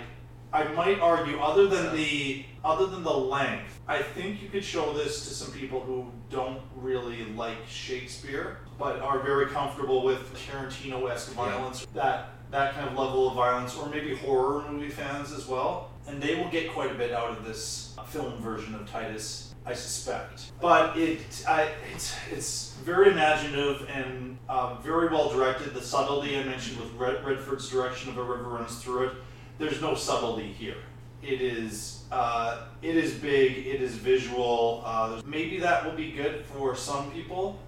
[0.54, 4.94] I might argue, other than the other than the length, I think you could show
[4.94, 11.34] this to some people who don't really like Shakespeare, but are very comfortable with Tarantino-esque
[11.34, 11.85] violence.
[11.93, 16.19] That that kind of level of violence, or maybe horror movie fans as well, and
[16.19, 19.53] they will get quite a bit out of this film version of Titus.
[19.65, 25.73] I suspect, but it I, it's it's very imaginative and uh, very well directed.
[25.76, 29.14] The subtlety I mentioned with Red, Redford's direction of a river runs through it.
[29.60, 30.77] There's no subtlety here.
[31.22, 33.68] It is uh, it is big.
[33.68, 34.81] It is visual.
[34.85, 37.60] Uh, maybe that will be good for some people.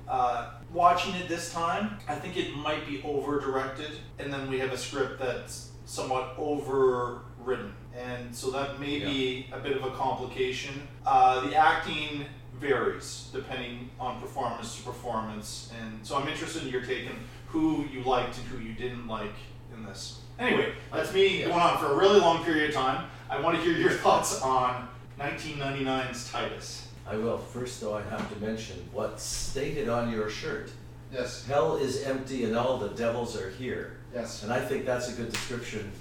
[0.73, 4.72] Watching it this time, I think it might be over directed, and then we have
[4.72, 10.88] a script that's somewhat overwritten, and so that may be a bit of a complication.
[11.06, 12.26] Uh, the acting
[12.57, 17.85] varies depending on performance to performance, and so I'm interested in your take on who
[17.91, 19.35] you liked and who you didn't like
[19.76, 20.22] in this.
[20.39, 23.10] Anyway, that's me going on for a really long period of time.
[23.30, 24.88] I want to hear your thoughts on
[25.19, 26.81] 1999's Titus.
[27.07, 27.38] I will.
[27.38, 30.72] First, though, I have to mention what's stated on your shirt.
[31.11, 31.45] Yes.
[31.45, 33.98] Hell is empty and all the devils are here.
[34.14, 34.44] Yes.
[34.44, 35.91] And I think that's a good description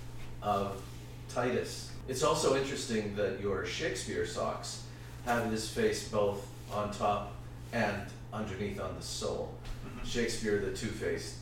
[0.43, 0.81] of
[1.28, 1.90] Titus.
[2.09, 4.85] It's also interesting that your Shakespeare socks
[5.27, 7.32] have his face both on top
[7.72, 8.02] and
[8.32, 9.55] underneath on the sole.
[9.86, 10.06] Mm-hmm.
[10.06, 11.36] Shakespeare, the two faced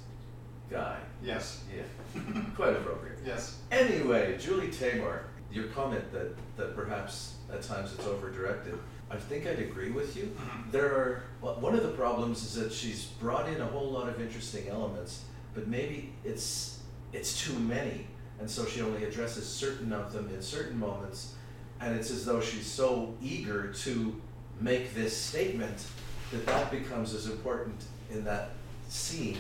[0.70, 0.98] guy.
[1.22, 1.62] Yes.
[1.74, 2.22] Yeah.
[2.56, 3.18] Quite appropriate.
[3.24, 3.58] Yes.
[3.70, 5.20] Anyway, Julie Taymor,
[5.52, 8.78] your comment that, that perhaps at times it's over directed,
[9.10, 10.24] I think I'd agree with you.
[10.24, 10.70] Mm-hmm.
[10.70, 14.08] There are, well, one of the problems is that she's brought in a whole lot
[14.08, 15.24] of interesting elements,
[15.54, 16.80] but maybe it's,
[17.12, 18.06] it's too many.
[18.40, 21.34] And so she only addresses certain of them in certain moments.
[21.80, 24.20] And it's as though she's so eager to
[24.60, 25.86] make this statement
[26.32, 28.50] that that becomes as important in that
[28.88, 29.38] scene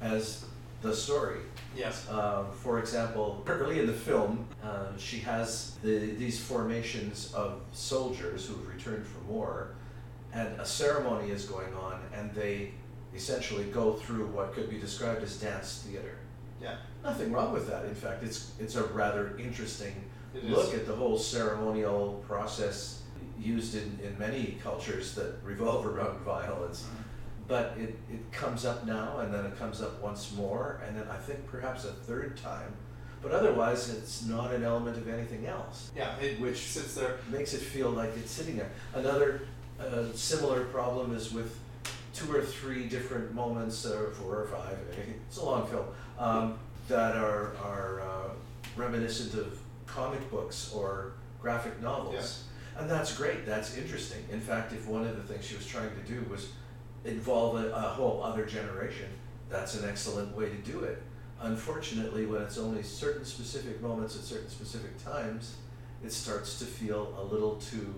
[0.00, 0.44] as
[0.82, 1.38] the story.
[1.76, 2.08] Yes.
[2.08, 8.46] Uh, for example, early in the film, uh, she has the, these formations of soldiers
[8.46, 9.74] who've returned from war,
[10.32, 12.72] and a ceremony is going on, and they
[13.14, 16.16] essentially go through what could be described as dance theater.
[16.60, 16.76] Yeah.
[17.02, 17.84] Nothing wrong with that.
[17.84, 19.92] In fact, it's it's a rather interesting
[20.34, 20.80] It look is.
[20.80, 23.02] at the whole ceremonial process
[23.38, 26.82] used in, in many cultures that revolve around violence.
[26.84, 27.02] Mm-hmm.
[27.46, 31.06] But it, it comes up now and then it comes up once more and then
[31.10, 32.72] I think perhaps a third time.
[33.22, 35.90] But otherwise, it's not an element of anything else.
[35.96, 37.16] Yeah, it which sits there.
[37.30, 38.70] makes it feel like it's sitting there.
[38.94, 39.42] Another
[39.80, 41.58] uh, similar problem is with
[42.14, 44.78] two or three different moments, or four or five,
[45.26, 45.86] it's a long film,
[46.18, 46.58] um,
[46.88, 48.28] that are, are uh,
[48.76, 52.14] reminiscent of comic books or graphic novels.
[52.14, 52.44] Yes.
[52.76, 54.24] And that's great, that's interesting.
[54.30, 56.50] In fact, if one of the things she was trying to do was
[57.04, 59.08] involve a, a whole other generation,
[59.48, 61.02] that's an excellent way to do it.
[61.40, 65.56] Unfortunately, when it's only certain specific moments at certain specific times,
[66.04, 67.94] it starts to feel a little too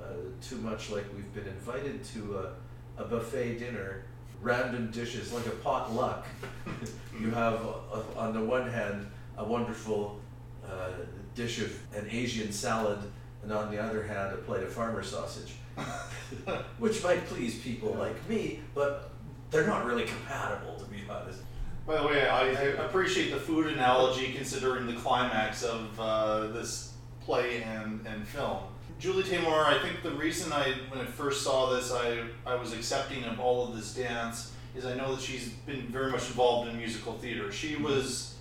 [0.00, 0.04] uh,
[0.40, 4.02] too much like we've been invited to a, a buffet dinner,
[4.40, 6.26] random dishes like a potluck.
[7.20, 9.06] you have uh, on the one hand
[9.38, 10.18] a wonderful
[10.66, 10.90] uh,
[11.34, 12.98] dish of an Asian salad,
[13.42, 15.54] and on the other hand a plate of farmer sausage,
[16.78, 19.10] which might please people like me, but
[19.50, 21.40] they're not really compatible to be honest.
[21.86, 26.92] By the way, I, I appreciate the food analogy considering the climax of uh, this
[27.20, 28.58] play and, and film.
[29.00, 32.72] Julie Taymor, I think the reason I, when I first saw this, I, I was
[32.72, 36.70] accepting of all of this dance is I know that she's been very much involved
[36.70, 37.50] in musical theater.
[37.50, 38.36] She was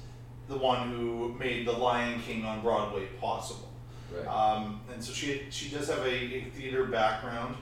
[0.47, 3.70] the one who made The Lion King on Broadway possible.
[4.15, 4.27] Right.
[4.27, 7.55] Um, and so she, she does have a, a theater background.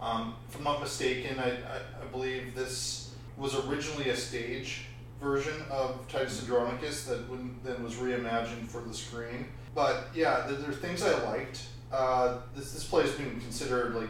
[0.00, 4.86] Um, if I'm not mistaken, I, I, I believe this was originally a stage
[5.20, 9.46] version of Titus Andronicus that when, then was reimagined for the screen.
[9.74, 11.66] But yeah, there, there are things I liked.
[11.92, 14.08] Uh, this this play has been considered like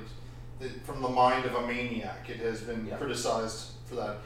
[0.59, 2.29] the, from the mind of a maniac.
[2.29, 4.19] It has been criticized for that.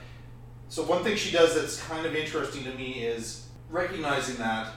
[0.68, 4.72] So one thing she does that's kind of interesting to me is recognizing that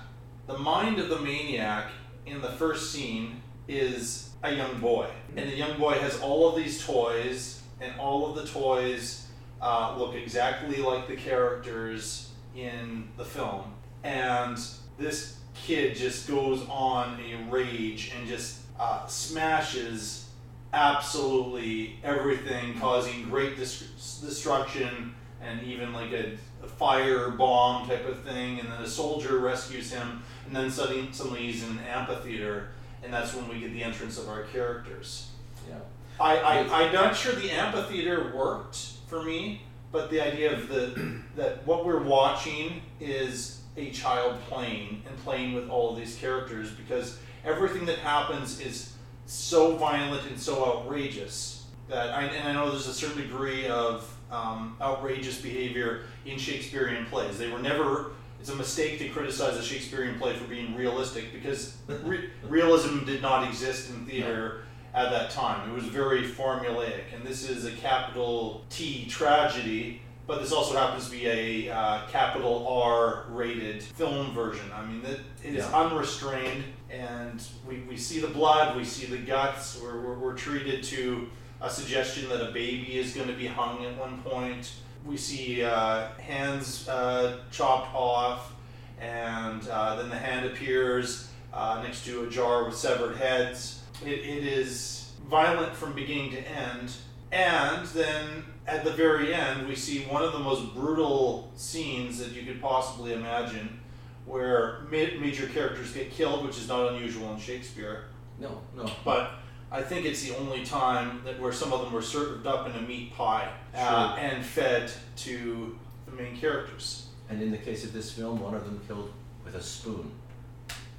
[0.47, 1.91] the mind of the maniac
[2.25, 6.55] in the first scene is a young boy, and the young boy has all of
[6.55, 9.27] these toys, and all of the toys
[9.61, 13.73] uh, look exactly like the characters in the film,
[14.03, 14.57] and
[14.97, 20.29] this kid just goes on a rage and just uh, smashes
[20.73, 26.37] absolutely everything, causing great dis- destruction and even like a,
[26.67, 31.51] fire bomb type of thing, and then a soldier rescues him, and then suddenly, suddenly
[31.51, 32.69] he's in an amphitheater,
[33.03, 35.29] and that's when we get the entrance of our characters.
[35.69, 35.75] Yeah.
[36.19, 38.77] I, I, I'm not sure the amphitheater worked
[39.07, 39.61] for me,
[39.91, 45.53] but the idea of the that what we're watching is a child playing and playing
[45.53, 48.93] with all of these characters because everything that happens is
[49.25, 54.09] so violent and so outrageous that I, and I know there's a certain degree of
[54.31, 57.37] um, outrageous behavior in Shakespearean plays.
[57.37, 58.11] They were never.
[58.39, 63.21] It's a mistake to criticize a Shakespearean play for being realistic because re- realism did
[63.21, 64.63] not exist in theater
[64.93, 65.69] at that time.
[65.69, 70.01] It was very formulaic, and this is a capital T tragedy.
[70.25, 74.65] But this also happens to be a uh, capital R rated film version.
[74.73, 75.77] I mean, it, it is Yeah.
[75.81, 79.77] unrestrained, and we, we see the blood, we see the guts.
[79.81, 81.27] We're, we're, we're treated to
[81.63, 84.73] a suggestion that a baby is going to be hung at one point.
[85.05, 88.53] We see uh, hands uh, chopped off,
[88.99, 93.81] and uh, then the hand appears uh, next to a jar with severed heads.
[94.05, 96.91] It, it is violent from beginning to end,
[97.31, 102.31] and then at the very end, we see one of the most brutal scenes that
[102.31, 103.79] you could possibly imagine,
[104.25, 108.05] where ma- major characters get killed, which is not unusual in Shakespeare.
[108.39, 108.89] No, no.
[109.05, 109.31] But
[109.73, 112.75] I think it's the only time that where some of them were served up in
[112.75, 114.19] a meat pie uh, Sure.
[114.23, 117.07] and fed to the main characters.
[117.27, 119.11] And in the case of this film, one of them killed
[119.43, 120.11] with a spoon.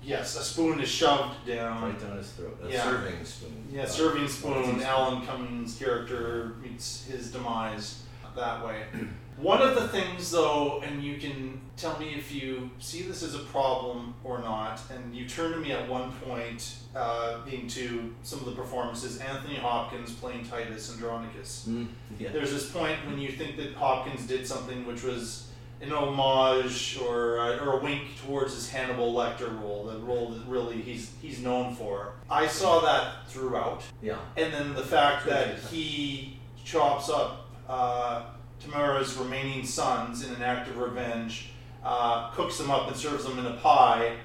[0.02, 1.82] Yes, a spoon is shoved down.
[1.82, 2.59] Right down his throat.
[2.64, 2.82] A Yeah.
[2.82, 3.68] serving spoon.
[3.70, 4.82] Yeah, Uh, serving spoon.
[4.82, 8.02] Alan Cummings' character meets his demise
[8.34, 8.82] that way.
[9.36, 13.35] One of the things, though, and you can tell me if you see this as
[13.35, 18.15] a problem or not, and you turn to me at one point, uh, being to
[18.23, 21.66] some of the performances, Anthony Hopkins playing Titus Andronicus.
[21.69, 21.89] Mm,
[22.19, 22.31] yeah.
[22.31, 25.48] There's this point when you think that Hopkins did something which was
[25.81, 30.47] an homage or uh, or a wink towards his Hannibal Lecter role, the role that
[30.47, 32.15] really he's he's known for.
[32.31, 33.82] I saw that throughout.
[34.01, 34.19] Yeah.
[34.36, 38.23] And then the fact that he chops up uh,
[38.65, 41.51] Tamara's remaining sons in an act of revenge,
[41.85, 44.16] uh, cooks them up and serves them in a pie,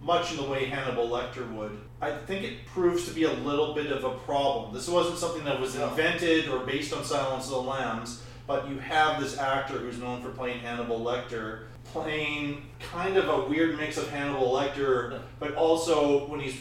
[0.00, 1.78] much in the way Hannibal Lecter would.
[2.00, 4.72] I think it proves to be a little bit of a problem.
[4.72, 8.78] This wasn't something that was invented or based on Silence of the Lambs, but you
[8.78, 12.62] have this actor who's known for playing Hannibal Lecter playing
[12.92, 16.56] kind of a weird mix of Hannibal Lecter, but also when he's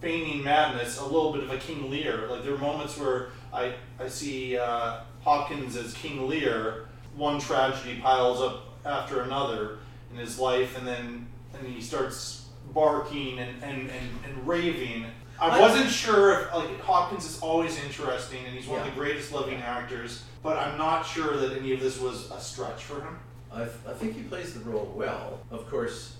[0.00, 2.26] feigning madness, a little bit of a King Lear.
[2.28, 6.88] Like there are moments where I I see uh, Hopkins as King Lear.
[7.16, 9.78] One tragedy piles up after another
[10.12, 11.26] in his life, and then
[11.58, 15.06] and he starts barking and and, and, and raving.
[15.40, 19.32] I wasn't sure if like Hopkins is always interesting, and he's one of the greatest
[19.32, 20.22] living actors.
[20.42, 23.18] But I'm not sure that any of this was a stretch for him.
[23.52, 25.40] I, I think he plays the role well.
[25.50, 26.16] Of course,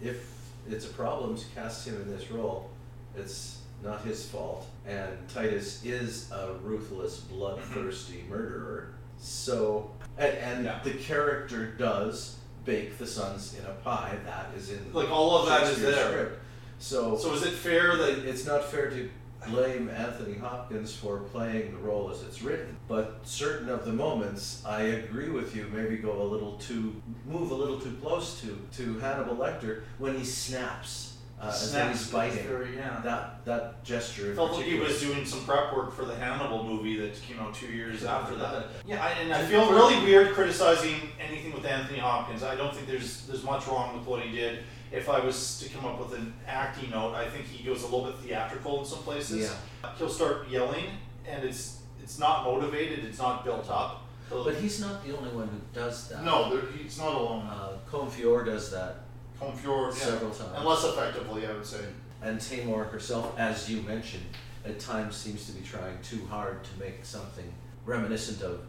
[0.00, 0.32] if
[0.68, 2.70] it's a problem to cast him in this role,
[3.16, 3.55] it's
[3.86, 4.66] not his fault.
[4.86, 8.30] And Titus is a ruthless, bloodthirsty mm-hmm.
[8.30, 8.94] murderer.
[9.18, 10.36] So, and,
[10.66, 14.16] and the character does bake the sons in a pie.
[14.24, 16.10] That is in Like, all of that is there.
[16.10, 16.42] Script.
[16.78, 19.08] So, So is it fair that it's not fair to
[19.48, 24.62] blame Anthony Hopkins for playing the role as it's written, but certain of the moments,
[24.66, 25.70] I agree with you.
[25.72, 30.18] Maybe go a little too, move a little too close to to Hannibal Lecter when
[30.18, 31.15] he snaps.
[31.40, 32.44] Uh, as though he's biting.
[32.46, 32.98] very- yeah.
[33.04, 34.30] That that gesture.
[34.30, 37.38] in felt like he was doing some prep work for the Hannibal movie that came
[37.38, 38.68] out two years after that.
[38.86, 42.42] Yeah, I, and I feel really weird criticizing anything with Anthony Hopkins.
[42.42, 44.60] I don't think there's there's much wrong with what he did.
[44.92, 47.86] If I was to come up with an acting note, I think he goes a
[47.86, 49.50] little bit theatrical in some places.
[49.82, 49.90] Yeah.
[49.98, 50.86] He'll start yelling,
[51.28, 53.04] and it's it's not motivated.
[53.04, 54.04] It's not built up.
[54.30, 56.24] But he's not the only one who does that.
[56.24, 57.46] No, there, he's not alone.
[57.46, 59.02] Uh, Comfior does that.
[59.40, 60.04] Comfior, yeah.
[60.04, 61.84] several times, and less effectively, I would say.
[62.22, 64.24] And Taymor herself, as you mentioned,
[64.64, 67.52] at times seems to be trying too hard to make something
[67.84, 68.60] reminiscent of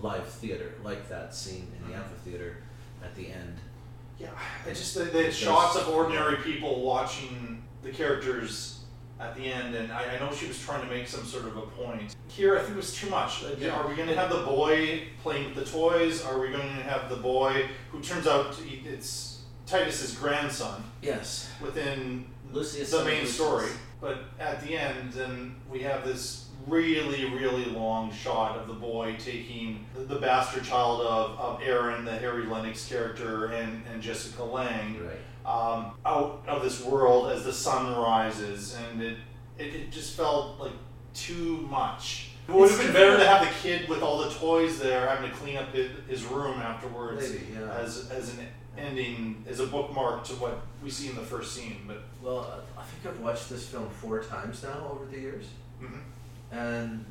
[0.00, 2.02] live theater, like that scene in the mm-hmm.
[2.02, 2.56] amphitheater
[3.02, 3.56] at the end.
[4.18, 4.28] Yeah,
[4.66, 8.80] it's just the, the shots of ordinary people watching the characters
[9.22, 11.56] at the end, and I, I know she was trying to make some sort of
[11.56, 12.14] a point.
[12.28, 13.44] Here, I think it was too much.
[13.44, 13.70] Like, Yeah.
[13.70, 16.24] Are we going to have the boy playing with the toys?
[16.24, 19.31] Are we going to have the boy who turns out to, it's
[19.66, 20.82] Titus's grandson?
[21.00, 21.50] Yes.
[21.60, 23.34] Within Lucius the main Lucius.
[23.34, 23.68] story,
[24.00, 29.16] but at the end, then we have this really, really long shot of the boy
[29.18, 34.98] taking the, bastard child of, of Aaron, the Harry Lennix character, and, and Jessica Lange
[35.44, 39.16] um, out of this world as the sun rises, and it,
[39.58, 40.72] it, it just felt like
[41.14, 42.30] too much.
[42.48, 45.30] It would have been better to have the kid with all the toys there having
[45.30, 47.72] to clean up his, his room afterwards Maybe, yeah.
[47.74, 48.46] as, as an
[48.78, 51.82] ending, as a bookmark to what we see in the first scene.
[51.86, 52.40] But Well,
[52.76, 55.46] I I think I've watched this film four times now over the years,
[55.80, 56.00] Mhm.
[56.50, 57.04] and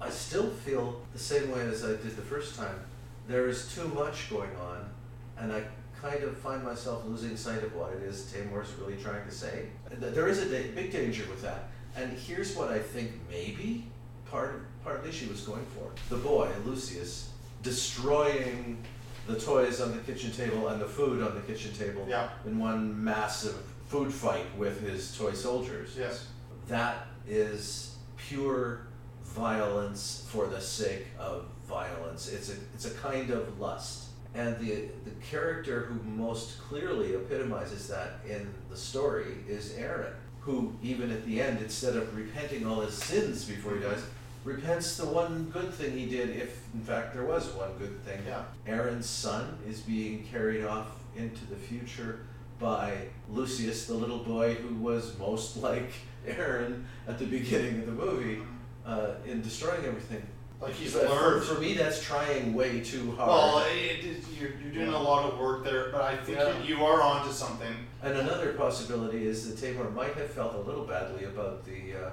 [0.00, 2.80] I still feel the same way as I did the first time.
[3.28, 4.90] There is too much going on,
[5.38, 5.62] and I
[6.00, 9.70] kind of find myself losing sight of what it is Taymor's really trying to say.
[9.90, 13.86] There is a da- big danger with that, and here's what I think maybe
[14.30, 17.30] part partly she was going for: the boy Lucius
[17.62, 18.84] destroying
[19.26, 22.28] the toys on the kitchen table and the food on the kitchen table Yeah.
[22.46, 23.56] in one massive
[23.88, 25.90] food fight with his toy soldiers.
[25.98, 26.26] Yes.
[26.68, 28.86] That is pure
[29.24, 32.28] violence for the sake of violence.
[32.32, 34.04] It's a it's a kind of lust.
[34.34, 40.72] And the the character who most clearly epitomizes that in the story is Aaron, who
[40.82, 44.02] even at the end, instead of repenting all his sins before he dies,
[44.46, 48.20] repents the one good thing he did, if in fact there was one good thing.
[48.26, 48.44] Yeah.
[48.66, 50.86] Aaron's son is being carried off
[51.16, 52.20] into the future
[52.60, 52.92] by
[53.28, 55.90] Lucius, the little boy who was most like
[56.26, 58.38] Aaron at the beginning of the movie,
[58.86, 60.22] uh, in destroying everything.
[60.60, 61.44] Like he's But for, learned.
[61.44, 63.28] for me, that's trying way too hard.
[63.28, 66.62] Well, it, it, you're, you're doing a lot of work there, but I think Yeah.
[66.62, 67.74] you, you are onto something.
[68.02, 72.10] And another possibility is that Taymor might have felt a little badly about the uh,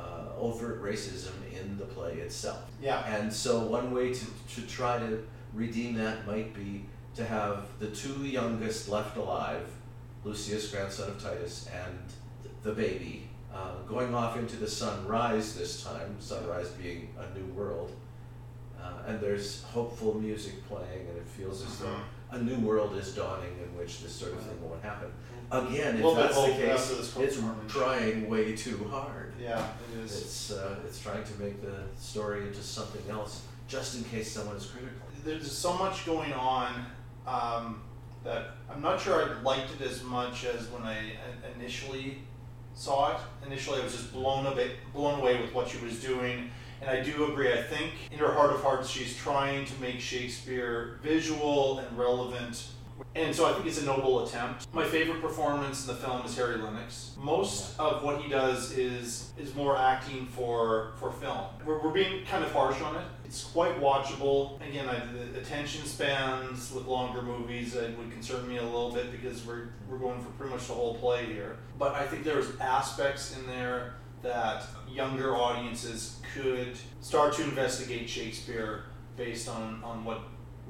[0.00, 2.62] uh, overt racism in the play itself.
[2.80, 3.04] Yeah.
[3.14, 5.22] And so one way to, to try to
[5.52, 6.84] redeem that might be
[7.16, 9.66] to have the two youngest left alive,
[10.24, 11.98] Lucius, grandson of Titus, and
[12.62, 17.92] the baby, uh, going off into the sunrise this time, sunrise being a new world.
[18.80, 21.96] Uh, and there's hopeful music playing, and it feels as though
[22.30, 25.10] a new world is dawning in which this sort of thing won't happen.
[25.50, 29.32] Again, if that's the case, it's trying way too hard.
[29.40, 30.20] Yeah, it is.
[30.20, 34.56] It's uh, it's trying to make the story into something else, just in case someone
[34.56, 34.94] is critical.
[35.24, 36.86] There's so much going on
[37.26, 37.82] um,
[38.22, 41.14] that I'm not sure I liked it as much as when I
[41.56, 42.18] initially
[42.74, 43.20] saw it.
[43.46, 46.50] Initially, I was just blown away, blown away with what she was doing.
[46.80, 47.52] And I do agree.
[47.52, 52.68] I think in her heart of hearts, she's trying to make Shakespeare visual and relevant.
[53.14, 54.72] And so I think it's a noble attempt.
[54.72, 57.16] My favorite performance in the film is Harry Lennix.
[57.16, 61.46] Most of what he does is is more acting for for film.
[61.64, 63.04] We're, we're being kind of harsh on it.
[63.24, 64.60] It's quite watchable.
[64.66, 69.10] Again, I, the attention spans with longer movies uh, would concern me a little bit
[69.10, 71.56] because we're we're going for pretty much the whole play here.
[71.78, 78.84] But I think there's aspects in there that younger audiences could start to investigate Shakespeare
[79.16, 80.20] based on, on what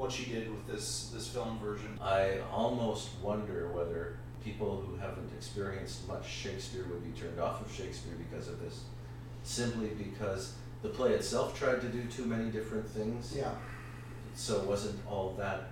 [0.00, 1.98] what she did with this this film version.
[2.00, 7.70] I almost wonder whether people who haven't experienced much Shakespeare would be turned off of
[7.70, 8.84] Shakespeare because of this,
[9.42, 13.34] simply because the play itself tried to do too many different things.
[13.36, 13.52] Yeah.
[14.34, 15.68] So it wasn't all that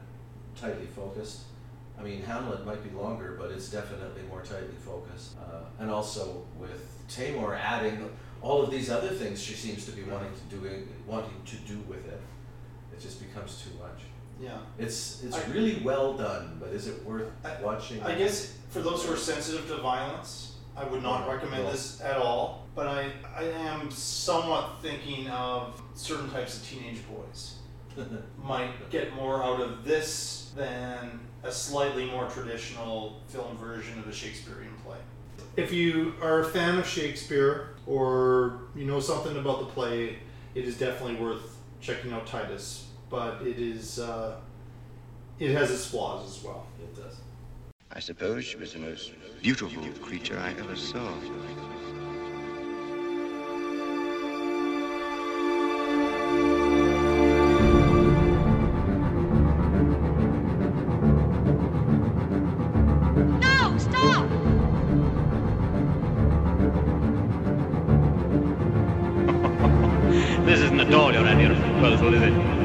[0.54, 1.44] tightly focused.
[1.98, 5.36] I mean, Hamlet might be longer, but it's definitely more tightly focused.
[5.40, 8.10] Uh, and also with Taymor adding
[8.42, 11.78] all of these other things she seems to be wanting to do wanting to do
[11.88, 12.20] with it,
[12.92, 14.02] it just becomes too much.
[14.40, 14.58] Yeah.
[14.78, 17.28] It's it's I- really well done, but is it worth
[17.62, 18.02] watching?
[18.02, 21.72] I guess for those who are sensitive to violence, I would not Yeah, recommend well-
[21.72, 22.66] this at all.
[22.74, 27.56] But I, I am somewhat thinking of certain types of teenage boys
[28.44, 34.12] might get more out of this than a slightly more traditional film version of a
[34.12, 34.98] Shakespearean play.
[35.56, 40.18] If you are a fan of Shakespeare or you know something about the play,
[40.54, 42.87] it is definitely worth checking out Titus.
[43.10, 44.36] But it is uh,
[45.38, 46.66] it has its flaws as well.
[46.80, 47.16] It does.
[47.90, 51.10] I suppose she was the most beautiful creature I ever saw.
[63.40, 64.28] No, stop!
[70.44, 72.57] This isn't at all your idea of proposal, is it?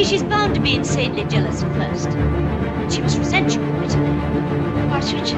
[0.00, 2.10] See, she's bound to be insanely jealous at first.
[2.90, 4.08] She must resent you bitterly.
[4.88, 5.34] Why should she?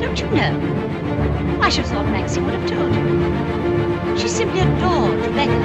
[0.00, 1.60] Don't you know?
[1.62, 4.18] I should have thought Maxie would have told you.
[4.18, 5.60] She simply adored Rebecca.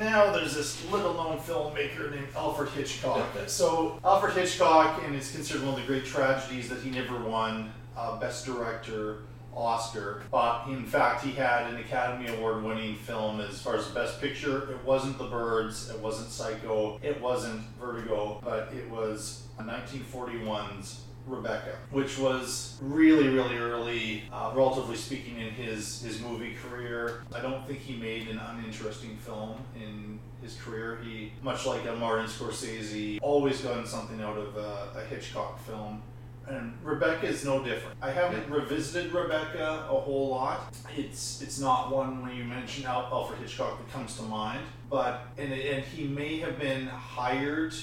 [0.00, 3.24] Now there's this little-known filmmaker named Alfred Hitchcock.
[3.46, 7.72] so Alfred Hitchcock, and it's considered one of the great tragedies that he never won
[7.96, 9.18] uh, Best Director
[9.56, 10.22] Oscar.
[10.30, 14.70] But in fact, he had an Academy Award-winning film as far as the Best Picture.
[14.70, 15.90] It wasn't The Birds.
[15.90, 17.00] It wasn't Psycho.
[17.02, 18.40] It wasn't Vertigo.
[18.44, 26.00] But it was 1941's Rebecca, which was really, really early, uh, relatively speaking, in his,
[26.02, 27.24] his movie career.
[27.34, 31.00] I don't think he made an uninteresting film in his career.
[31.02, 36.02] He, much like a Martin Scorsese, always gotten something out of a, a Hitchcock film.
[36.48, 37.96] And Rebecca is no different.
[38.00, 40.72] I haven't revisited Rebecca a whole lot.
[40.96, 44.60] It's it's not one when you mention Al- Alfred Hitchcock that comes to mind.
[44.88, 47.74] But and and he may have been hired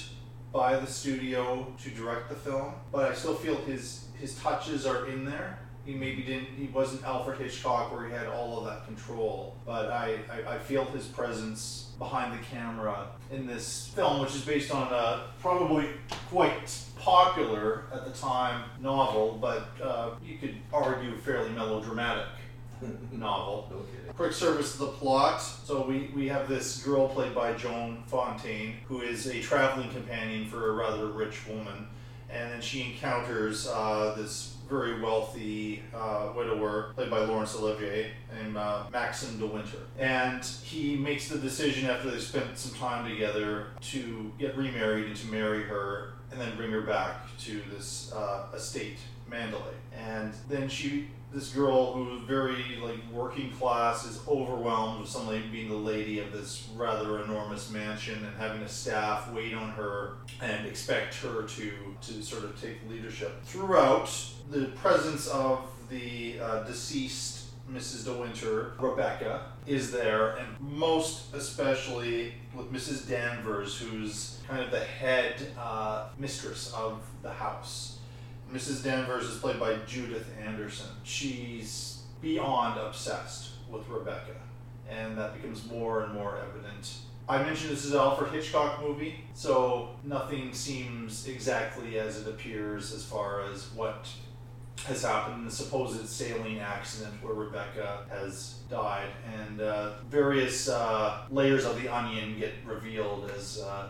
[0.52, 5.06] by the studio to direct the film, but I still feel his his touches are
[5.08, 5.58] in there.
[5.84, 6.48] He maybe didn't.
[6.56, 10.58] He wasn't Alfred Hitchcock where he had all of that control, but I I, I
[10.58, 15.88] feel his presence behind the camera in this film, which is based on a probably
[16.30, 22.26] quite popular at the time novel, but uh, you could argue fairly melodramatic
[23.12, 23.70] novel.
[24.16, 25.40] Quick service to the plot.
[25.40, 30.46] So we, we have this girl played by Joan Fontaine, who is a traveling companion
[30.48, 31.88] for a rather rich woman,
[32.30, 38.56] and then she encounters uh, this very wealthy uh, widower played by Laurence Olivier named
[38.56, 39.78] uh, Maxim de Winter.
[39.98, 45.16] And he makes the decision after they spent some time together to get remarried and
[45.16, 48.98] to marry her and then bring her back to this uh, estate,
[49.30, 49.74] Manderley.
[49.96, 55.68] And then she, this girl who's very like working class, is overwhelmed with suddenly being
[55.68, 60.66] the lady of this rather enormous mansion and having a staff wait on her and
[60.66, 61.72] expect her to
[62.02, 63.42] to sort of take leadership.
[63.44, 64.10] Throughout
[64.50, 68.04] the presence of the uh, deceased Mrs.
[68.04, 73.08] De Winter, Rebecca, is there, and most especially with Mrs.
[73.08, 77.98] Danvers, who's kind of the head uh, mistress of the house.
[78.52, 78.84] Mrs.
[78.84, 80.90] Danvers is played by Judith Anderson.
[81.02, 84.36] She's beyond obsessed with Rebecca,
[84.88, 86.94] and that becomes more and more evident.
[87.26, 92.92] I mentioned this is an Alfred Hitchcock movie, so nothing seems exactly as it appears
[92.92, 94.06] as far as what
[94.86, 101.22] has happened in the supposed sailing accident where Rebecca has died, and uh, various uh,
[101.30, 103.88] layers of the onion get revealed as uh,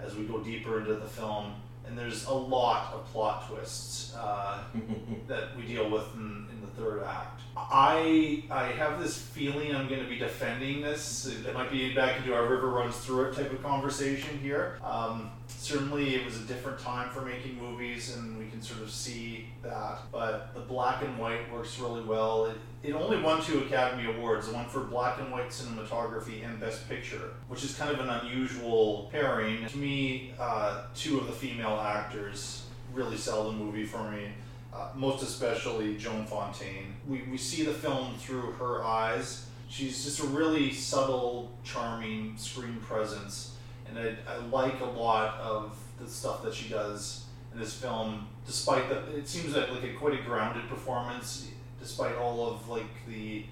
[0.00, 1.54] as we go deeper into the film.
[1.86, 4.62] And there's a lot of plot twists uh,
[5.28, 7.40] that we deal with in third act.
[7.56, 11.26] I I have this feeling I'm going to be defending this.
[11.26, 14.78] It might be back into our river runs through it type of conversation here.
[14.82, 18.90] Um, certainly, it was a different time for making movies, and we can sort of
[18.90, 19.98] see that.
[20.10, 22.46] But the black and white works really well.
[22.46, 26.88] It, it only won two Academy Awards, one for black and white cinematography and Best
[26.88, 29.66] Picture, which is kind of an unusual pairing.
[29.66, 34.28] To me, uh, two of the female actors really sell the movie for me.
[34.72, 36.94] Uh, most especially Joan Fontaine.
[37.06, 39.46] We, we see the film through her eyes.
[39.68, 45.76] She's just a really subtle, charming screen presence, and I, I like a lot of
[46.00, 48.28] the stuff that she does in this film.
[48.46, 53.06] Despite the, it seems like, like a quite a grounded performance, despite all of like
[53.06, 53.44] the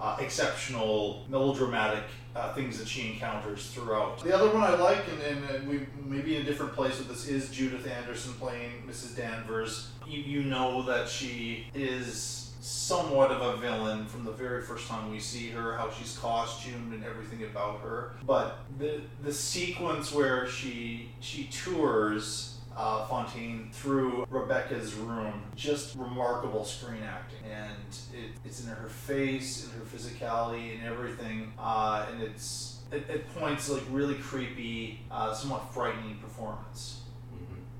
[0.00, 2.04] uh, exceptional melodramatic
[2.34, 4.22] uh, things that she encounters throughout.
[4.22, 7.08] The other one I like, and, and we may be in a different place with
[7.08, 9.16] this, is Judith Anderson playing Mrs.
[9.16, 9.90] Danvers.
[10.06, 15.10] You, you know that she is somewhat of a villain from the very first time
[15.10, 18.12] we see her, how she's costumed and everything about her.
[18.26, 25.42] But the the sequence where she she tours uh, Fontaine through Rebecca's room.
[25.54, 27.72] Just remarkable screen acting, and
[28.12, 31.52] it, it's in her face, in her physicality, and everything.
[31.58, 37.00] Uh, and it's at, at points like really creepy, uh, somewhat frightening performance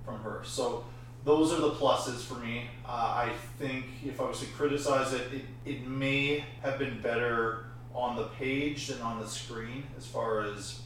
[0.05, 0.41] from her.
[0.45, 0.85] So
[1.25, 2.69] those are the pluses for me.
[2.87, 7.67] Uh, I think if I was to criticize it, it, it may have been better
[7.95, 10.81] on the page than on the screen as far as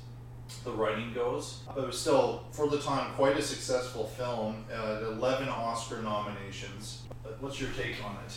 [0.64, 1.60] the writing goes.
[1.66, 4.64] But it was still, for the time, quite a successful film.
[4.72, 7.02] Uh, 11 Oscar nominations.
[7.40, 8.36] What's your take on it?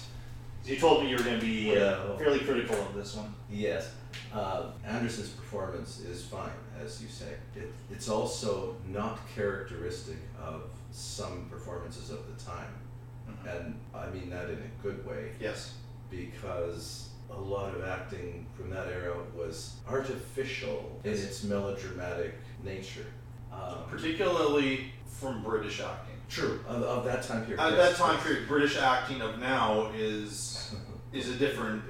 [0.65, 3.33] You told me you were going to be uh, fairly critical of this one.
[3.49, 3.91] Yes.
[4.33, 7.33] Uh, Anderson's performance is fine, as you say.
[7.55, 12.73] It, it's also not characteristic of some performances of the time.
[13.47, 15.31] And I mean that in a good way.
[15.39, 15.73] Yes.
[16.09, 23.05] Because a lot of acting from that era was artificial in its melodramatic nature.
[23.51, 26.15] Um, Particularly from British acting.
[26.29, 27.59] True, of, of that time period.
[27.59, 28.23] At yes, that time yes.
[28.23, 30.75] period, British acting of now is
[31.13, 31.83] is a different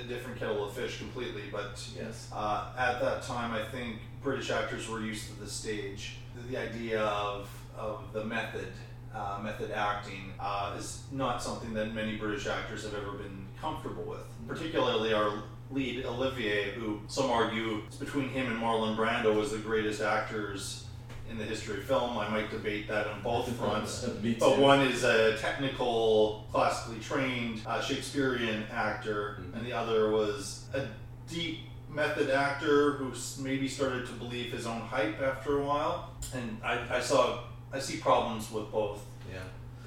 [0.00, 1.44] a different kettle of fish completely.
[1.50, 6.16] But yes, uh, at that time, I think British actors were used to the stage.
[6.34, 8.68] The, the idea of of the method.
[9.14, 14.02] Uh, method acting uh, is not something that many British actors have ever been comfortable
[14.02, 14.26] with.
[14.46, 19.58] Particularly our lead Olivier, who some argue it's between him and Marlon Brando as the
[19.58, 20.84] greatest actors
[21.28, 22.16] in the history of film.
[22.16, 24.08] I might debate that on both fronts.
[24.38, 29.56] But one is a technical, classically trained uh, Shakespearean actor, Mm-hmm.
[29.56, 30.86] and the other was a
[31.28, 31.60] deep
[31.90, 33.12] method actor who
[33.42, 36.10] maybe started to believe his own hype after a while.
[36.34, 37.40] And I, I saw,
[37.72, 39.40] I see problems with both Yeah.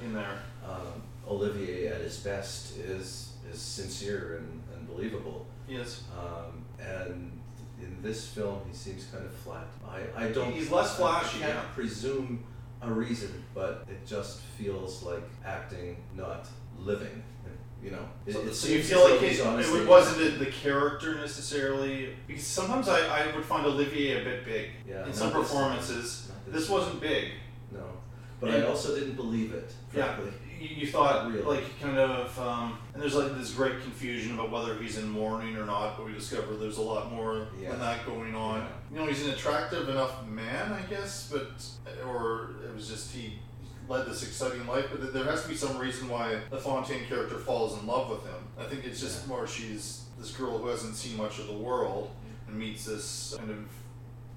[0.06, 0.40] in there.
[0.68, 4.49] Um, Olivier at his best is is sincere and
[5.00, 5.46] believable.
[5.68, 6.04] Yes.
[6.18, 7.40] Um, and
[7.82, 9.68] in this film, he seems kind of flat.
[9.88, 10.52] I, I don't.
[10.52, 11.62] He's less flashy, I can't yeah.
[11.74, 12.44] presume
[12.82, 16.48] a reason, but it just feels like acting, not
[16.78, 17.24] living.
[17.82, 18.06] You know.
[18.26, 22.10] It- So, it so you feel like it, it wasn't the, the character necessarily?
[22.28, 23.00] Because sometimes I,
[23.30, 26.32] I would find Olivier a bit big Yeah, in some not this performances.
[26.46, 27.32] This This wasn't big.
[27.72, 27.86] No,
[28.42, 29.72] but And- I also didn't believe it.
[29.96, 30.34] Yeah, Frankly.
[30.49, 31.42] you, you thought really.
[31.44, 35.56] like kind of, um, and there's like this great confusion about whether he's in mourning
[35.56, 35.98] or not.
[35.98, 37.72] But we discover there's a lot more Yeah.
[37.72, 38.60] than that going on.
[38.62, 38.68] Yeah.
[38.92, 41.52] You know, he's an attractive enough man, I guess, but
[42.08, 43.40] or it was just he
[43.88, 44.86] led this exciting life.
[44.92, 48.24] But there has to be some reason why the Fontaine character falls in love with
[48.26, 48.40] him.
[48.60, 52.12] I think it's just more she's this girl who hasn't seen much of the world
[52.48, 53.58] and meets this kind of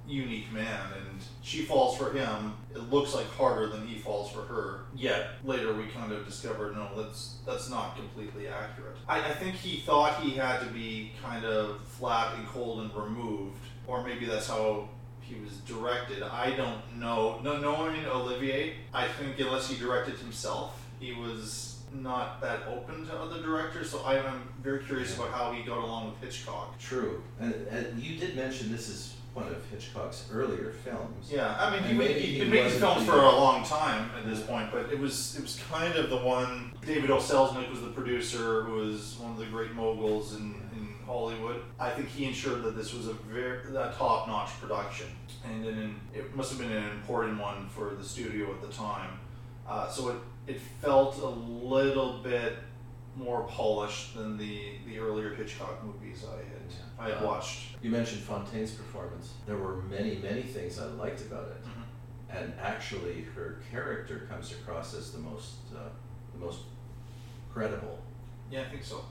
[0.06, 2.54] unique man and she falls for him.
[2.74, 4.80] It looks like harder than he falls for her.
[4.94, 8.96] Yet later we kind of discover no that's that's not completely accurate.
[9.08, 12.94] I, I think he thought he had to be kind of flat and cold and
[12.94, 13.56] removed
[13.86, 14.88] or maybe that's how
[15.20, 16.22] he was directed.
[16.22, 17.40] I don't know.
[17.42, 23.14] No knowing olivier i think unless he directed himself he was not that open to
[23.18, 26.78] other directors so I, i'm very curious about how he got along with hitchcock.
[26.78, 31.30] True, and, and you did mention this is one of Hitchcock's earlier films.
[31.30, 33.64] Yeah, I mean, he And would, maybe he'd he been making films for a long
[33.64, 36.72] time at this point, but it was it was kind of the one.
[36.84, 37.16] David O.
[37.16, 41.62] Selznick was the producer, who was one of the great moguls in, in Hollywood.
[41.78, 45.06] I think he ensured that this was a very a top notch production,
[45.44, 49.18] and an, it must have been an important one for the studio at the time.
[49.66, 52.58] Uh, so it it felt a little bit
[53.16, 56.62] more polished than the the earlier Hitchcock movies I had
[56.98, 57.76] I had Uh, watched.
[57.82, 59.34] You mentioned Fontaine's performance.
[59.46, 62.36] There were many, many things I liked about it, Mm-hmm.
[62.38, 65.88] and actually, her character comes across as the most, uh,
[66.32, 66.60] the most
[67.52, 67.98] credible.
[68.50, 69.04] Yeah, I think so.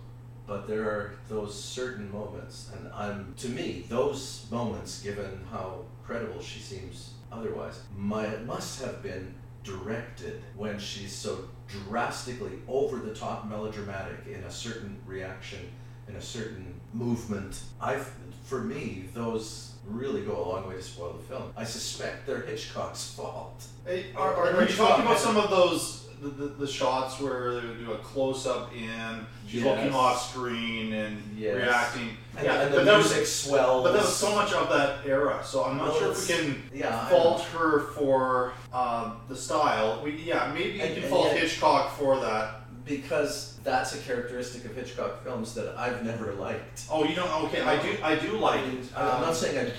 [0.48, 6.42] But there are those certain moments, and I'm to me those moments, given how credible
[6.42, 13.48] she seems otherwise, might must have been directed when she's so drastically over the top
[13.48, 15.60] melodramatic in a certain reaction,
[16.08, 17.62] in a certain movement.
[17.80, 17.98] I,
[18.44, 21.52] for me, those really go a long way to spoil the film.
[21.58, 23.64] I suspect they're Hitchcock's fault.
[23.86, 27.60] Hey, are, are, are you talking about some of those the, the, the shots where
[27.60, 29.66] they would do a close up in she's Yes.
[29.78, 31.56] looking off screen and Yes.
[31.56, 32.10] reacting?
[32.38, 33.84] And- yeah, and the but that music was, swells.
[33.84, 36.34] But that was so much of that era, so I'm not Well, sure if we
[36.36, 40.02] can yeah, fault her for um, the style.
[40.04, 42.58] We, yeah, maybe you can fault Hitchcock for that.
[42.84, 46.86] Because that's a characteristic of Hitchcock films that I've never liked.
[46.90, 47.30] Oh, you don't?
[47.46, 47.96] Okay, I do.
[48.04, 48.86] I do like it.
[48.96, 49.72] I'm Um, not saying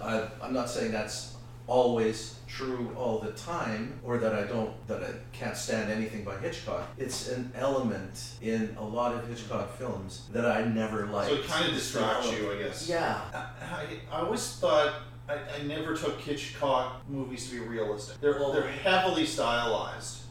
[0.00, 1.34] I, I, I'm not saying that's
[1.66, 6.36] always true all the time, or that I don't, that I can't stand anything by
[6.38, 6.88] Hitchcock.
[6.96, 11.30] It's an element in a lot of Hitchcock films that I never liked.
[11.30, 12.88] So it kind of distracts you, I guess.
[12.88, 13.20] Yeah.
[13.34, 14.94] I, I always thought
[15.28, 18.20] I, I never took Hitchcock movies to be realistic.
[18.20, 20.22] They're Well- they're heavily stylized,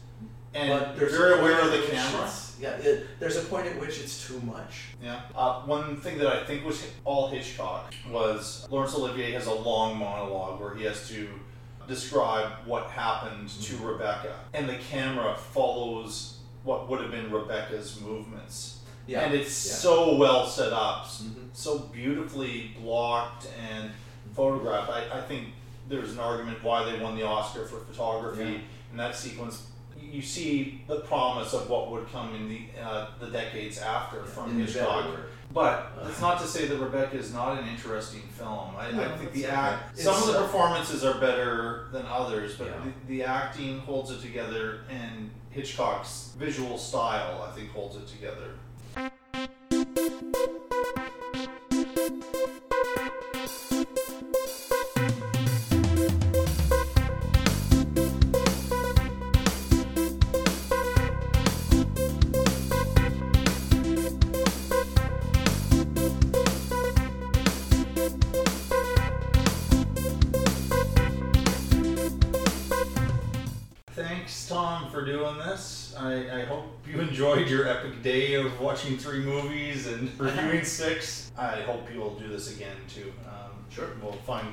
[0.54, 2.30] and But they're very aware of the camera.
[2.58, 4.86] Yeah, it, there's a point at which it's too much.
[5.02, 5.20] Yeah.
[5.34, 9.98] Uh, one thing that I think was all Hitchcock was Laurence Olivier has a long
[9.98, 11.28] monologue where he has to
[11.88, 13.86] describe what happened to Mm-hmm.
[13.86, 18.80] Rebecca, and the camera follows what would have been Rebecca's movements.
[19.06, 19.72] Yeah, And it's yeah.
[19.74, 21.48] so well set up, Mhm.
[21.52, 23.90] so beautifully blocked and
[24.34, 24.90] photographed.
[24.90, 25.48] I, I think
[25.88, 28.58] there's an argument why they won the Oscar for photography Yeah.
[28.90, 29.68] in that sequence.
[30.00, 34.50] You see the promise of what would come in the uh, the decades after from
[34.50, 35.06] in Hitchcock.
[35.56, 35.86] Better work.
[35.96, 38.70] But that's not to say that Rebecca is not an interesting film.
[38.78, 40.02] I, No, I think the act, okay.
[40.02, 42.74] some It's, of the uh, performances are better than others, but Yeah.
[42.84, 48.50] the, the acting holds it together, and Hitchcock's visual style, I think, holds it together.
[78.76, 81.32] Watching three movies and reviewing six.
[81.38, 83.10] I hope you'll do this again too.
[83.26, 83.32] Um,
[83.70, 83.88] Sure.
[84.02, 84.46] We'll find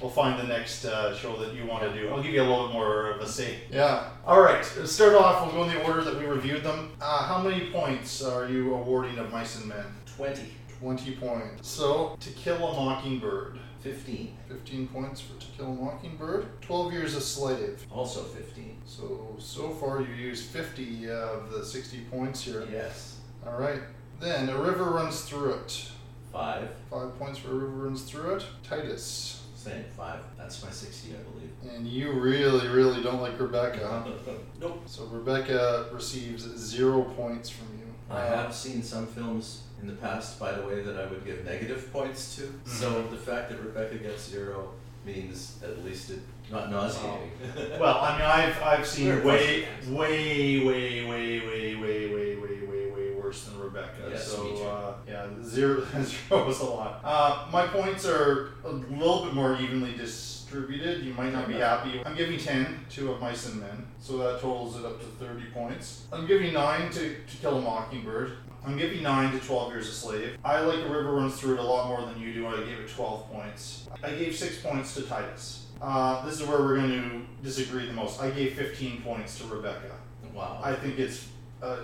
[0.00, 2.10] we'll find the next uh, show that you want to do.
[2.10, 3.60] I'll give you a little bit more of a say.
[3.70, 4.10] Yeah.
[4.26, 4.64] All right.
[4.64, 5.46] Start off.
[5.46, 6.90] We'll go in the order that we reviewed them.
[7.00, 9.84] Uh, how many points are you awarding of Mice and Men?
[10.16, 10.42] 20.
[10.80, 11.68] 20 points.
[11.68, 13.58] So, To Kill a Mockingbird.
[13.80, 14.36] 15.
[14.48, 16.60] 15 points for To Kill a Mockingbird.
[16.62, 17.84] 12 Years a Slave.
[17.90, 18.76] Also 15.
[18.84, 22.66] So, so far you used 50 of the 60 points here.
[22.70, 23.17] Yes.
[23.46, 23.80] All right.
[24.20, 25.90] Then, A River Runs Through It.
[26.32, 26.68] Five.
[26.90, 28.44] Five points for A River Runs Through It.
[28.68, 29.44] Titus.
[29.54, 29.84] Same.
[29.96, 30.20] Five.
[30.36, 31.74] That's my 60, I believe.
[31.76, 34.04] And you really, really don't like Rebecca.
[34.60, 34.82] nope.
[34.86, 37.84] So, Rebecca receives zero points from you.
[38.10, 41.44] I have seen some films in the past, by the way, that I would give
[41.44, 42.52] negative points to.
[42.64, 43.10] So Mhm.
[43.10, 44.70] the fact that Rebecca gets zero
[45.04, 46.20] means at least it
[46.50, 47.30] not nauseating.
[47.78, 52.60] Well, I mean, I've I've seen Very way, way, way, way, way, way, way, way,
[52.66, 52.67] way
[53.28, 54.08] worse than Rebecca.
[54.10, 54.62] Yes, so me too.
[54.64, 57.00] Uh, yeah, zero zero was a lot.
[57.04, 61.04] Uh, my points are a little bit more evenly distributed.
[61.04, 62.00] You might not be happy.
[62.06, 65.44] I'm giving ten to of Mice and Men, so that totals it up to thirty
[65.52, 66.06] points.
[66.10, 68.32] I'm giving nine to To Kill a Mockingbird.
[68.66, 70.36] I'm giving 9 to 12 Years a Slave.
[70.44, 72.48] I like A River Runs Through It a lot more than you do.
[72.48, 73.88] I gave it 12 points.
[74.02, 75.66] I gave 6 points to Titus.
[75.80, 78.20] Uh, this is where we're going to disagree the most.
[78.20, 79.92] I gave 15 points to Rebecca.
[80.34, 80.60] Wow.
[80.62, 81.28] I think it's
[81.62, 81.78] a,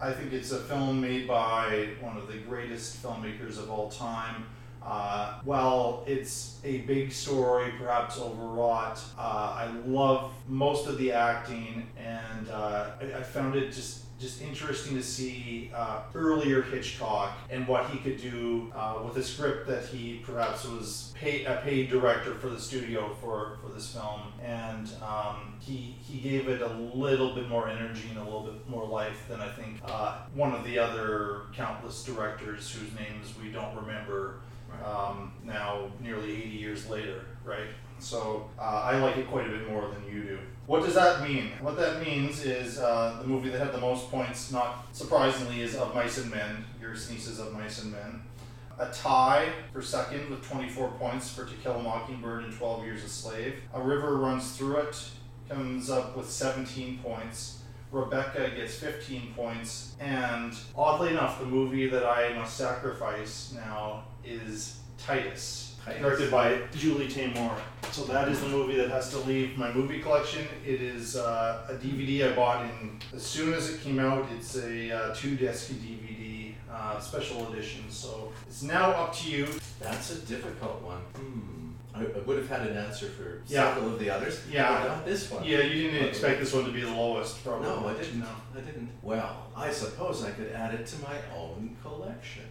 [0.00, 4.46] I think it's a film made by one of the greatest filmmakers of all time.
[4.82, 11.88] Uh, while it's a big story, perhaps overwrought, uh, I love most of the acting,
[11.96, 17.68] and uh, I, I found it just just interesting to see uh, earlier Hitchcock and
[17.68, 21.90] what he could do uh, with a script that he perhaps was pay, a paid
[21.90, 26.68] director for the studio for, for this film, and um, he he gave it a
[26.94, 30.54] little bit more energy and a little bit more life than I think uh, one
[30.54, 34.36] of the other countless directors whose names we don't remember
[34.82, 37.68] um, now nearly 80 years later, right?
[37.98, 40.38] So uh, I like it quite a bit more than you do.
[40.66, 41.50] What does that mean?
[41.60, 45.76] What that means is uh, the movie that had the most points, not surprisingly, is
[45.76, 46.64] Of Mice and Men.
[46.80, 48.22] Your sneezes Of Mice and Men.
[48.78, 53.04] A tie for second with 24 points for To Kill a Mockingbird and 12 Years
[53.04, 53.56] a Slave.
[53.74, 54.96] A River Runs Through It
[55.50, 57.60] comes up with 17 points.
[57.92, 59.94] Rebecca gets 15 points.
[60.00, 65.63] And oddly enough, the movie that I must sacrifice now is Titus, Titus.
[65.86, 67.56] Directed by Julie Taymor.
[67.92, 70.46] So that is the movie that has to leave my movie collection.
[70.66, 74.26] It is uh, a DVD I bought in as soon as it came out.
[74.36, 77.84] It's a uh, two disc DVD uh, special edition.
[77.90, 79.46] So it's now up to you.
[79.80, 80.98] That's a difficult one.
[81.16, 81.50] Hmm.
[81.94, 83.72] I, I would have had an answer for Yeah.
[83.72, 84.40] several of the others.
[84.50, 84.80] Yeah.
[84.82, 85.44] but not this one.
[85.44, 87.68] Yeah, you didn't But- expect this one to be the lowest, probably.
[87.68, 88.18] No, I didn't.
[88.20, 88.26] No.
[88.56, 88.90] I didn't.
[89.02, 92.42] Well, I suppose I could add it to my own collection.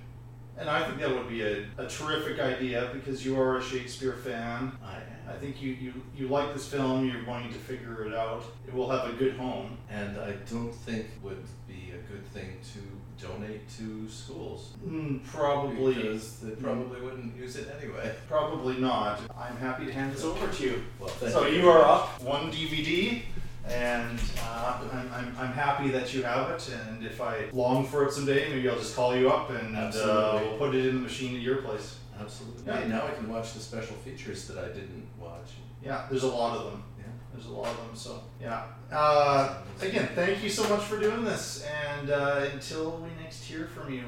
[0.57, 4.13] And I think that would be a, a terrific idea because you are a Shakespeare
[4.13, 4.71] fan.
[4.83, 5.01] I am.
[5.27, 8.43] I think you, you, you like this film, you're going to figure it out.
[8.67, 9.77] It will have a good home.
[9.89, 14.73] And I don't think would be a good thing to donate to schools.
[14.85, 15.95] Mm, probably.
[15.95, 18.13] Because they probably wouldn't use it anyway.
[18.27, 19.21] Probably not.
[19.37, 20.83] I'm happy to hand this over to you.
[20.99, 21.61] Well, thank so you.
[21.61, 23.21] you are up one DVD,
[23.69, 26.69] and uh, I'm, I'm, I'm happy that you have it.
[26.87, 30.39] And if I long for it someday, maybe I'll just call you up and uh,
[30.41, 31.97] we'll put it in the machine at your place.
[32.19, 32.63] Absolutely.
[32.65, 32.81] Yeah.
[32.81, 35.51] Hey, now I can watch the special features that I didn't watch.
[35.83, 36.83] Yeah, there's a lot of them.
[36.97, 37.05] Yeah.
[37.33, 37.95] There's a lot of them.
[37.95, 38.65] So yeah.
[38.91, 43.65] Uh, again, thank you so much for doing this, and uh, until we next hear
[43.65, 44.05] from you.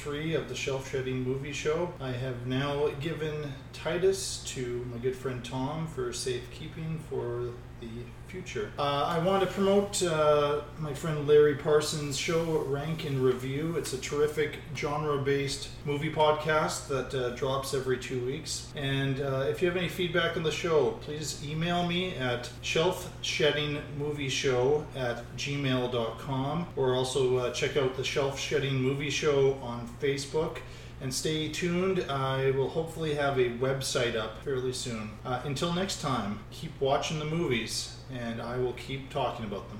[0.00, 1.92] Three of the Shelf Shedding Movie Show.
[2.00, 7.50] I have now given Titus to my good friend Tom for safekeeping for
[7.80, 7.90] the
[8.30, 8.70] future.
[8.78, 13.74] Uh, I want to promote uh, my friend Larry Parsons' show, Rank and Review.
[13.76, 18.68] It's a terrific genre based movie podcast that uh, drops every two weeks.
[18.76, 24.84] And uh, if you have any feedback on the show, please email me at shelfsheddingmovieshow
[24.96, 30.58] at gmail.com or also uh, check out the Shelf Shedding Movie Show on Facebook.
[31.02, 32.04] And stay tuned.
[32.10, 35.12] I will hopefully have a website up fairly soon.
[35.24, 39.78] Uh, until next time, keep watching the movies, and I will keep talking about them.